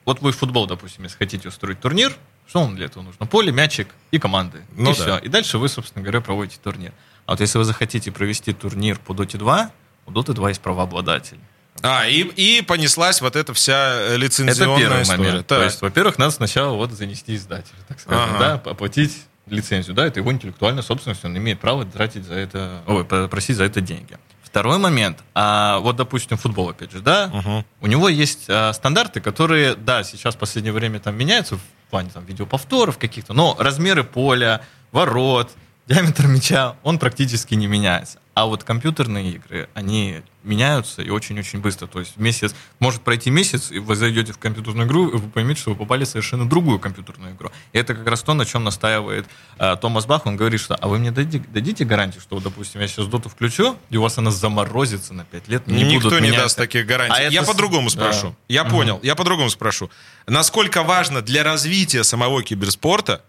вот 0.05 0.21
вы 0.21 0.33
в 0.33 0.37
футбол, 0.37 0.67
допустим, 0.67 1.05
если 1.05 1.17
хотите 1.17 1.49
устроить 1.49 1.79
турнир, 1.79 2.13
что 2.49 2.63
вам 2.63 2.75
для 2.75 2.87
этого 2.87 3.05
нужно? 3.05 3.25
Поле, 3.27 3.53
мячик 3.53 3.89
и 4.11 4.19
команды. 4.19 4.63
Ну, 4.77 4.91
и 4.91 4.97
да. 4.97 5.01
все. 5.01 5.19
И 5.19 5.29
дальше 5.29 5.59
вы, 5.59 5.69
собственно 5.69 6.03
говоря, 6.03 6.21
проводите 6.21 6.59
турнир. 6.61 6.93
А 7.27 7.33
вот 7.33 7.41
если 7.41 7.59
вы 7.59 7.65
захотите 7.65 8.11
провести 8.11 8.53
турнир 8.53 8.99
по 8.99 9.13
Dota 9.13 9.39
2, 9.39 9.71
у 10.07 10.11
Dota 10.11 10.33
2 10.33 10.49
есть 10.49 10.61
правообладатель. 10.61 11.39
А, 11.83 12.07
и, 12.07 12.23
и 12.23 12.63
понеслась 12.63 13.21
вот 13.21 13.37
эта 13.37 13.53
вся 13.55 14.17
лицензионная 14.17 14.77
Это 14.77 14.81
первый 14.81 15.03
история. 15.03 15.19
момент. 15.19 15.47
Так. 15.47 15.59
То 15.59 15.65
есть, 15.65 15.83
во-первых, 15.83 16.19
надо 16.19 16.33
сначала 16.33 16.75
вот 16.77 16.93
занести 16.93 17.35
издателя, 17.37 17.77
так 17.89 18.01
сказать, 18.01 18.29
ага. 18.31 18.39
да, 18.65 18.71
оплатить 18.71 19.17
лицензию, 19.47 19.95
да, 19.95 20.07
это 20.07 20.21
его 20.21 20.33
интеллектуальная 20.33 20.83
собственность, 20.83 21.25
он 21.25 21.37
имеет 21.37 21.61
право 21.61 21.85
тратить 21.85 22.25
за 22.25 22.35
это, 22.35 22.83
ой, 22.87 23.05
просить 23.05 23.57
за 23.57 23.65
это 23.65 23.81
деньги. 23.81 24.19
Второй 24.43 24.79
момент, 24.79 25.19
а, 25.35 25.79
вот, 25.81 25.97
допустим, 25.97 26.37
футбол, 26.37 26.71
опять 26.71 26.91
же, 26.91 27.01
да, 27.01 27.31
угу. 27.33 27.65
у 27.81 27.87
него 27.87 28.09
есть 28.09 28.47
а, 28.49 28.73
стандарты, 28.73 29.21
которые, 29.21 29.75
да, 29.75 30.03
сейчас 30.03 30.35
в 30.35 30.39
последнее 30.39 30.73
время 30.73 30.99
там 30.99 31.17
меняются 31.17 31.57
в 31.57 31.61
плане 31.91 32.11
там 32.13 32.25
видеоповторов 32.25 32.99
каких-то, 32.99 33.35
но 33.35 33.55
размеры 33.59 34.03
поля, 34.03 34.63
ворот, 34.93 35.53
диаметр 35.87 36.27
мяча, 36.27 36.77
он 36.83 36.99
практически 36.99 37.55
не 37.55 37.67
меняется. 37.67 38.19
А 38.35 38.45
вот 38.45 38.65
компьютерные 38.65 39.31
игры, 39.31 39.69
они 39.73 40.21
меняются 40.43 41.01
и 41.01 41.09
очень-очень 41.09 41.61
быстро. 41.61 41.87
То 41.87 42.01
есть 42.01 42.19
месяц, 42.19 42.55
может 42.81 43.01
пройти 43.01 43.31
месяц, 43.31 43.71
и 43.71 43.79
вы 43.79 43.97
зайдете 43.97 44.35
в 44.35 44.39
компьютерную 44.39 44.87
игру, 44.87 45.09
и 45.09 45.17
вы 45.17 45.31
поймете, 45.31 45.61
что 45.61 45.71
вы 45.71 45.77
попали 45.77 46.05
в 46.05 46.09
совершенно 46.09 46.47
другую 46.47 46.79
компьютерную 46.79 47.35
игру. 47.35 47.51
И 47.73 47.79
это 47.79 47.95
как 47.95 48.07
раз 48.07 48.23
то, 48.23 48.35
на 48.35 48.45
чем 48.45 48.63
настаивает 48.65 49.27
э, 49.59 49.77
Томас 49.81 50.05
Бах. 50.05 50.27
Он 50.27 50.37
говорит, 50.37 50.61
что 50.61 50.75
а 50.75 50.87
вы 50.87 50.99
мне 50.99 51.13
дадите, 51.13 51.45
дадите 51.49 51.87
гарантию, 51.87 52.21
что, 52.21 52.39
допустим, 52.39 52.83
я 52.83 52.89
сейчас 52.89 53.07
доту 53.07 53.31
включу, 53.31 53.77
и 53.89 53.97
у 53.97 54.03
вас 54.03 54.19
она 54.19 54.31
заморозится 54.31 55.15
на 55.15 55.25
5 55.25 55.49
лет, 55.49 55.67
не 55.67 55.85
Никто 55.85 56.09
будут 56.09 56.21
не 56.21 56.29
меняться. 56.29 56.43
даст 56.45 56.57
таких 56.59 56.87
гарантий. 56.87 57.17
А 57.17 57.31
я 57.31 57.41
это... 57.41 57.51
по-другому 57.51 57.89
спрошу. 57.89 58.29
Да. 58.29 58.37
Я 58.49 58.63
угу. 58.65 58.73
понял, 58.73 59.01
я 59.03 59.15
по-другому 59.15 59.49
спрошу. 59.49 59.91
Насколько 60.27 60.83
важно 60.83 61.23
для 61.23 61.43
развития 61.43 62.05
самого 62.05 62.43
киберспорта 62.43 63.23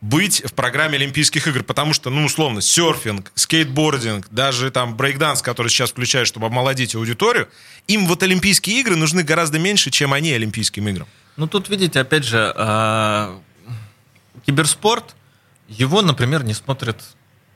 быть 0.00 0.42
в 0.44 0.54
программе 0.54 0.96
Олимпийских 0.96 1.46
игр, 1.48 1.62
потому 1.64 1.92
что, 1.92 2.10
ну, 2.10 2.24
условно, 2.24 2.60
серфинг, 2.60 3.32
скейтбординг, 3.34 4.28
даже 4.30 4.70
там 4.70 4.96
брейкданс, 4.96 5.42
который 5.42 5.68
сейчас 5.68 5.90
включают, 5.90 6.28
чтобы 6.28 6.46
омолодить 6.46 6.94
аудиторию, 6.94 7.48
им 7.88 8.06
вот 8.06 8.22
Олимпийские 8.22 8.80
игры 8.80 8.96
нужны 8.96 9.22
гораздо 9.22 9.58
меньше, 9.58 9.90
чем 9.90 10.12
они 10.12 10.32
Олимпийским 10.32 10.88
играм. 10.88 11.08
Ну, 11.36 11.46
тут, 11.46 11.68
видите, 11.68 12.00
опять 12.00 12.24
же, 12.24 12.52
э, 12.56 13.38
киберспорт, 14.46 15.16
его, 15.68 16.02
например, 16.02 16.44
не 16.44 16.54
смотрят 16.54 17.02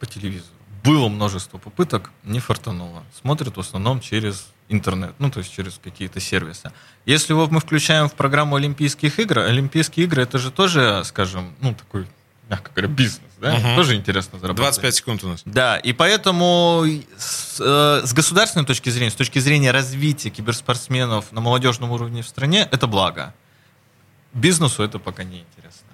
по 0.00 0.06
телевизору. 0.06 0.52
Было 0.84 1.08
множество 1.08 1.58
попыток, 1.58 2.10
не 2.24 2.40
фартануло. 2.40 3.04
Смотрят 3.20 3.56
в 3.56 3.60
основном 3.60 4.00
через 4.00 4.48
интернет, 4.68 5.14
ну, 5.18 5.30
то 5.30 5.38
есть 5.38 5.52
через 5.54 5.78
какие-то 5.82 6.18
сервисы. 6.18 6.72
Если 7.06 7.32
его 7.32 7.46
мы 7.46 7.60
включаем 7.60 8.08
в 8.08 8.14
программу 8.14 8.56
Олимпийских 8.56 9.20
игр, 9.20 9.40
Олимпийские 9.40 10.06
игры, 10.06 10.22
это 10.22 10.38
же 10.38 10.50
тоже, 10.50 11.02
скажем, 11.04 11.54
ну, 11.60 11.74
такой 11.74 12.06
мягко 12.52 12.70
говоря, 12.74 12.92
бизнес, 12.92 13.30
да? 13.40 13.54
Угу. 13.54 13.76
Тоже 13.76 13.96
интересно 13.96 14.38
заработать. 14.38 14.74
25 14.74 14.94
секунд 14.94 15.24
у 15.24 15.28
нас. 15.28 15.42
Да, 15.46 15.78
и 15.78 15.92
поэтому 15.92 16.84
с, 17.16 17.56
э, 17.60 18.06
с 18.06 18.12
государственной 18.12 18.66
точки 18.66 18.90
зрения, 18.90 19.10
с 19.10 19.14
точки 19.14 19.38
зрения 19.38 19.70
развития 19.70 20.28
киберспортсменов 20.28 21.32
на 21.32 21.40
молодежном 21.40 21.90
уровне 21.92 22.22
в 22.22 22.28
стране, 22.28 22.68
это 22.70 22.86
благо. 22.86 23.34
Бизнесу 24.34 24.82
это 24.82 24.98
пока 24.98 25.24
не 25.24 25.40
интересно. 25.40 25.86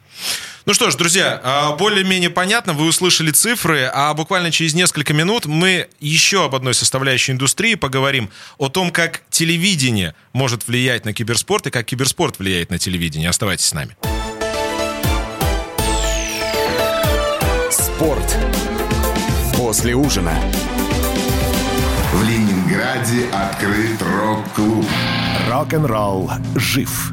Ну 0.67 0.75
что 0.75 0.91
ж, 0.91 0.97
друзья, 0.97 1.41
а, 1.43 1.77
более-менее 1.77 2.29
понятно, 2.29 2.73
вы 2.73 2.87
услышали 2.87 3.31
цифры, 3.31 3.89
а 3.95 4.13
буквально 4.15 4.51
через 4.51 4.75
несколько 4.75 5.15
минут 5.15 5.47
мы 5.47 5.89
еще 6.01 6.45
об 6.45 6.55
одной 6.55 6.75
составляющей 6.75 7.33
индустрии 7.33 7.77
поговорим, 7.77 8.31
о 8.59 8.69
том, 8.69 8.91
как 8.91 9.23
телевидение 9.31 10.15
может 10.33 10.67
влиять 10.67 11.05
на 11.05 11.15
киберспорт 11.15 11.69
и 11.69 11.71
как 11.71 11.87
киберспорт 11.87 12.39
влияет 12.39 12.71
на 12.71 12.79
телевидение. 12.79 13.31
Оставайтесь 13.31 13.67
с 13.67 13.73
нами. 13.73 13.97
Спорт. 17.99 18.39
После 19.57 19.97
ужина. 19.97 20.33
В 22.13 22.23
Ленинграде 22.23 23.27
открыт 23.33 24.01
рок-клуб. 24.01 24.87
Рок-н-ролл 25.51 26.31
жив 26.55 27.13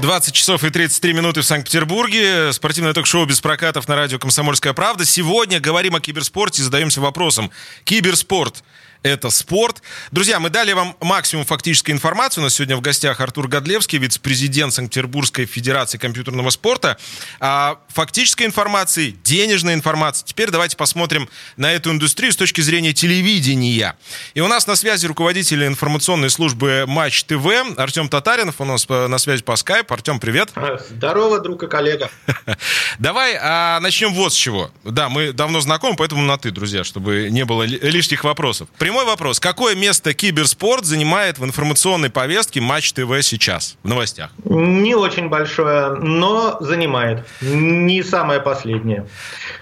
20 0.00 0.32
часов 0.32 0.64
и 0.64 0.70
33 0.70 1.12
минуты 1.12 1.42
в 1.42 1.44
Санкт-Петербурге. 1.44 2.52
Спортивное 2.54 2.94
ток-шоу 2.94 3.26
без 3.26 3.40
прокатов 3.40 3.86
на 3.86 3.96
радио 3.96 4.18
«Комсомольская 4.18 4.72
правда». 4.72 5.04
Сегодня 5.04 5.60
говорим 5.60 5.94
о 5.94 6.00
киберспорте 6.00 6.62
и 6.62 6.64
задаемся 6.64 7.02
вопросом. 7.02 7.50
Киберспорт 7.84 8.64
это 9.02 9.30
спорт. 9.30 9.82
Друзья, 10.10 10.40
мы 10.40 10.50
дали 10.50 10.72
вам 10.72 10.96
максимум 11.00 11.44
фактической 11.44 11.90
информации. 11.90 12.40
У 12.40 12.44
нас 12.44 12.54
сегодня 12.54 12.76
в 12.76 12.80
гостях 12.80 13.20
Артур 13.20 13.48
Годлевский, 13.48 13.98
вице-президент 13.98 14.74
Санкт-Петербургской 14.74 15.46
Федерации 15.46 15.98
компьютерного 15.98 16.50
спорта. 16.50 16.98
А 17.40 17.78
фактической 17.88 18.44
информации, 18.44 19.16
денежной 19.24 19.74
информации. 19.74 20.24
Теперь 20.26 20.50
давайте 20.50 20.76
посмотрим 20.76 21.28
на 21.56 21.72
эту 21.72 21.90
индустрию 21.90 22.32
с 22.32 22.36
точки 22.36 22.60
зрения 22.60 22.92
телевидения. 22.92 23.96
И 24.34 24.40
у 24.40 24.48
нас 24.48 24.66
на 24.66 24.76
связи 24.76 25.06
руководитель 25.06 25.66
информационной 25.66 26.30
службы 26.30 26.84
Матч 26.86 27.24
ТВ 27.24 27.46
Артем 27.76 28.08
Татаринов. 28.08 28.60
У 28.60 28.64
нас 28.64 28.88
на 28.88 29.18
связи 29.18 29.42
по 29.42 29.56
скайпу. 29.56 29.94
Артем, 29.94 30.20
привет. 30.20 30.50
Здорово, 30.90 31.40
друг 31.40 31.62
и 31.62 31.68
коллега. 31.68 32.10
Давай 32.98 33.36
а, 33.40 33.80
начнем 33.80 34.12
вот 34.12 34.34
с 34.34 34.36
чего. 34.36 34.70
Да, 34.84 35.08
мы 35.08 35.32
давно 35.32 35.60
знакомы, 35.60 35.96
поэтому 35.96 36.22
на 36.22 36.36
ты, 36.36 36.50
друзья, 36.50 36.84
чтобы 36.84 37.28
не 37.30 37.44
было 37.44 37.62
лишних 37.62 38.24
вопросов. 38.24 38.68
Прямой 38.90 39.04
вопрос. 39.04 39.38
Какое 39.38 39.76
место 39.76 40.14
киберспорт 40.14 40.84
занимает 40.84 41.38
в 41.38 41.44
информационной 41.44 42.10
повестке 42.10 42.60
Матч 42.60 42.92
ТВ 42.92 43.22
сейчас 43.22 43.76
в 43.84 43.88
новостях? 43.88 44.32
Не 44.42 44.96
очень 44.96 45.28
большое, 45.28 45.90
но 45.90 46.56
занимает. 46.58 47.24
Не 47.40 48.02
самое 48.02 48.40
последнее. 48.40 49.06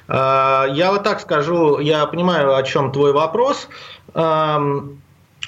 А, 0.09 0.65
я 0.73 0.93
вот 0.93 1.05
так 1.05 1.21
скажу, 1.21 1.79
я 1.79 2.07
понимаю, 2.07 2.57
о 2.57 2.63
чем 2.63 2.91
твой 2.91 3.13
вопрос 3.13 3.69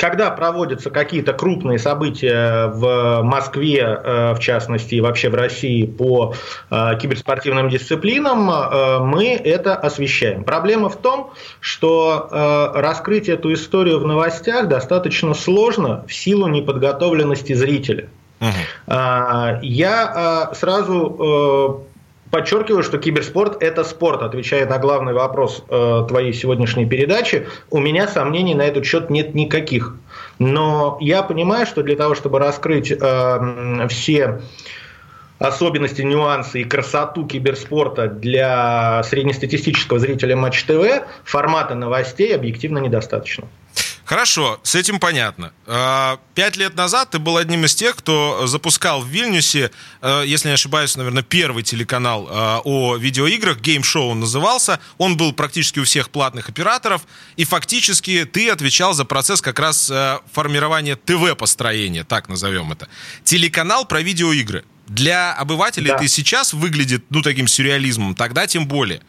когда 0.00 0.30
проводятся 0.30 0.88
какие-то 0.88 1.34
крупные 1.34 1.78
события 1.78 2.68
в 2.68 3.20
Москве, 3.22 3.80
э, 3.82 4.32
в 4.32 4.38
частности, 4.38 4.94
и 4.94 5.00
вообще 5.02 5.28
в 5.28 5.34
России 5.34 5.84
по 5.84 6.32
э, 6.70 6.98
киберспортивным 6.98 7.68
дисциплинам, 7.68 8.50
э, 8.50 8.98
мы 9.00 9.34
это 9.34 9.76
освещаем. 9.76 10.44
Проблема 10.44 10.88
в 10.88 10.96
том, 10.96 11.32
что 11.60 12.70
раскрыть 12.74 13.28
эту 13.28 13.52
историю 13.52 13.98
в 14.00 14.06
новостях 14.06 14.68
достаточно 14.68 15.34
сложно 15.34 16.04
в 16.08 16.14
силу 16.14 16.48
неподготовленности 16.48 17.52
зрителя. 17.52 18.08
Uh-huh. 18.40 19.58
Я 19.62 20.50
сразу 20.54 21.84
Подчеркиваю, 22.30 22.84
что 22.84 22.98
киберспорт– 22.98 23.56
это 23.62 23.82
спорт, 23.82 24.22
отвечая 24.22 24.64
на 24.66 24.78
главный 24.78 25.12
вопрос 25.12 25.64
э, 25.68 26.04
твоей 26.06 26.32
сегодняшней 26.32 26.86
передачи. 26.86 27.48
У 27.70 27.80
меня 27.80 28.06
сомнений 28.06 28.54
на 28.54 28.62
этот 28.62 28.84
счет 28.84 29.10
нет 29.10 29.34
никаких. 29.34 29.96
Но 30.38 30.96
я 31.00 31.22
понимаю, 31.24 31.66
что 31.66 31.82
для 31.82 31.96
того, 31.96 32.14
чтобы 32.14 32.38
раскрыть 32.38 32.92
э, 32.92 33.86
все 33.88 34.40
особенности, 35.40 36.02
нюансы 36.02 36.60
и 36.60 36.64
красоту 36.64 37.26
киберспорта 37.26 38.06
для 38.06 39.02
среднестатистического 39.02 39.98
зрителя 39.98 40.36
Матч 40.36 40.62
ТВ, 40.64 41.02
формата 41.24 41.74
новостей 41.74 42.34
объективно 42.34 42.78
недостаточно. 42.78 43.48
Хорошо, 44.10 44.58
с 44.64 44.74
этим 44.74 44.98
понятно. 44.98 45.52
А, 45.66 46.18
пять 46.34 46.56
лет 46.56 46.74
назад 46.74 47.10
ты 47.12 47.20
был 47.20 47.36
одним 47.36 47.64
из 47.64 47.76
тех, 47.76 47.94
кто 47.94 48.48
запускал 48.48 49.02
в 49.02 49.06
Вильнюсе, 49.06 49.70
э, 50.02 50.24
если 50.26 50.48
не 50.48 50.54
ошибаюсь, 50.54 50.96
наверное, 50.96 51.22
первый 51.22 51.62
телеканал 51.62 52.26
э, 52.28 52.60
о 52.64 52.96
видеоиграх, 52.96 53.58
он 53.94 54.18
назывался. 54.18 54.80
Он 54.98 55.16
был 55.16 55.32
практически 55.32 55.78
у 55.78 55.84
всех 55.84 56.10
платных 56.10 56.48
операторов, 56.48 57.02
и 57.36 57.44
фактически 57.44 58.24
ты 58.24 58.50
отвечал 58.50 58.94
за 58.94 59.04
процесс 59.04 59.40
как 59.40 59.60
раз 59.60 59.88
э, 59.88 60.18
формирования 60.32 60.96
ТВ-построения, 60.96 62.02
так 62.02 62.28
назовем 62.28 62.72
это. 62.72 62.88
Телеканал 63.22 63.84
про 63.84 64.02
видеоигры. 64.02 64.64
Для 64.88 65.32
обывателей 65.34 65.86
да. 65.86 65.98
ты 65.98 66.08
сейчас 66.08 66.52
выглядит, 66.52 67.04
ну, 67.10 67.22
таким 67.22 67.46
сюрреализмом, 67.46 68.16
тогда 68.16 68.48
тем 68.48 68.66
более. 68.66 69.02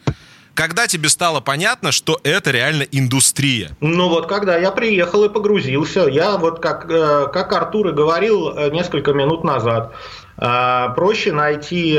Когда 0.54 0.86
тебе 0.86 1.08
стало 1.08 1.40
понятно, 1.40 1.92
что 1.92 2.20
это 2.24 2.50
реально 2.50 2.82
индустрия? 2.82 3.70
Ну 3.80 4.08
вот, 4.08 4.26
когда 4.26 4.58
я 4.58 4.70
приехал 4.70 5.24
и 5.24 5.28
погрузился, 5.28 6.06
я 6.08 6.36
вот 6.36 6.60
как, 6.60 6.90
э, 6.90 7.28
как 7.32 7.52
Артур 7.52 7.88
и 7.88 7.92
говорил 7.92 8.50
э, 8.50 8.70
несколько 8.70 9.14
минут 9.14 9.44
назад, 9.44 9.94
э, 10.36 10.88
проще 10.94 11.32
найти, 11.32 11.98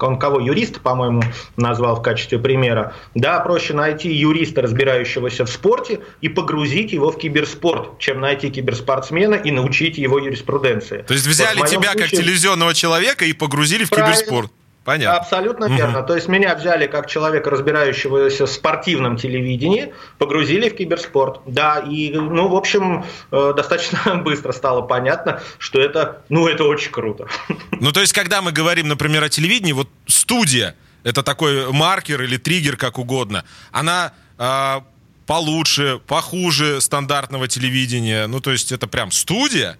он 0.00 0.18
кого, 0.18 0.38
юриста, 0.38 0.78
по-моему, 0.80 1.22
назвал 1.56 1.96
в 1.96 2.02
качестве 2.02 2.38
примера, 2.38 2.94
да, 3.14 3.40
проще 3.40 3.74
найти 3.74 4.12
юриста, 4.12 4.62
разбирающегося 4.62 5.44
в 5.44 5.50
спорте, 5.50 6.00
и 6.20 6.28
погрузить 6.28 6.92
его 6.92 7.10
в 7.10 7.18
киберспорт, 7.18 7.98
чем 7.98 8.20
найти 8.20 8.50
киберспортсмена 8.50 9.34
и 9.34 9.50
научить 9.50 9.98
его 9.98 10.18
юриспруденции. 10.18 11.02
То 11.02 11.14
есть 11.14 11.26
взяли 11.26 11.58
вот 11.58 11.68
тебя 11.68 11.92
случае... 11.92 12.02
как 12.02 12.10
телевизионного 12.10 12.74
человека 12.74 13.24
и 13.24 13.32
погрузили 13.32 13.84
в 13.84 13.90
Правильно. 13.90 14.14
киберспорт? 14.14 14.52
Понятно. 14.88 15.18
Абсолютно 15.18 15.64
верно. 15.66 16.02
То 16.02 16.14
есть 16.14 16.28
меня 16.28 16.54
взяли 16.54 16.86
как 16.86 17.08
человека, 17.08 17.50
разбирающегося 17.50 18.46
в 18.46 18.50
спортивном 18.50 19.18
телевидении, 19.18 19.92
погрузили 20.16 20.70
в 20.70 20.76
киберспорт. 20.76 21.42
Да, 21.44 21.80
и, 21.80 22.10
ну, 22.14 22.48
в 22.48 22.56
общем, 22.56 23.04
э, 23.30 23.52
достаточно 23.54 24.14
быстро 24.24 24.52
стало 24.52 24.80
понятно, 24.80 25.42
что 25.58 25.78
это, 25.78 26.22
ну, 26.30 26.48
это 26.48 26.64
очень 26.64 26.90
круто. 26.90 27.28
Ну, 27.80 27.92
то 27.92 28.00
есть, 28.00 28.14
когда 28.14 28.40
мы 28.40 28.50
говорим, 28.50 28.88
например, 28.88 29.22
о 29.22 29.28
телевидении, 29.28 29.72
вот 29.72 29.90
студия, 30.06 30.74
это 31.04 31.22
такой 31.22 31.70
маркер 31.70 32.22
или 32.22 32.38
триггер, 32.38 32.78
как 32.78 32.98
угодно, 32.98 33.44
она 33.72 34.14
э, 34.38 34.80
получше, 35.26 36.00
похуже 36.06 36.80
стандартного 36.80 37.46
телевидения. 37.46 38.26
Ну, 38.26 38.40
то 38.40 38.52
есть, 38.52 38.72
это 38.72 38.86
прям 38.86 39.10
студия? 39.10 39.76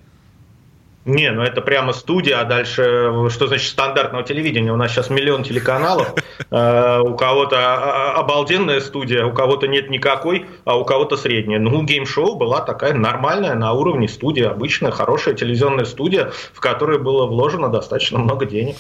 Не, 1.08 1.30
ну 1.30 1.40
это 1.40 1.62
прямо 1.62 1.94
студия, 1.94 2.38
а 2.38 2.44
дальше 2.44 3.10
что 3.30 3.46
значит 3.46 3.70
стандартного 3.70 4.24
телевидения? 4.24 4.70
У 4.70 4.76
нас 4.76 4.92
сейчас 4.92 5.08
миллион 5.08 5.42
телеканалов, 5.42 6.12
э, 6.50 7.00
у 7.00 7.14
кого-то 7.16 7.56
а, 7.56 8.12
а, 8.12 8.20
обалденная 8.20 8.82
студия, 8.82 9.24
у 9.24 9.32
кого-то 9.32 9.66
нет 9.68 9.88
никакой, 9.88 10.44
а 10.66 10.78
у 10.78 10.84
кого-то 10.84 11.16
средняя. 11.16 11.58
Ну, 11.58 11.82
Game 11.82 12.09
Show 12.09 12.36
была 12.36 12.60
такая 12.60 12.92
нормальная, 12.92 13.54
на 13.54 13.72
уровне 13.72 14.06
студии, 14.06 14.42
обычная, 14.42 14.90
хорошая 14.90 15.32
телевизионная 15.34 15.86
студия, 15.86 16.30
в 16.52 16.60
которой 16.60 16.98
было 16.98 17.24
вложено 17.24 17.70
достаточно 17.70 18.18
много 18.18 18.44
денег. 18.44 18.76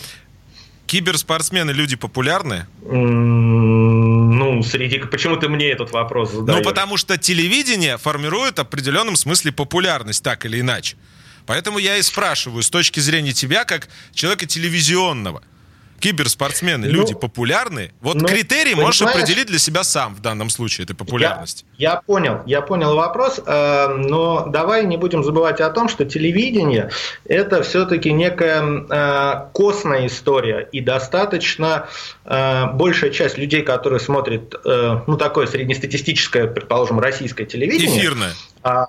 Киберспортсмены 0.84 1.70
люди 1.70 1.96
популярны? 1.96 2.66
Ну, 2.82 4.62
среди... 4.62 4.98
Почему 4.98 5.36
ты 5.36 5.48
мне 5.48 5.70
этот 5.70 5.92
вопрос 5.92 6.32
задаешь? 6.32 6.58
Ну, 6.58 6.64
потому 6.64 6.98
что 6.98 7.16
телевидение 7.16 7.96
формирует 7.96 8.58
в 8.58 8.60
определенном 8.60 9.16
смысле 9.16 9.52
популярность, 9.52 10.22
так 10.22 10.44
или 10.44 10.60
иначе. 10.60 10.96
Поэтому 11.48 11.78
я 11.78 11.96
и 11.96 12.02
спрашиваю 12.02 12.62
с 12.62 12.68
точки 12.68 13.00
зрения 13.00 13.32
тебя, 13.32 13.64
как 13.64 13.88
человека 14.12 14.44
телевизионного. 14.44 15.42
Киберспортсмены, 15.98 16.86
ну, 16.86 16.92
люди 16.92 17.14
популярны. 17.14 17.90
Вот 18.02 18.16
ну, 18.16 18.28
критерий 18.28 18.74
можешь 18.74 19.02
определить 19.02 19.46
для 19.46 19.58
себя 19.58 19.82
сам 19.82 20.14
в 20.14 20.20
данном 20.20 20.50
случае, 20.50 20.84
этой 20.84 20.94
популярности. 20.94 21.64
Я, 21.78 21.92
я 21.92 22.02
понял, 22.02 22.42
я 22.46 22.60
понял 22.60 22.94
вопрос, 22.94 23.40
э, 23.44 23.88
но 23.96 24.46
давай 24.46 24.84
не 24.84 24.96
будем 24.98 25.24
забывать 25.24 25.60
о 25.60 25.70
том, 25.70 25.88
что 25.88 26.04
телевидение 26.04 26.90
это 27.24 27.62
все-таки 27.62 28.12
некая 28.12 28.62
э, 28.62 29.48
костная 29.54 30.06
история, 30.06 30.68
и 30.70 30.80
достаточно 30.80 31.88
э, 32.26 32.66
большая 32.74 33.10
часть 33.10 33.38
людей, 33.38 33.62
которые 33.62 34.00
смотрят, 34.00 34.54
э, 34.64 35.00
ну 35.06 35.16
такое 35.16 35.46
среднестатистическое, 35.46 36.46
предположим, 36.46 37.00
российское 37.00 37.46
телевидение. 37.46 37.98
Эфирное. 37.98 38.34
А, 38.62 38.88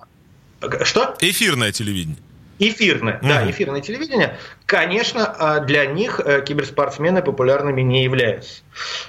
что? 0.84 1.16
Эфирное 1.20 1.72
телевидение. 1.72 2.18
Эфирное, 2.62 3.14
mm-hmm. 3.14 3.28
да, 3.28 3.50
эфирное 3.50 3.80
телевидение, 3.80 4.36
конечно, 4.66 5.24
а, 5.24 5.60
для 5.60 5.86
них 5.86 6.20
э, 6.22 6.42
киберспортсмены 6.42 7.22
популярными 7.22 7.80
не 7.80 8.04
являются. 8.04 8.62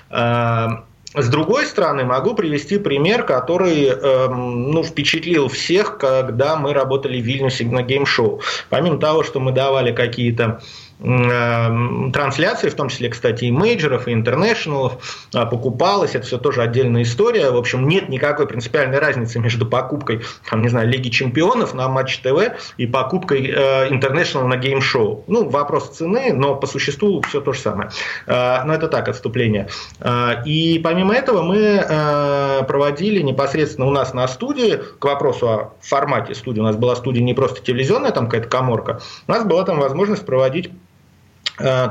А, 0.10 0.86
с 1.14 1.28
другой 1.28 1.66
стороны, 1.66 2.06
могу 2.06 2.34
привести 2.34 2.78
пример, 2.78 3.24
который 3.24 3.88
эм, 3.88 4.72
ну, 4.72 4.82
впечатлил 4.82 5.50
всех, 5.50 5.98
когда 5.98 6.56
мы 6.56 6.74
работали 6.74 7.20
в 7.20 7.26
Вильнюсе 7.26 7.66
на 7.66 7.84
Game 7.84 8.10
Show. 8.10 8.42
Помимо 8.70 8.98
того, 8.98 9.24
что 9.24 9.42
мы 9.42 9.52
давали 9.52 9.92
какие-то 9.92 10.62
трансляции, 11.02 12.70
в 12.70 12.76
том 12.76 12.90
числе, 12.90 13.10
кстати, 13.10 13.46
и 13.46 13.52
мейджеров, 13.52 14.08
и 14.08 14.14
International 14.14 15.05
ов, 15.05 15.26
а, 15.34 15.46
покупалось, 15.46 16.16
это 16.16 16.26
все 16.26 16.38
тоже 16.38 16.62
отдельная 16.62 17.04
история. 17.04 17.50
В 17.50 17.58
общем, 17.58 17.88
нет 17.88 18.10
никакой 18.10 18.48
принципиальной 18.48 19.00
разницы 19.00 19.40
между 19.40 19.66
покупкой, 19.66 20.22
там, 20.50 20.62
не 20.62 20.70
знаю, 20.70 20.88
Лиги 20.88 21.10
Чемпионов 21.10 21.74
на 21.74 21.88
Матч 21.90 22.20
ТВ 22.20 22.56
и 22.78 22.86
покупкой 22.86 23.52
International 23.90 24.48
на 24.48 24.58
Game 24.58 24.87
Show. 24.87 25.24
Ну, 25.28 25.50
вопрос 25.50 25.90
цены, 25.90 26.34
но 26.34 26.56
по 26.56 26.68
существу 26.68 27.22
все 27.22 27.42
то 27.42 27.54
же 27.54 27.60
самое. 27.60 27.90
Э, 28.28 28.64
но 28.64 28.74
это 28.74 28.88
так, 28.88 29.08
отступление. 29.08 29.68
Э, 30.00 30.44
и 30.46 30.80
помимо 30.80 31.14
этого 31.14 31.42
мы 31.42 31.58
э, 31.58 32.64
проводили 32.68 33.22
непосредственно 33.22 33.88
у 33.88 33.92
нас 33.92 34.14
на 34.14 34.28
студии, 34.28 34.80
к 35.00 35.06
вопросу 35.06 35.50
о 35.50 35.74
формате 35.82 36.36
студии, 36.36 36.60
у 36.60 36.66
нас 36.66 36.76
была 36.76 36.96
студия 36.96 37.24
не 37.24 37.34
просто 37.34 37.62
телевизионная, 37.62 38.12
там 38.12 38.26
какая-то 38.26 38.50
коморка, 38.50 39.02
у 39.28 39.32
нас 39.32 39.44
была 39.46 39.64
там 39.64 39.80
возможность 39.80 40.26
проводить 40.26 40.72
Э, 40.72 40.91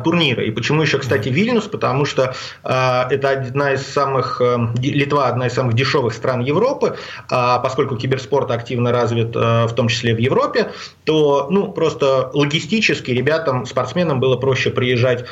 турнира. 0.03 0.45
И 0.45 0.51
почему 0.51 0.83
еще, 0.83 0.99
кстати, 0.99 1.29
Вильнюс? 1.29 1.65
Потому 1.65 2.05
что 2.05 2.35
э, 2.65 3.03
это 3.11 3.31
одна 3.31 3.73
из 3.73 3.87
самых, 3.87 4.41
э, 4.41 4.59
Литва 4.83 5.29
одна 5.29 5.47
из 5.47 5.55
самых 5.55 5.75
дешевых 5.75 6.15
стран 6.15 6.41
Европы, 6.41 6.97
а 7.29 7.59
поскольку 7.59 7.97
киберспорт 7.97 8.51
активно 8.51 8.93
развит, 8.93 9.35
э, 9.35 9.67
в 9.67 9.73
том 9.75 9.89
числе 9.89 10.15
в 10.15 10.19
Европе, 10.19 10.73
то 11.05 11.49
ну, 11.51 11.73
просто 11.73 12.31
логистически 12.33 13.11
ребятам, 13.11 13.67
спортсменам 13.67 14.21
было 14.21 14.37
проще 14.37 14.71
приезжать 14.71 15.25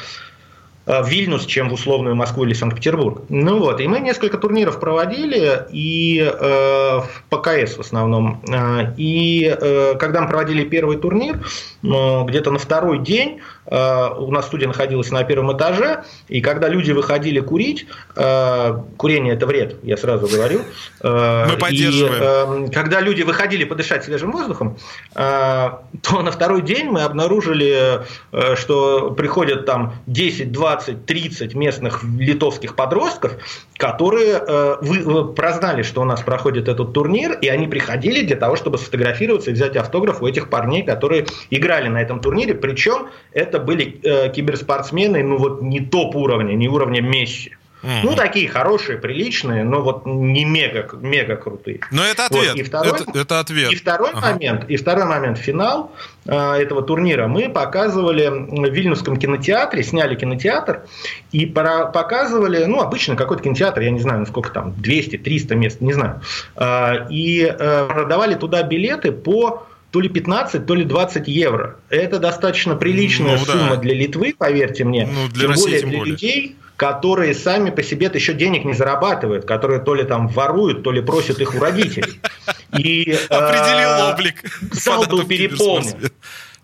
в 0.86 1.06
Вильнюс, 1.06 1.44
чем 1.44 1.68
в 1.68 1.74
условную 1.74 2.16
Москву 2.16 2.44
или 2.44 2.54
Санкт-Петербург. 2.54 3.24
Ну 3.28 3.58
вот, 3.58 3.78
и 3.78 3.86
мы 3.86 4.00
несколько 4.00 4.38
турниров 4.38 4.80
проводили, 4.80 5.66
и 5.70 6.18
э, 6.18 7.00
по 7.28 7.38
КС 7.38 7.76
в 7.76 7.80
основном. 7.80 8.42
И 8.96 9.54
э, 9.60 9.96
когда 9.98 10.22
мы 10.22 10.28
проводили 10.28 10.64
первый 10.64 10.96
турнир, 10.96 11.44
э, 11.82 12.24
где-то 12.24 12.50
на 12.50 12.58
второй 12.58 13.00
день 13.00 13.42
Э, 13.57 13.57
у 13.70 14.30
нас 14.30 14.46
студия 14.46 14.66
находилась 14.66 15.10
на 15.10 15.22
первом 15.24 15.56
этаже, 15.56 16.04
и 16.28 16.40
когда 16.40 16.68
люди 16.68 16.92
выходили 16.92 17.40
курить, 17.40 17.86
э, 18.16 18.78
курение 18.96 19.34
это 19.34 19.46
вред, 19.46 19.76
я 19.82 19.96
сразу 19.96 20.26
говорю. 20.26 20.60
Э, 21.02 21.46
Мы 21.50 21.56
поддерживаем. 21.58 22.64
И, 22.64 22.70
когда 22.70 23.00
люди 23.00 23.22
выходили 23.22 23.64
подышать 23.64 24.04
свежим 24.04 24.32
воздухом, 24.32 24.78
то 25.14 26.22
на 26.22 26.30
второй 26.30 26.62
день 26.62 26.86
мы 26.86 27.02
обнаружили, 27.02 28.00
что 28.56 29.10
приходят 29.10 29.66
там 29.66 29.94
10, 30.06 30.52
20, 30.52 31.06
30 31.06 31.54
местных 31.54 32.02
литовских 32.04 32.74
подростков, 32.74 33.32
которые 33.76 34.38
прознали, 35.34 35.82
что 35.82 36.02
у 36.02 36.04
нас 36.04 36.22
проходит 36.22 36.68
этот 36.68 36.92
турнир, 36.92 37.32
и 37.32 37.48
они 37.48 37.66
приходили 37.66 38.24
для 38.24 38.36
того, 38.36 38.56
чтобы 38.56 38.78
сфотографироваться 38.78 39.50
и 39.50 39.54
взять 39.54 39.76
автограф 39.76 40.22
у 40.22 40.26
этих 40.26 40.48
парней, 40.48 40.82
которые 40.84 41.26
играли 41.50 41.88
на 41.88 42.00
этом 42.00 42.20
турнире. 42.20 42.54
Причем 42.54 43.08
это 43.32 43.57
это 43.58 43.66
были 43.66 44.00
э, 44.02 44.30
киберспортсмены, 44.32 45.22
ну 45.22 45.38
вот 45.38 45.62
не 45.62 45.80
топ 45.80 46.16
уровня, 46.16 46.54
не 46.54 46.68
уровня 46.68 47.00
Месси. 47.00 47.54
Mm-hmm. 47.80 48.00
Ну, 48.02 48.16
такие 48.16 48.48
хорошие, 48.48 48.98
приличные, 48.98 49.62
но 49.62 49.82
вот 49.82 50.04
не 50.04 50.44
мега, 50.44 50.88
мега 50.96 51.36
крутые. 51.36 51.78
Но 51.92 52.04
это 52.04 52.26
ответ. 52.26 52.50
Вот. 52.50 52.56
И 52.56 52.62
второй, 52.64 53.00
это, 53.00 53.18
это 53.20 53.38
ответ. 53.38 53.70
И 53.70 53.76
второй 53.76 54.10
ага. 54.10 54.32
момент, 54.32 54.64
и 54.68 54.76
второй 54.76 55.04
момент, 55.04 55.38
финал 55.38 55.92
э, 56.26 56.54
этого 56.54 56.82
турнира 56.82 57.28
мы 57.28 57.48
показывали 57.48 58.26
в 58.26 58.74
Вильнюсском 58.74 59.16
кинотеатре, 59.16 59.84
сняли 59.84 60.16
кинотеатр 60.16 60.86
и 61.30 61.46
пора, 61.46 61.86
показывали, 61.86 62.64
ну, 62.64 62.80
обычно 62.80 63.14
какой-то 63.14 63.44
кинотеатр, 63.44 63.80
я 63.82 63.92
не 63.92 64.00
знаю, 64.00 64.26
сколько 64.26 64.50
там, 64.50 64.70
200-300 64.70 65.54
мест, 65.54 65.80
не 65.80 65.92
знаю. 65.92 66.20
Э, 66.56 67.06
и 67.10 67.44
э, 67.44 67.86
продавали 67.86 68.34
туда 68.34 68.64
билеты 68.64 69.12
по 69.12 69.67
то 69.90 70.00
ли 70.00 70.08
15, 70.08 70.66
то 70.66 70.74
ли 70.74 70.84
20 70.84 71.28
евро. 71.28 71.76
Это 71.88 72.18
достаточно 72.18 72.76
приличная 72.76 73.38
ну, 73.38 73.44
сумма 73.44 73.70
да. 73.70 73.76
для 73.76 73.94
Литвы, 73.94 74.34
поверьте 74.36 74.84
мне. 74.84 75.06
Ну, 75.06 75.28
для 75.28 75.42
тем 75.42 75.50
России, 75.50 75.64
более 75.64 75.80
тем 75.80 75.90
для 75.90 75.98
более. 75.98 76.12
людей, 76.12 76.56
которые 76.76 77.34
сами 77.34 77.70
по 77.70 77.82
себе 77.82 78.10
еще 78.12 78.34
денег 78.34 78.64
не 78.64 78.74
зарабатывают, 78.74 79.46
которые 79.46 79.80
то 79.80 79.94
ли 79.94 80.04
там 80.04 80.28
воруют, 80.28 80.82
то 80.82 80.92
ли 80.92 81.00
просят 81.00 81.40
их 81.40 81.54
у 81.54 81.58
родителей. 81.58 82.20
И, 82.76 83.16
Определил 83.28 83.88
э, 83.88 84.12
облик. 84.12 84.44
Зал 84.72 85.06
был 85.06 85.24
переполнен. 85.24 86.10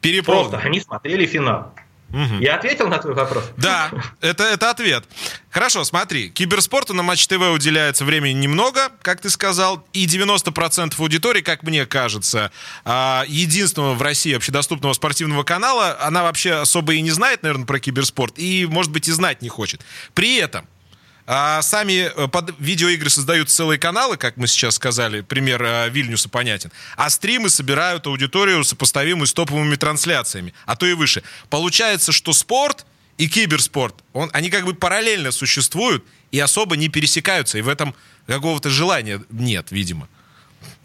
Переполнен. 0.01 0.51
Просто 0.51 0.67
они 0.67 0.81
смотрели 0.81 1.25
финал. 1.27 1.75
Угу. 2.15 2.41
Я 2.41 2.55
ответил 2.55 2.87
на 2.87 2.99
твой 2.99 3.15
вопрос? 3.15 3.45
Да, 3.57 3.91
это, 4.21 4.45
это 4.45 4.71
ответ. 4.71 5.05
Хорошо, 5.51 5.83
смотри, 5.83 6.31
киберспорту 6.31 6.95
на 6.95 7.03
Матч 7.03 7.27
ТВ 7.27 7.41
уделяется 7.53 8.05
времени 8.05 8.35
немного, 8.35 8.91
как 9.03 9.21
ты 9.21 9.31
сказал, 9.31 9.85
и 9.93 10.07
90% 10.07 10.95
аудитории, 10.99 11.41
как 11.41 11.65
мне 11.65 11.87
кажется, 11.87 12.53
а, 12.85 13.25
единственного 13.27 13.95
в 13.95 14.03
России 14.03 14.35
общедоступного 14.35 14.93
спортивного 14.93 15.43
канала, 15.43 15.97
она 16.01 16.23
вообще 16.23 16.53
особо 16.55 16.95
и 16.95 17.01
не 17.01 17.11
знает, 17.11 17.43
наверное, 17.43 17.67
про 17.67 17.81
киберспорт, 17.81 18.39
и, 18.39 18.67
может 18.71 18.93
быть, 18.93 19.09
и 19.09 19.13
знать 19.13 19.43
не 19.43 19.49
хочет. 19.49 19.81
При 20.15 20.37
этом 20.37 20.69
а 21.27 21.63
сами 21.63 22.11
э, 22.15 22.29
под 22.29 22.55
видеоигры 22.59 23.09
создают 23.09 23.51
целые 23.51 23.79
каналы, 23.79 24.17
как 24.17 24.37
мы 24.37 24.47
сейчас 24.47 24.75
сказали, 24.75 25.23
пример 25.23 25.63
э, 25.63 25.89
Вильнюса 25.89 26.29
понятен. 26.29 26.71
А 26.97 27.09
стримы 27.09 27.49
собирают 27.49 28.07
аудиторию, 28.07 28.63
сопоставимую 28.65 29.27
с 29.27 29.33
топовыми 29.33 29.77
трансляциями, 29.77 30.53
а 30.67 30.77
то 30.77 30.87
и 30.87 30.93
выше. 30.93 31.23
Получается, 31.49 32.13
что 32.13 32.33
спорт 32.33 32.85
и 33.17 33.29
киберспорт, 33.29 33.95
он, 34.13 34.29
они 34.33 34.51
как 34.51 34.65
бы 34.65 34.75
параллельно 34.75 35.31
существуют 35.31 36.05
и 36.31 36.41
особо 36.41 36.77
не 36.77 36.89
пересекаются, 36.89 37.59
и 37.59 37.63
в 37.63 37.69
этом 37.69 37.95
какого-то 38.27 38.69
желания 38.69 39.23
нет, 39.31 39.69
видимо. 39.71 40.09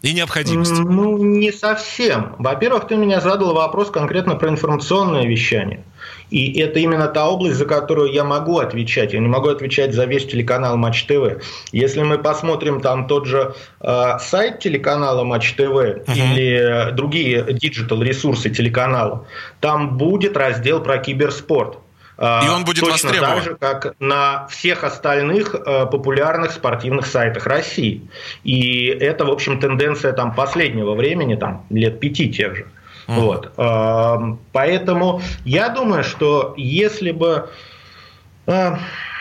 И 0.02 0.14
необходимости. 0.14 0.80
Ну, 0.80 1.18
не 1.18 1.52
совсем. 1.52 2.36
Во-первых, 2.38 2.88
ты 2.88 2.96
меня 2.96 3.20
задал 3.20 3.54
вопрос 3.54 3.90
конкретно 3.90 4.34
про 4.34 4.48
информационное 4.48 5.26
вещание. 5.26 5.84
И 6.30 6.58
это 6.60 6.78
именно 6.78 7.08
та 7.08 7.28
область, 7.28 7.56
за 7.56 7.66
которую 7.66 8.12
я 8.12 8.24
могу 8.24 8.58
отвечать. 8.58 9.12
Я 9.12 9.20
не 9.20 9.28
могу 9.28 9.48
отвечать 9.48 9.92
за 9.92 10.06
весь 10.06 10.26
телеканал 10.26 10.76
Матч 10.76 11.04
ТВ. 11.04 11.42
Если 11.72 12.02
мы 12.02 12.18
посмотрим 12.18 12.80
там 12.80 13.06
тот 13.06 13.26
же 13.26 13.54
э, 13.80 14.18
сайт 14.20 14.60
телеканала 14.60 15.24
Матч 15.24 15.52
ТВ 15.54 15.60
uh-huh. 15.60 16.04
или 16.06 16.92
другие 16.92 17.46
digital 17.52 18.02
ресурсы 18.02 18.48
телеканала, 18.48 19.26
там 19.60 19.98
будет 19.98 20.36
раздел 20.36 20.80
про 20.80 20.98
киберспорт. 20.98 21.78
И 22.20 22.48
он 22.48 22.64
будет 22.64 22.80
Точно 22.80 22.92
востребован. 22.92 23.34
так 23.34 23.42
же, 23.44 23.56
как 23.56 23.94
на 23.98 24.46
всех 24.48 24.84
остальных 24.84 25.54
э, 25.54 25.86
популярных 25.86 26.52
спортивных 26.52 27.06
сайтах 27.06 27.46
России. 27.46 28.02
И 28.44 28.86
это, 28.88 29.24
в 29.24 29.30
общем, 29.30 29.58
тенденция 29.58 30.12
там 30.12 30.34
последнего 30.34 30.94
времени, 30.94 31.34
там 31.36 31.64
лет 31.70 31.98
пяти 31.98 32.30
тех 32.30 32.56
же. 32.56 32.66
Mm. 33.06 33.14
Вот. 33.14 33.52
Эм, 33.56 34.38
поэтому 34.52 35.22
я 35.44 35.70
думаю, 35.70 36.04
что 36.04 36.52
если 36.56 37.12
бы... 37.12 37.48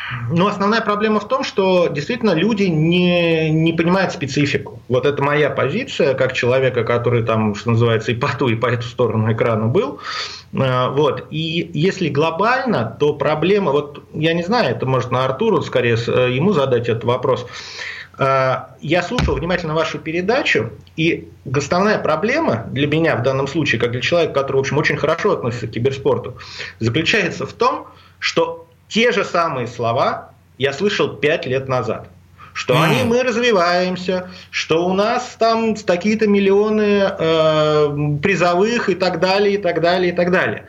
Э, 0.10 0.14
ну, 0.32 0.48
основная 0.48 0.82
проблема 0.82 1.20
в 1.20 1.28
том, 1.28 1.44
что 1.44 1.88
действительно 1.88 2.34
люди 2.34 2.64
не, 2.64 3.50
не 3.50 3.74
понимают 3.74 4.12
специфику. 4.12 4.82
Вот 4.88 5.06
это 5.06 5.22
моя 5.22 5.50
позиция, 5.50 6.14
как 6.14 6.34
человека, 6.34 6.84
который 6.84 7.24
там, 7.24 7.56
что 7.56 7.72
называется, 7.72 8.12
и 8.12 8.16
по 8.16 8.28
ту, 8.36 8.48
и 8.48 8.56
по 8.56 8.68
эту 8.68 8.84
сторону 8.84 9.32
экрана 9.32 9.68
был. 9.68 10.00
Э, 10.54 10.90
вот. 10.90 11.28
И 11.30 11.70
если 11.74 12.10
глобально, 12.10 12.96
то 13.00 13.14
проблема, 13.14 13.72
вот 13.72 14.04
я 14.14 14.34
не 14.34 14.44
знаю, 14.44 14.76
это 14.76 14.86
может 14.86 15.12
на 15.12 15.26
Артуру 15.26 15.62
скорее 15.62 15.98
э, 16.08 16.32
ему 16.32 16.54
задать 16.54 16.90
этот 16.90 17.04
вопрос. 17.04 17.46
А, 18.22 18.76
я 18.82 19.02
слушал 19.02 19.36
внимательно 19.36 19.74
вашу 19.74 19.98
передачу, 19.98 20.72
и 20.98 21.30
основная 21.54 21.98
проблема 22.00 22.66
для 22.70 22.86
меня 22.86 23.16
в 23.16 23.24
данном 23.24 23.48
случае, 23.48 23.80
как 23.80 23.92
для 23.92 24.02
человека, 24.02 24.34
который, 24.34 24.58
в 24.58 24.60
общем, 24.60 24.78
очень 24.78 24.98
хорошо 24.98 25.32
относится 25.32 25.68
к 25.68 25.72
киберспорту, 25.72 26.38
заключается 26.80 27.46
в 27.46 27.54
том, 27.54 27.88
что 28.20 28.69
те 28.90 29.12
же 29.12 29.24
самые 29.24 29.68
слова 29.68 30.32
я 30.58 30.74
слышал 30.74 31.16
пять 31.16 31.46
лет 31.46 31.70
назад. 31.70 32.10
Что 32.54 32.74
mm. 32.74 32.84
они, 32.84 33.04
мы 33.04 33.24
развиваемся, 33.24 34.30
что 34.52 34.86
у 34.86 34.94
нас 34.94 35.38
там 35.40 35.76
такие-то 35.76 36.28
миллионы 36.28 37.08
э, 37.18 38.18
призовых 38.22 38.90
и 38.90 38.96
так 38.96 39.22
далее, 39.22 39.54
и 39.54 39.58
так 39.58 39.80
далее, 39.80 40.12
и 40.12 40.16
так 40.16 40.32
далее. 40.32 40.66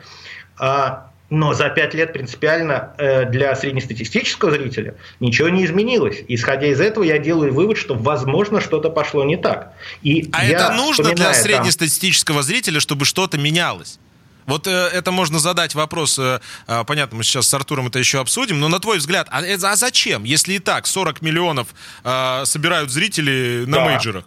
А 0.57 1.11
но 1.31 1.53
за 1.53 1.69
пять 1.69 1.93
лет 1.93 2.11
принципиально 2.11 2.93
э, 2.97 3.23
для 3.25 3.55
среднестатистического 3.55 4.51
зрителя 4.51 4.95
ничего 5.21 5.47
не 5.47 5.65
изменилось. 5.65 6.17
Исходя 6.27 6.67
из 6.67 6.81
этого, 6.81 7.05
я 7.05 7.19
делаю 7.19 7.53
вывод, 7.53 7.77
что, 7.77 7.95
возможно, 7.95 8.59
что-то 8.59 8.89
пошло 8.89 9.23
не 9.23 9.37
так. 9.37 9.71
И 10.01 10.29
а 10.33 10.45
это 10.45 10.73
нужно 10.73 11.15
для 11.15 11.33
среднестатистического 11.33 12.39
там... 12.39 12.43
зрителя, 12.43 12.81
чтобы 12.81 13.05
что-то 13.05 13.37
менялось? 13.37 13.97
Вот 14.45 14.67
э, 14.67 14.71
это 14.71 15.11
можно 15.11 15.39
задать 15.39 15.75
вопрос, 15.75 16.17
э, 16.19 16.39
э, 16.67 16.83
понятно, 16.85 17.17
мы 17.17 17.23
сейчас 17.23 17.47
с 17.47 17.53
Артуром 17.53 17.87
это 17.87 17.99
еще 17.99 18.19
обсудим, 18.19 18.59
но 18.59 18.67
на 18.67 18.79
твой 18.79 18.97
взгляд, 18.97 19.27
а, 19.31 19.41
э, 19.41 19.57
а 19.61 19.75
зачем, 19.75 20.23
если 20.23 20.53
и 20.53 20.59
так 20.59 20.87
40 20.87 21.21
миллионов 21.21 21.67
э, 22.03 22.43
собирают 22.45 22.91
зрители 22.91 23.65
на 23.67 23.77
да. 23.77 23.85
мейджерах? 23.85 24.25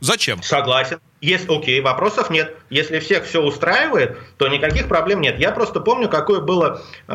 Зачем? 0.00 0.42
Согласен. 0.42 1.00
Если, 1.22 1.56
окей, 1.56 1.80
вопросов 1.80 2.28
нет. 2.28 2.54
Если 2.68 2.98
всех 2.98 3.24
все 3.24 3.42
устраивает, 3.42 4.18
то 4.36 4.48
никаких 4.48 4.86
проблем 4.86 5.22
нет. 5.22 5.38
Я 5.38 5.50
просто 5.50 5.80
помню, 5.80 6.10
какое 6.10 6.40
было 6.40 6.82
э, 7.08 7.12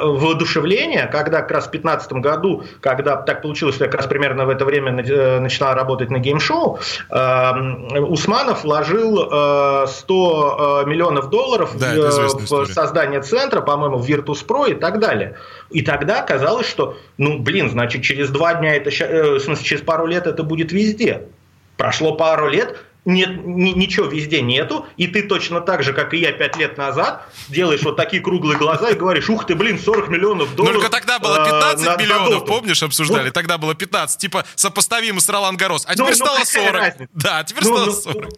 воодушевление, 0.00 1.06
когда 1.06 1.40
как 1.40 1.50
раз 1.50 1.64
в 1.64 1.70
2015 1.72 2.12
году, 2.12 2.62
когда 2.80 3.16
так 3.16 3.42
получилось, 3.42 3.74
что 3.74 3.84
я 3.84 3.90
как 3.90 4.02
раз 4.02 4.08
примерно 4.08 4.46
в 4.46 4.48
это 4.48 4.64
время 4.64 5.02
э, 5.02 5.40
начинал 5.40 5.74
работать 5.74 6.08
на 6.08 6.18
Game 6.18 6.45
Show, 6.45 6.78
э, 7.10 7.98
Усманов 7.98 8.62
вложил 8.62 9.28
э, 9.28 9.86
100 9.88 10.84
э, 10.84 10.88
миллионов 10.88 11.28
долларов 11.28 11.76
да, 11.76 11.94
в, 11.94 12.48
в 12.48 12.66
создание 12.66 13.22
центра, 13.22 13.60
по-моему, 13.60 13.96
в 13.96 14.08
Virtus.pro 14.08 14.70
и 14.70 14.74
так 14.74 15.00
далее. 15.00 15.36
И 15.70 15.82
тогда 15.82 16.22
казалось, 16.22 16.68
что, 16.68 16.96
ну, 17.18 17.40
блин, 17.40 17.70
значит, 17.70 18.02
через 18.02 18.30
два 18.30 18.54
дня, 18.54 18.76
это, 18.76 18.90
э, 18.90 19.38
в 19.38 19.40
смысле, 19.40 19.64
через 19.64 19.82
пару 19.82 20.06
лет 20.06 20.28
это 20.28 20.44
будет 20.44 20.70
везде. 20.70 21.22
Прошло 21.76 22.14
пару 22.14 22.48
лет, 22.48 22.78
нет, 23.04 23.44
ничего 23.44 24.06
везде 24.06 24.42
нету, 24.42 24.86
и 24.96 25.06
ты 25.06 25.22
точно 25.22 25.60
так 25.60 25.82
же, 25.82 25.92
как 25.92 26.14
и 26.14 26.18
я 26.18 26.32
пять 26.32 26.56
лет 26.56 26.78
назад, 26.78 27.26
делаешь 27.48 27.82
вот 27.82 27.96
такие 27.96 28.22
круглые 28.22 28.58
глаза 28.58 28.90
и 28.90 28.94
говоришь, 28.94 29.28
ух 29.28 29.46
ты, 29.46 29.54
блин, 29.54 29.78
40 29.78 30.08
миллионов 30.08 30.54
долларов. 30.54 30.80
Только 30.80 30.92
тогда 30.92 31.18
было 31.18 31.44
15 31.44 31.86
э, 31.86 32.02
миллионов, 32.02 32.46
помнишь, 32.46 32.82
обсуждали? 32.82 33.26
Вот. 33.26 33.34
Тогда 33.34 33.58
было 33.58 33.74
15, 33.74 34.20
типа 34.20 34.44
сопоставимо 34.54 35.20
с 35.20 35.28
Ролан 35.28 35.56
Гарос, 35.56 35.84
а 35.86 35.94
теперь 35.94 36.10
ну, 36.10 36.14
стало 36.14 36.44
40. 36.44 36.72
Разница? 36.72 37.12
Да, 37.14 37.38
а 37.38 37.44
теперь 37.44 37.64
ну, 37.64 37.76
стало 37.76 37.92
40. 37.92 38.28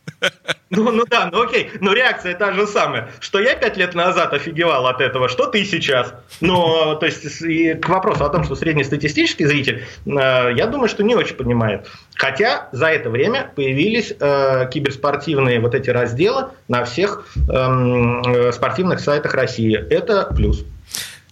Ну, 0.71 0.83
ну, 0.83 0.91
ну 0.93 1.05
да, 1.07 1.29
ну 1.31 1.43
окей, 1.43 1.71
но 1.81 1.93
реакция 1.93 2.35
та 2.35 2.53
же 2.53 2.67
самая. 2.67 3.13
Что 3.21 3.41
я 3.41 3.55
пять 3.55 3.77
лет 3.77 3.95
назад 3.95 4.33
офигевал 4.33 4.87
от 4.87 5.01
этого, 5.01 5.29
что 5.29 5.47
ты 5.47 5.65
сейчас. 5.65 6.15
Но, 6.41 6.95
то 6.97 7.07
есть, 7.07 7.43
и 7.43 7.75
к 7.75 7.89
вопросу 7.89 8.25
о 8.25 8.29
том, 8.31 8.45
что 8.45 8.57
среднестатистический 8.57 9.45
зритель, 9.45 9.85
э, 10.07 10.11
я 10.55 10.67
думаю, 10.67 10.89
что 10.89 11.03
не 11.03 11.15
очень 11.15 11.37
понимает. 11.37 11.89
Хотя 12.15 12.69
за 12.73 12.87
это 12.87 13.11
время 13.11 13.51
появились 13.55 14.13
э, 14.19 14.69
киберспортивные 14.73 15.61
вот 15.61 15.75
эти 15.75 15.91
разделы 15.91 16.51
на 16.69 16.85
всех 16.85 17.27
эм, 17.49 18.23
э, 18.23 18.53
спортивных 18.53 19.01
сайтах 19.01 19.35
России. 19.35 19.77
Это 19.77 20.33
плюс. 20.35 20.65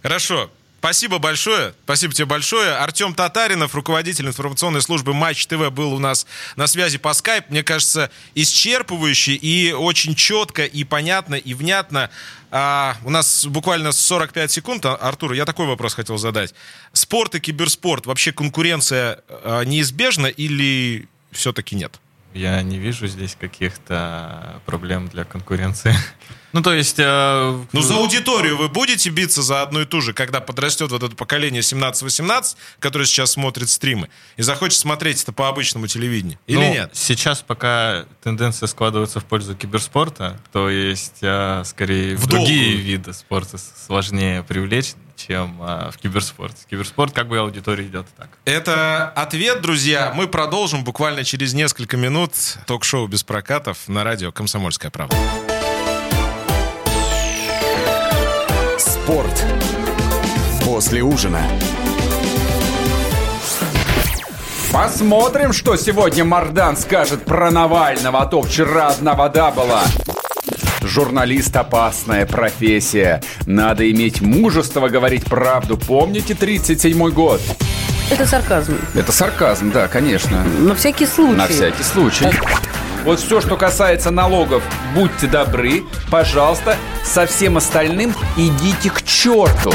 Хорошо. 0.02 0.50
Спасибо 0.82 1.18
большое. 1.18 1.74
Спасибо 1.84 2.12
тебе 2.12 2.24
большое. 2.24 2.72
Артем 2.72 3.14
Татаринов, 3.14 3.72
руководитель 3.72 4.26
информационной 4.26 4.82
службы 4.82 5.14
Матч 5.14 5.46
ТВ, 5.46 5.70
был 5.70 5.94
у 5.94 6.00
нас 6.00 6.26
на 6.56 6.66
связи 6.66 6.98
по 6.98 7.14
скайп. 7.14 7.50
Мне 7.50 7.62
кажется, 7.62 8.10
исчерпывающе 8.34 9.34
и 9.34 9.70
очень 9.70 10.16
четко 10.16 10.64
и 10.64 10.82
понятно 10.82 11.36
и 11.36 11.54
внятно. 11.54 12.10
А, 12.50 12.96
у 13.04 13.10
нас 13.10 13.46
буквально 13.46 13.92
45 13.92 14.50
секунд. 14.50 14.84
А, 14.84 14.96
Артур, 14.96 15.34
я 15.34 15.44
такой 15.44 15.68
вопрос 15.68 15.94
хотел 15.94 16.18
задать. 16.18 16.52
Спорт 16.92 17.36
и 17.36 17.38
киберспорт, 17.38 18.06
вообще 18.06 18.32
конкуренция 18.32 19.20
а, 19.28 19.62
неизбежна 19.62 20.26
или 20.26 21.08
все-таки 21.30 21.76
нет? 21.76 22.00
Я 22.34 22.62
не 22.62 22.78
вижу 22.78 23.06
здесь 23.06 23.36
каких-то 23.38 24.60
проблем 24.66 25.08
для 25.08 25.24
конкуренции. 25.24 25.94
Ну, 26.52 26.60
то 26.60 26.74
есть... 26.74 26.96
Э, 26.98 27.58
ну, 27.72 27.80
за 27.80 27.96
аудиторию 27.96 28.58
вы 28.58 28.68
будете 28.68 29.08
биться 29.08 29.40
за 29.40 29.62
одну 29.62 29.80
и 29.80 29.84
ту 29.86 30.02
же, 30.02 30.12
когда 30.12 30.38
подрастет 30.40 30.90
вот 30.90 31.02
это 31.02 31.16
поколение 31.16 31.62
17-18, 31.62 32.56
которое 32.78 33.06
сейчас 33.06 33.32
смотрит 33.32 33.70
стримы, 33.70 34.10
и 34.36 34.42
захочет 34.42 34.78
смотреть 34.78 35.22
это 35.22 35.32
по 35.32 35.48
обычному 35.48 35.86
телевидению? 35.86 36.38
Или 36.46 36.58
ну, 36.58 36.72
нет? 36.74 36.90
Сейчас 36.92 37.40
пока 37.40 38.04
тенденция 38.22 38.66
складывается 38.66 39.20
в 39.20 39.24
пользу 39.24 39.54
киберспорта, 39.54 40.38
то 40.52 40.68
есть 40.68 41.20
э, 41.22 41.62
скорее 41.64 42.16
в 42.16 42.26
другие 42.26 42.76
виды 42.76 43.14
спорта 43.14 43.56
сложнее 43.56 44.42
привлечь 44.42 44.92
чем 45.16 45.58
э, 45.60 45.90
в 45.90 45.98
киберспорт. 45.98 46.54
Киберспорт 46.70 47.12
как 47.12 47.28
бы 47.28 47.38
аудитория 47.38 47.86
идет 47.86 48.06
так. 48.16 48.28
Это 48.44 49.08
ответ, 49.10 49.60
друзья. 49.60 50.12
Мы 50.14 50.28
продолжим 50.28 50.84
буквально 50.84 51.24
через 51.24 51.54
несколько 51.54 51.96
минут 51.96 52.32
ток-шоу 52.66 53.06
без 53.06 53.22
прокатов 53.24 53.88
на 53.88 54.04
радио 54.04 54.32
«Комсомольская 54.32 54.90
правда». 54.90 55.16
Спорт 58.78 59.44
после 60.64 61.02
ужина. 61.02 61.42
Посмотрим, 64.72 65.52
что 65.52 65.76
сегодня 65.76 66.24
Мардан 66.24 66.78
скажет 66.78 67.26
про 67.26 67.50
Навального, 67.50 68.22
а 68.22 68.26
то 68.26 68.40
вчера 68.40 68.88
одна 68.88 69.14
вода 69.14 69.50
была. 69.50 69.82
Журналист– 70.82 71.56
опасная 71.56 72.26
профессия. 72.26 73.22
Надо 73.46 73.90
иметь 73.90 74.20
мужество 74.20 74.88
говорить 74.88 75.24
правду. 75.24 75.76
Помните 75.76 76.34
37-й 76.34 77.12
год? 77.12 77.40
Это 78.10 78.26
сарказм. 78.26 78.76
Это 78.94 79.12
сарказм, 79.12 79.70
да, 79.70 79.88
конечно. 79.88 80.44
На 80.44 80.74
всякий 80.74 81.06
случай. 81.06 81.36
На 81.36 81.46
всякий 81.46 81.82
случай. 81.82 82.26
Вот 83.04 83.20
все, 83.20 83.40
что 83.40 83.56
касается 83.56 84.10
налогов, 84.10 84.62
будьте 84.94 85.26
добры, 85.26 85.82
пожалуйста, 86.10 86.76
со 87.04 87.26
всем 87.26 87.56
остальным 87.56 88.14
идите 88.36 88.90
к 88.90 89.02
черту. 89.02 89.72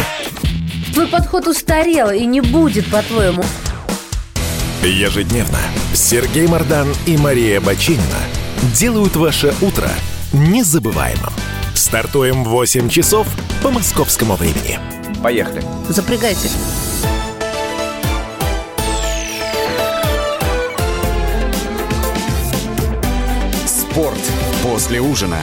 Твой 0.94 1.08
подход 1.08 1.48
устарел 1.48 2.10
и 2.10 2.26
не 2.26 2.42
будет, 2.42 2.90
по-твоему. 2.90 3.44
Ежедневно 4.82 5.60
Сергей 5.94 6.48
Мардан 6.48 6.88
и 7.06 7.18
Мария 7.18 7.60
Бочинина 7.60 8.20
делают 8.74 9.16
ваше 9.16 9.54
утро 9.62 9.90
незабываемым. 10.38 11.34
Стартуем 11.74 12.44
в 12.44 12.50
8 12.50 12.90
часов 12.90 13.28
по 13.62 13.72
московскому 13.72 14.36
времени. 14.36 14.80
Поехали. 15.22 15.64
Запрягайте. 15.90 16.50
Спорт 23.66 24.22
после 24.64 25.02
ужина. 25.02 25.40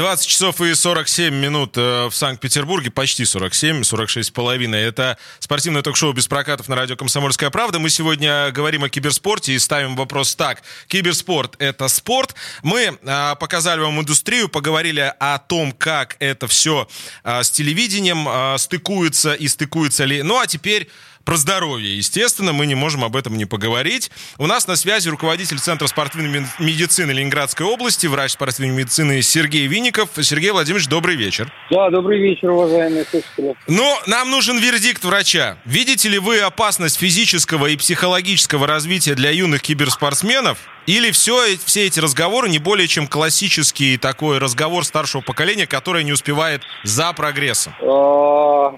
20 0.00 0.26
часов 0.26 0.62
и 0.62 0.74
47 0.74 1.34
минут 1.34 1.76
э, 1.76 2.06
в 2.06 2.14
Санкт-Петербурге, 2.14 2.90
почти 2.90 3.26
47, 3.26 3.84
46 3.84 4.28
с 4.28 4.30
половиной. 4.30 4.80
Это 4.80 5.18
спортивное 5.40 5.82
ток-шоу 5.82 6.14
без 6.14 6.26
прокатов 6.26 6.68
на 6.68 6.76
радио 6.76 6.96
«Комсомольская 6.96 7.50
правда». 7.50 7.78
Мы 7.78 7.90
сегодня 7.90 8.50
говорим 8.50 8.82
о 8.82 8.88
киберспорте 8.88 9.52
и 9.52 9.58
ставим 9.58 9.96
вопрос 9.96 10.34
так. 10.34 10.62
Киберспорт— 10.86 11.54
это 11.58 11.86
спорт. 11.88 12.34
Мы 12.62 12.98
а, 13.04 13.34
показали 13.34 13.80
вам 13.80 14.00
индустрию, 14.00 14.48
поговорили 14.48 15.12
о 15.20 15.36
том, 15.38 15.70
как 15.72 16.16
это 16.18 16.48
все 16.48 16.88
а, 17.22 17.42
с 17.42 17.50
телевидением 17.50 18.56
стыкуется 18.58 19.34
и 19.34 19.48
стыкуется 19.48 20.06
ли. 20.06 20.22
Ну 20.22 20.38
а 20.38 20.46
теперь 20.46 20.88
про 21.24 21.36
здоровье. 21.36 21.96
Естественно, 21.96 22.52
мы 22.52 22.66
не 22.66 22.74
можем 22.74 23.04
об 23.04 23.16
этом 23.16 23.36
не 23.36 23.44
поговорить. 23.44 24.10
У 24.38 24.46
нас 24.46 24.66
на 24.66 24.76
связи 24.76 25.08
руководитель 25.08 25.58
Центра 25.58 25.86
спортивной 25.86 26.46
медицины 26.58 27.12
Ленинградской 27.12 27.66
области, 27.66 28.06
врач 28.06 28.32
спортивной 28.32 28.74
медицины 28.74 29.22
Сергей 29.22 29.66
Винников. 29.66 30.10
Сергей 30.20 30.50
Владимирович, 30.50 30.88
добрый 30.88 31.16
вечер. 31.16 31.52
Да, 31.70 31.90
добрый 31.90 32.20
вечер, 32.20 32.50
уважаемые 32.50 33.04
слушатели. 33.04 33.54
Но 33.68 33.98
нам 34.06 34.30
нужен 34.30 34.58
вердикт 34.58 35.04
врача. 35.04 35.58
Видите 35.64 36.08
ли 36.08 36.18
вы 36.18 36.40
опасность 36.40 36.98
физического 36.98 37.66
и 37.66 37.76
психологического 37.76 38.66
развития 38.66 39.14
для 39.14 39.30
юных 39.30 39.62
киберспортсменов? 39.62 40.58
Или 40.86 41.10
все, 41.10 41.56
все 41.64 41.86
эти 41.86 42.00
разговоры 42.00 42.48
не 42.48 42.58
более 42.58 42.88
чем 42.88 43.06
классический 43.06 43.96
такой 43.98 44.38
разговор 44.38 44.84
старшего 44.84 45.20
поколения, 45.20 45.66
которое 45.66 46.02
не 46.02 46.12
успевает 46.12 46.62
за 46.82 47.12
прогрессом? 47.12 47.74
А, 47.80 48.72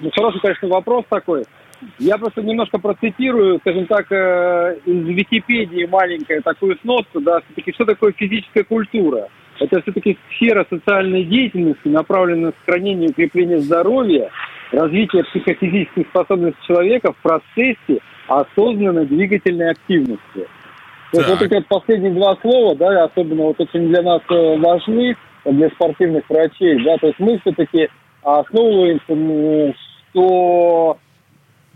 ну, 0.00 0.10
хороший, 0.14 0.40
конечно, 0.40 0.68
вопрос 0.68 1.04
такой. 1.08 1.44
Я 1.98 2.18
просто 2.18 2.42
немножко 2.42 2.78
процитирую, 2.78 3.58
скажем 3.58 3.86
так, 3.86 4.10
э, 4.10 4.78
из 4.86 5.06
Википедии 5.06 5.86
маленькую 5.86 6.42
такую 6.42 6.78
сноску, 6.82 7.20
да, 7.20 7.40
все-таки 7.40 7.72
что 7.72 7.84
такое 7.84 8.12
физическая 8.12 8.64
культура? 8.64 9.28
Это 9.58 9.80
все-таки 9.82 10.18
сфера 10.30 10.66
социальной 10.68 11.24
деятельности, 11.24 11.88
направленная 11.88 12.46
на 12.46 12.52
сохранение 12.60 13.08
и 13.08 13.12
укрепление 13.12 13.58
здоровья, 13.60 14.30
развитие 14.72 15.24
психофизических 15.24 16.06
способностей 16.08 16.60
человека 16.66 17.12
в 17.12 17.16
процессе 17.16 18.00
осознанной 18.28 19.06
двигательной 19.06 19.70
активности. 19.70 20.48
То 21.12 21.20
есть 21.20 21.28
вот 21.28 21.42
эти 21.42 21.54
вот 21.54 21.66
последние 21.66 22.12
два 22.12 22.36
слова, 22.42 22.74
да, 22.76 23.04
особенно 23.04 23.44
вот 23.44 23.60
очень 23.60 23.88
для 23.88 24.02
нас 24.02 24.20
э, 24.28 24.58
важны, 24.58 25.16
для 25.44 25.68
спортивных 25.70 26.28
врачей, 26.28 26.82
да, 26.84 26.96
то 26.98 27.06
есть 27.06 27.18
мы 27.20 27.38
все-таки 27.38 27.88
основываемся, 28.22 29.76
что 30.10 30.98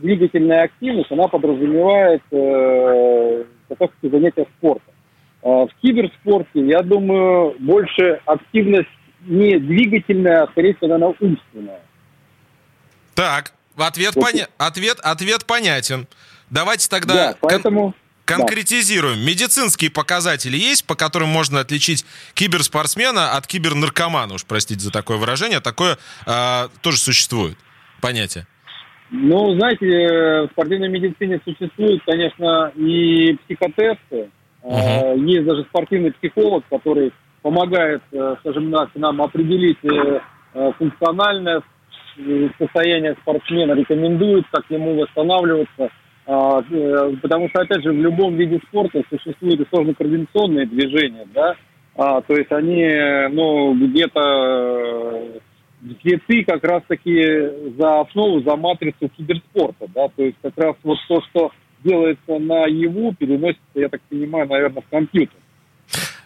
двигательная 0.00 0.64
активность, 0.64 1.10
она 1.10 1.28
подразумевает 1.28 2.22
э, 2.30 3.44
как 3.78 3.90
занятия 4.02 4.46
спортом. 4.58 4.94
Э, 5.42 5.48
в 5.48 5.70
киберспорте, 5.82 6.66
я 6.66 6.82
думаю, 6.82 7.56
больше 7.58 8.20
активность 8.26 8.88
не 9.26 9.58
двигательная, 9.58 10.44
а 10.44 10.46
скорее 10.48 10.74
всего, 10.74 10.94
она 10.94 11.08
умственная. 11.08 11.80
Так, 13.14 13.52
ответ, 13.76 14.14
вот. 14.14 14.24
поня... 14.24 14.48
ответ, 14.58 14.98
ответ 15.00 15.44
понятен. 15.44 16.06
Давайте 16.48 16.88
тогда 16.88 17.14
да, 17.14 17.36
поэтому... 17.40 17.94
кон- 18.24 18.38
конкретизируем. 18.38 19.18
Да. 19.18 19.24
Медицинские 19.30 19.90
показатели 19.90 20.56
есть, 20.56 20.86
по 20.86 20.94
которым 20.94 21.28
можно 21.28 21.60
отличить 21.60 22.04
киберспортсмена 22.34 23.32
от 23.36 23.46
кибернаркомана, 23.46 24.34
уж 24.34 24.44
простите 24.44 24.80
за 24.80 24.90
такое 24.90 25.18
выражение. 25.18 25.60
Такое 25.60 25.98
э, 26.26 26.68
тоже 26.80 26.98
существует 26.98 27.58
понятие. 28.00 28.46
Ну, 29.10 29.54
знаете, 29.56 30.46
в 30.46 30.50
спортивной 30.52 30.88
медицине 30.88 31.40
существуют, 31.44 32.02
конечно, 32.04 32.72
и 32.76 33.36
психотесты. 33.44 34.30
Uh-huh. 34.62 35.18
Есть 35.26 35.46
даже 35.46 35.64
спортивный 35.64 36.12
психолог, 36.12 36.64
который 36.70 37.12
помогает, 37.42 38.02
э, 38.12 38.36
скажем 38.40 38.70
так, 38.70 38.90
нам 38.94 39.20
определить 39.22 39.78
э, 39.84 40.20
функциональное 40.78 41.62
состояние 42.58 43.16
спортсмена, 43.22 43.72
рекомендует, 43.72 44.44
как 44.50 44.64
ему 44.68 45.00
восстанавливаться. 45.00 45.90
А, 46.26 46.62
потому 47.22 47.48
что, 47.48 47.62
опять 47.62 47.82
же, 47.82 47.92
в 47.92 48.00
любом 48.00 48.36
виде 48.36 48.60
спорта 48.68 49.02
существуют 49.08 49.60
и 49.60 49.66
сложно-координационные 49.70 50.66
движения, 50.66 51.26
да, 51.34 51.56
а, 51.96 52.20
то 52.20 52.34
есть 52.34 52.52
они, 52.52 52.86
ну, 53.32 53.74
где-то 53.74 55.40
где 55.80 56.18
ты 56.26 56.44
как 56.44 56.62
раз-таки 56.64 57.72
за 57.78 58.00
основу, 58.00 58.40
за 58.42 58.56
матрицу 58.56 59.08
киберспорта, 59.08 59.86
да, 59.94 60.08
то 60.08 60.22
есть 60.22 60.36
как 60.42 60.56
раз 60.56 60.76
вот 60.82 60.98
то, 61.08 61.20
что 61.30 61.50
делается 61.82 62.38
на 62.38 62.66
ЕВУ, 62.66 63.14
переносится, 63.14 63.60
я 63.74 63.88
так 63.88 64.00
понимаю, 64.02 64.48
наверное, 64.48 64.82
в 64.82 64.90
компьютер. 64.90 65.36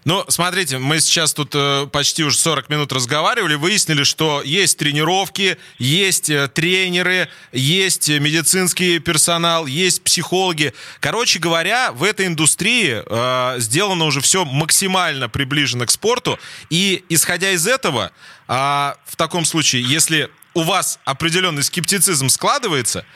Ну, 0.05 0.23
смотрите, 0.29 0.77
мы 0.77 1.01
сейчас 1.01 1.33
тут 1.33 1.55
э, 1.55 1.87
почти 1.91 2.25
уже 2.25 2.37
40 2.37 2.69
минут 2.69 2.93
разговаривали, 2.93 3.55
выяснили, 3.55 4.03
что 4.03 4.43
есть 4.43 4.77
тренировки, 4.77 5.57
есть 5.79 6.29
э, 6.29 6.47
тренеры, 6.49 7.31
есть 7.53 8.11
медицинский 8.11 8.99
персонал, 8.99 9.65
есть 9.65 10.03
психологи. 10.03 10.75
Короче 11.01 11.39
говоря, 11.39 11.91
в 11.93 12.03
этой 12.03 12.27
индустрии 12.27 13.03
э, 13.03 13.61
сделано 13.61 14.05
уже 14.05 14.21
все 14.21 14.45
максимально 14.45 15.31
приближено 15.31 15.87
к 15.87 15.91
спорту. 15.91 16.39
И 16.69 17.03
исходя 17.09 17.53
из 17.53 17.67
этого, 17.67 18.13
э, 18.47 18.53
в 18.53 19.17
таком 19.17 19.47
случае, 19.47 19.85
если 19.85 20.29
у 20.53 20.65
вас 20.65 20.99
определенный 21.07 21.63
скептицизм 21.63 22.29
складывается, 22.29 23.07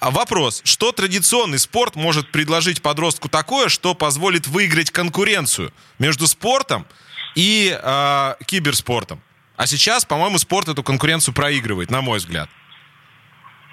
вопрос, 0.00 0.62
что 0.64 0.92
традиционный 0.92 1.58
спорт 1.58 1.96
может 1.96 2.30
предложить 2.30 2.80
подростку 2.80 3.28
такое, 3.28 3.68
что 3.68 3.94
позволит 3.94 4.46
выиграть 4.46 4.90
конкуренцию 4.90 5.72
между 5.98 6.26
спортом 6.26 6.86
и 7.34 7.76
э, 7.76 8.34
киберспортом? 8.46 9.20
А 9.56 9.66
сейчас, 9.66 10.06
по-моему, 10.06 10.38
спорт 10.38 10.68
эту 10.68 10.82
конкуренцию 10.82 11.34
проигрывает, 11.34 11.90
на 11.90 12.00
мой 12.00 12.18
взгляд. 12.18 12.48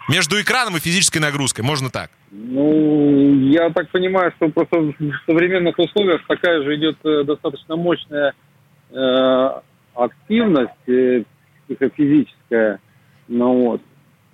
Между 0.10 0.40
экраном 0.42 0.78
и 0.78 0.80
физической 0.80 1.20
нагрузкой, 1.20 1.64
можно 1.64 1.90
так. 1.90 2.12
Ну, 2.32 3.50
я 3.50 3.70
так 3.70 3.90
понимаю, 3.92 4.34
что 4.36 4.50
просто 4.50 4.80
в 4.80 4.94
современных 5.26 5.80
условиях 5.80 6.26
такая 6.28 6.62
же 6.64 6.76
идет 6.76 6.98
э, 7.06 7.24
достаточно 7.24 7.76
мощная 7.78 8.34
э, 8.92 9.50
активность 9.96 10.88
э, 10.88 11.24
психофизическая. 11.68 12.80
Ну 13.28 13.66
вот. 13.66 13.82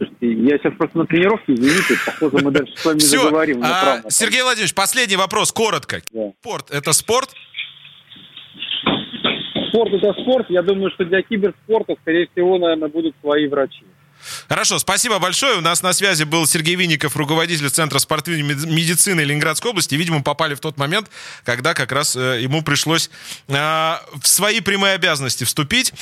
Слушайте, 0.03 0.41
я 0.43 0.57
сейчас 0.57 0.73
просто 0.77 0.97
на 0.97 1.05
тренировке, 1.05 1.53
извините, 1.53 1.97
похоже, 2.05 2.43
мы 2.43 2.51
дальше 2.51 2.73
с 2.75 2.85
вами 2.85 2.99
не 2.99 3.05
заговорим. 3.05 3.61
А. 3.63 4.01
Сергей 4.09 4.41
Владимирович, 4.41 4.73
последний 4.73 5.15
вопрос, 5.15 5.51
коротко. 5.51 6.01
Спорт– 6.41 6.69
это 6.71 6.93
спорт? 6.93 7.29
Спорт 9.69 9.93
это 9.93 10.13
спорт. 10.21 10.47
Я 10.49 10.61
думаю, 10.61 10.91
что 10.91 11.05
для 11.05 11.21
киберспорта, 11.21 11.95
скорее 12.01 12.27
всего, 12.31 12.57
наверное, 12.57 12.89
будут 12.89 13.15
свои 13.21 13.47
врачи. 13.47 13.83
Хорошо, 14.47 14.79
спасибо 14.79 15.19
большое. 15.19 15.57
У 15.57 15.61
нас 15.61 15.81
на 15.81 15.91
связи 15.93 16.23
был 16.23 16.45
Сергей 16.45 16.75
Винников, 16.75 17.17
руководитель 17.17 17.69
Центра 17.69 17.99
спортивной 17.99 18.43
мед- 18.43 18.65
медицины 18.65 19.21
Ленинградской 19.21 19.71
области. 19.71 19.95
Видимо, 19.95 20.23
попали 20.23 20.53
в 20.55 20.59
тот 20.59 20.77
момент, 20.77 21.09
когда 21.43 21.73
как 21.73 21.91
раз 21.91 22.15
э, 22.15 22.39
ему 22.41 22.61
пришлось 22.61 23.09
э, 23.47 23.53
в 23.53 24.25
свои 24.25 24.61
прямые 24.61 24.93
обязанности 24.93 25.43
вступить. 25.43 25.93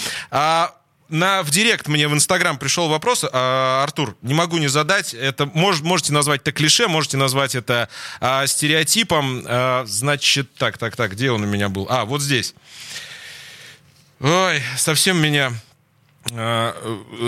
А, 1.12 1.16
на, 1.16 1.44
в 1.44 1.50
директ 1.52 1.88
мне 1.88 2.08
в 2.08 2.14
Инстаграм 2.14 2.58
пришел 2.58 2.88
вопрос, 2.88 3.26
а, 3.32 3.84
Артур, 3.84 4.16
не 4.22 4.34
могу 4.34 4.58
не 4.58 4.68
задать, 4.68 5.14
это 5.14 5.46
мож- 5.46 5.84
можете 5.84 6.14
назвать 6.14 6.42
это 6.42 6.52
клише, 6.52 6.88
можете 6.88 7.18
назвать 7.18 7.56
это 7.56 7.90
а, 8.20 8.48
стереотипом, 8.48 9.44
А, 9.46 9.84
значит, 9.86 10.54
так, 10.56 10.78
так, 10.78 10.96
так, 10.96 11.12
где 11.12 11.32
он 11.32 11.44
у 11.44 11.48
меня 11.48 11.70
был? 11.70 11.88
А, 11.90 12.06
вот 12.06 12.22
здесь. 12.22 12.54
Ой, 14.20 14.62
совсем 14.78 15.18
меня 15.18 15.52
э, 16.30 16.74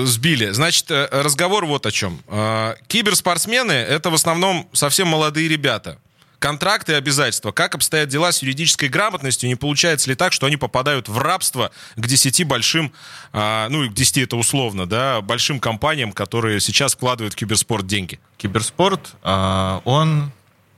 сбили. 0.03 0.51
Значит, 0.51 0.91
э, 0.91 1.07
разговор 1.11 1.65
вот 1.65 1.87
о 1.87 1.91
чем. 1.91 2.21
Э, 2.27 2.75
Киберспортсмены— 2.85 3.71
это 3.71 4.11
в 4.11 4.13
основном 4.13 4.69
совсем 4.73 5.07
молодые 5.07 5.49
ребята. 5.49 5.97
Контракты 6.43 6.91
и 6.91 6.95
обязательства. 6.95 7.53
Как 7.53 7.73
обстоят 7.73 8.09
дела 8.09 8.33
с 8.33 8.41
юридической 8.41 8.89
грамотностью? 8.89 9.47
Не 9.47 9.55
получается 9.55 10.09
ли 10.09 10.15
так, 10.17 10.33
что 10.33 10.45
они 10.45 10.57
попадают 10.57 11.07
в 11.07 11.17
рабство 11.17 11.71
к 11.95 12.05
10 12.05 12.43
большим, 12.43 12.91
э, 13.31 13.67
ну, 13.69 13.89
к 13.89 13.93
10 13.93 14.17
это 14.17 14.35
условно, 14.35 14.85
да, 14.85 15.21
большим 15.21 15.61
компаниям, 15.61 16.11
которые 16.11 16.59
сейчас 16.59 16.95
вкладывают 16.95 17.35
в 17.35 17.37
киберспорт 17.37 17.87
деньги? 17.87 18.19
Киберспорт, 18.35 19.13
а, 19.21 19.81
он 19.85 20.33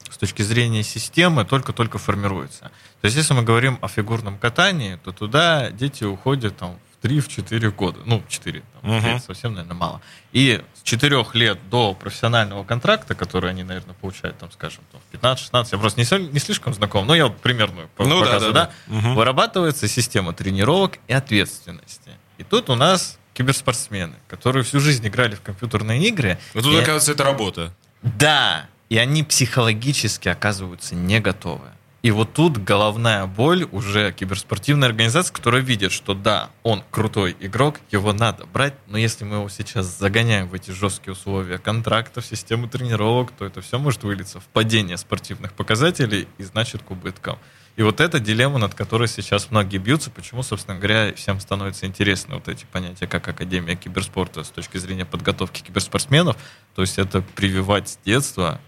с 0.08 0.20
точки 0.20 0.44
зрения 0.44 0.84
системы 0.84 1.46
только-только 1.46 1.98
формируется. 1.98 2.72
То 3.02 3.06
есть, 3.06 3.18
если 3.18 3.34
мы 3.34 3.42
говорим 3.42 3.80
о 3.82 3.88
фигурном 3.88 4.38
катании, 4.38 5.00
то 5.04 5.14
туда 5.14 5.72
дети 5.72 6.04
уходят 6.04 6.56
там, 6.58 6.78
в 7.06 7.28
3-4 7.28 7.72
года. 7.72 8.00
Ну, 8.06 8.24
4, 8.28 8.64
там, 8.82 8.92
Мгм. 8.92 9.06
это 9.06 9.20
совсем, 9.26 9.54
наверное, 9.54 9.76
мало. 9.76 10.02
И 10.32 10.62
с 10.74 10.82
4 10.84 11.34
лет 11.34 11.60
до 11.70 11.94
профессионального 11.94 12.64
контракта, 12.64 13.16
который 13.16 13.50
они, 13.52 13.64
наверное, 13.64 13.94
получают, 13.96 14.38
там, 14.38 14.52
скажем, 14.52 14.84
там, 14.92 15.02
в 15.02 15.14
15-16, 15.16 15.72
я 15.72 15.78
просто 15.78 16.00
не, 16.02 16.28
не 16.32 16.40
слишком 16.40 16.74
знаком, 16.74 17.06
но 17.08 17.16
я 17.16 17.28
вот 17.28 17.38
примерную 17.38 17.90
Ну 18.00 18.20
да, 18.20 18.26
показываю, 18.26 18.54
да, 18.54 18.72
да. 18.88 18.94
Мгм. 18.96 19.16
Вырабатывается 19.16 19.88
система 19.88 20.34
тренировок 20.34 21.00
и 21.08 21.14
ответственности. 21.14 22.12
И 22.38 22.44
тут 22.44 22.70
у 22.70 22.76
нас 22.76 23.18
киберспортсмены, 23.34 24.16
которые 24.28 24.64
всю 24.64 24.80
жизнь 24.80 25.06
играли 25.08 25.36
в 25.36 25.42
компьютерные 25.42 26.02
игры. 26.08 26.38
Вот 26.54 26.64
тут, 26.64 26.74
и- 26.74 26.78
оказывается, 26.78 27.12
это 27.12 27.24
работа. 27.24 27.74
да, 28.02 28.68
и 28.90 28.98
они 28.98 29.24
психологически 29.24 30.28
оказываются 30.30 30.96
не 30.96 31.20
готовы. 31.20 31.68
И 32.06 32.12
вот 32.12 32.34
тут 32.34 32.60
головная 32.60 33.26
боль 33.26 33.68
уже 33.72 34.12
киберспортивной 34.12 34.90
организации, 34.90 35.34
которая 35.34 35.64
видит, 35.64 35.92
что 35.92 36.14
да, 36.14 36.52
он 36.62 36.84
крутой 36.92 37.36
игрок, 37.40 37.80
его 37.90 38.14
надо 38.14 38.46
брать, 38.46 38.76
но 38.86 39.00
если 39.00 39.26
мы 39.26 39.38
его 39.38 39.50
сейчас 39.50 39.88
загоняем 39.88 40.48
в 40.48 40.54
эти 40.54 40.70
жесткие 40.70 41.14
условия 41.14 41.58
контрактов, 41.58 42.24
системы 42.24 42.68
тренировок, 42.70 43.32
то 43.32 43.44
это 43.44 43.62
все 43.62 43.80
может 43.80 44.04
вылиться 44.04 44.40
в 44.40 44.44
падение 44.44 44.98
спортивных 44.98 45.54
показателей 45.54 46.28
и 46.38 46.44
значит 46.44 46.84
к 46.84 46.92
убыткам. 46.92 47.40
И 47.76 47.82
вот 47.82 48.00
эта 48.00 48.20
дилемма, 48.20 48.60
над 48.60 48.76
которой 48.76 49.08
сейчас 49.08 49.50
многие 49.50 49.80
бьются, 49.80 50.12
почему, 50.12 50.44
собственно 50.44 50.78
говоря, 50.78 51.12
всем 51.16 51.40
становится 51.40 51.88
интересно 51.88 52.36
вот 52.36 52.48
эти 52.48 52.66
понятия, 52.72 53.08
как 53.08 53.28
Академия 53.28 53.76
киберспорта 53.76 54.44
с 54.44 54.50
точки 54.50 54.78
зрения 54.78 55.06
подготовки 55.06 55.62
киберспортсменов. 55.62 56.38
То 56.76 56.84
есть 56.84 57.00
это 57.00 57.24
прививать 57.24 57.90
с 57.90 58.00
детства, 58.06 58.62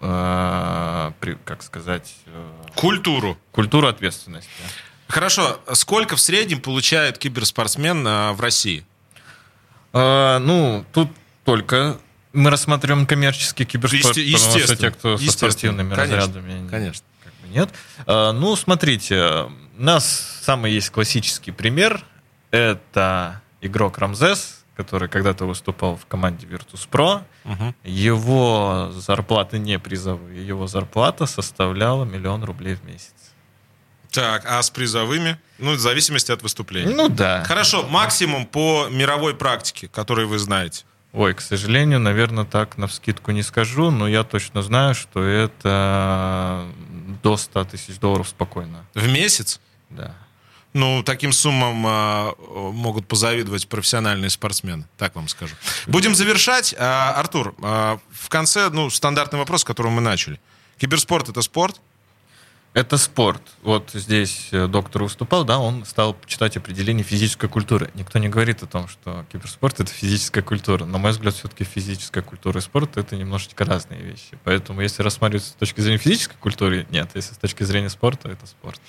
э, 0.00 1.12
как 1.44 1.62
сказать... 1.62 2.14
э, 2.26 2.52
Культуру. 2.74 3.36
Культуру 3.52 3.88
ответственности. 3.88 4.50
Хорошо, 5.08 5.60
сколько 5.72 6.16
в 6.16 6.20
среднем 6.20 6.60
получает 6.60 7.18
киберспортсмен 7.18 8.06
э, 8.06 8.32
в 8.32 8.40
России? 8.40 8.84
Э, 9.92 10.38
ну, 10.38 10.84
тут 10.92 11.10
только 11.44 11.98
мы 12.32 12.50
рассматриваем 12.50 13.06
коммерческий 13.06 13.64
киберспорт, 13.64 14.16
Есте- 14.16 14.32
потому 14.48 14.64
что 14.64 14.76
те, 14.76 14.90
кто 14.90 15.16
со 15.18 15.32
спортивными 15.32 15.94
Конечно, 15.94 16.16
разрядами, 16.16 16.68
конечно. 16.68 17.04
как 17.24 17.32
бы 17.42 17.48
нет. 17.48 17.70
Э, 18.06 18.32
ну, 18.32 18.54
смотрите, 18.56 19.46
у 19.78 19.82
нас 19.82 20.40
самый 20.42 20.72
есть 20.72 20.90
классический 20.90 21.52
пример. 21.52 22.04
Это 22.50 23.40
игрок 23.60 23.98
Рамзес, 23.98 24.57
который 24.78 25.08
когда-то 25.08 25.44
выступал 25.44 25.96
в 25.96 26.06
команде 26.06 26.46
Virtus.pro. 26.46 27.22
Мгм. 27.42 27.74
Его 27.82 28.90
зарплаты 28.92 29.58
не 29.58 29.76
призовые, 29.80 30.46
его 30.46 30.68
зарплата 30.68 31.26
составляла 31.26 32.04
миллион 32.04 32.44
рублей 32.44 32.76
в 32.76 32.84
месяц. 32.84 33.12
Так, 34.12 34.44
а 34.46 34.62
с 34.62 34.70
призовыми? 34.70 35.36
Ну, 35.58 35.72
в 35.72 35.80
зависимости 35.80 36.30
от 36.30 36.42
выступления. 36.42 36.94
Ну 36.94 37.08
да. 37.08 37.42
Хорошо, 37.42 37.88
максимум 37.88 38.46
по 38.46 38.86
мировой 38.88 39.34
практике, 39.34 39.88
который 39.88 40.26
вы 40.26 40.38
знаете. 40.38 40.84
Ой, 41.12 41.34
к 41.34 41.40
сожалению, 41.40 41.98
наверное, 41.98 42.44
так 42.44 42.78
на 42.78 42.86
вскидку 42.86 43.32
не 43.32 43.42
скажу, 43.42 43.90
но 43.90 44.06
я 44.06 44.22
точно 44.22 44.62
знаю, 44.62 44.94
что 44.94 45.24
это 45.24 46.66
до 47.24 47.36
100 47.36 47.64
тысяч 47.64 47.98
долларов 47.98 48.28
спокойно. 48.28 48.84
В 48.94 49.08
месяц? 49.08 49.60
Да. 49.90 50.14
Ну, 50.74 51.02
таким 51.02 51.32
суммам 51.32 51.84
а, 51.86 52.34
могут 52.72 53.08
позавидовать 53.08 53.68
профессиональные 53.68 54.30
спортсмены, 54.30 54.86
так 54.98 55.14
вам 55.14 55.28
скажу. 55.28 55.54
Будем 55.86 56.14
завершать. 56.14 56.74
А, 56.78 57.14
Артур, 57.14 57.54
а, 57.62 57.98
в 58.12 58.28
конце, 58.28 58.68
ну, 58.70 58.90
стандартный 58.90 59.38
вопрос, 59.38 59.62
с 59.62 59.64
которого 59.64 59.90
мы 59.90 60.02
начали. 60.02 60.38
Киберспорт— 60.78 61.28
это 61.30 61.42
спорт? 61.42 61.80
Это 62.74 62.98
спорт. 62.98 63.42
Вот 63.62 63.90
здесь 63.94 64.48
э, 64.52 64.68
доктор 64.68 65.02
выступал, 65.02 65.44
да, 65.44 65.58
он 65.58 65.84
стал 65.86 66.16
читать 66.26 66.56
определение 66.56 67.02
физической 67.02 67.48
культуры. 67.48 67.90
Никто 67.94 68.18
не 68.18 68.28
говорит 68.28 68.62
о 68.62 68.66
том, 68.66 68.86
что 68.88 69.24
киберспорт— 69.32 69.80
это 69.80 69.90
физическая 69.90 70.44
культура. 70.44 70.84
На 70.84 70.98
мой 70.98 71.12
взгляд, 71.12 71.34
все-таки 71.34 71.64
физическая 71.64 72.22
культура 72.22 72.58
и 72.58 72.62
спорт— 72.62 72.90
это 72.96 73.16
немножечко 73.16 73.64
разные 73.64 74.02
вещи. 74.02 74.38
Поэтому 74.44 74.82
если 74.82 75.02
рассматривать 75.02 75.46
с 75.46 75.52
точки 75.52 75.80
зрения 75.80 75.98
физической 75.98 76.36
культуры, 76.36 76.86
нет. 76.90 77.10
Если 77.14 77.34
с 77.34 77.38
точки 77.38 77.64
зрения 77.64 77.88
спорта, 77.88 78.28
это 78.28 78.46
спорт. 78.46 78.80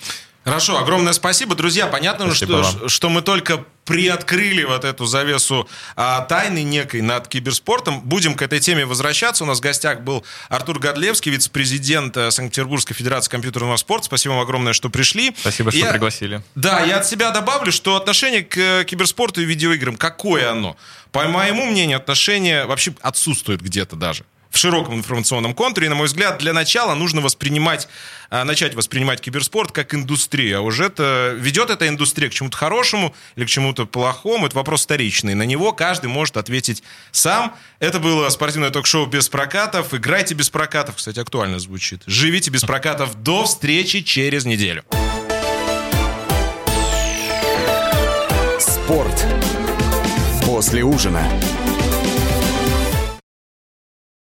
Хорошо, 0.50 0.78
огромное 0.78 1.12
спасибо. 1.12 1.54
Друзья, 1.54 1.86
понятно, 1.86 2.26
Спасибо 2.26 2.64
что, 2.64 2.78
вам. 2.80 2.88
что 2.88 3.08
мы 3.08 3.22
только 3.22 3.64
приоткрыли 3.84 4.64
вот 4.64 4.84
эту 4.84 5.04
завесу 5.06 5.68
а, 5.96 6.20
тайны 6.22 6.62
некой 6.62 7.02
над 7.02 7.28
киберспортом. 7.28 8.00
Будем 8.02 8.34
к 8.34 8.42
этой 8.42 8.60
теме 8.60 8.84
возвращаться. 8.84 9.44
У 9.44 9.46
нас 9.46 9.58
в 9.58 9.62
гостях 9.62 10.00
был 10.00 10.24
Артур 10.48 10.78
Годлевский, 10.78 11.32
вице-президент 11.32 12.16
э, 12.16 12.30
Санкт-Петербургской 12.30 12.94
Федерации 12.94 13.30
компьютерного 13.30 13.76
спорта. 13.76 14.06
Спасибо 14.06 14.32
вам 14.32 14.42
огромное, 14.42 14.72
что 14.72 14.90
пришли. 14.90 15.34
Спасибо, 15.38 15.70
что 15.70 15.80
Я- 15.80 15.90
пригласили. 15.92 16.42
Да, 16.54 16.80
я 16.80 16.98
от 16.98 17.06
себя 17.06 17.30
добавлю, 17.30 17.72
что 17.72 17.96
отношение 17.96 18.42
к 18.42 18.56
э, 18.58 18.84
киберспорту 18.84 19.40
и 19.40 19.44
видеоиграм, 19.44 19.96
какое 19.96 20.50
оно? 20.50 20.76
По 21.12 21.24
моему 21.28 21.66
мнению, 21.66 21.96
отношение 21.96 22.66
вообще 22.66 22.92
отсутствует 23.00 23.60
где-то 23.60 23.96
даже 23.96 24.24
в 24.50 24.58
широком 24.58 24.94
информационном 24.94 25.54
контуре. 25.54 25.86
И, 25.86 25.88
на 25.88 25.94
мой 25.94 26.06
взгляд, 26.06 26.38
для 26.38 26.52
начала 26.52 26.94
нужно 26.94 27.20
воспринимать, 27.20 27.88
а, 28.28 28.44
начать 28.44 28.74
воспринимать 28.74 29.20
киберспорт 29.20 29.72
как 29.72 29.94
индустрию. 29.94 30.58
А 30.58 30.60
уже 30.60 30.84
это 30.84 31.34
ведет 31.38 31.70
эта 31.70 31.88
индустрия 31.88 32.28
к 32.28 32.32
чему-то 32.32 32.56
хорошему 32.56 33.14
или 33.36 33.44
к 33.44 33.48
чему-то 33.48 33.86
плохому. 33.86 34.46
Это 34.46 34.56
вопрос 34.56 34.82
вторичный. 34.82 35.34
На 35.34 35.44
него 35.44 35.72
каждый 35.72 36.06
может 36.06 36.36
ответить 36.36 36.82
сам. 37.12 37.54
Это 37.78 38.00
было 38.00 38.28
спортивное 38.28 38.70
ток-шоу 38.70 39.06
без 39.06 39.28
прокатов. 39.28 39.94
Играйте 39.94 40.34
без 40.34 40.50
прокатов. 40.50 40.96
Кстати, 40.96 41.20
актуально 41.20 41.58
звучит. 41.58 42.02
Живите 42.06 42.50
без 42.50 42.62
прокатов. 42.62 43.22
До 43.22 43.44
встречи 43.44 44.02
через 44.02 44.44
неделю. 44.44 44.84
Спорт 48.58 49.24
после 50.44 50.82
ужина. 50.82 51.24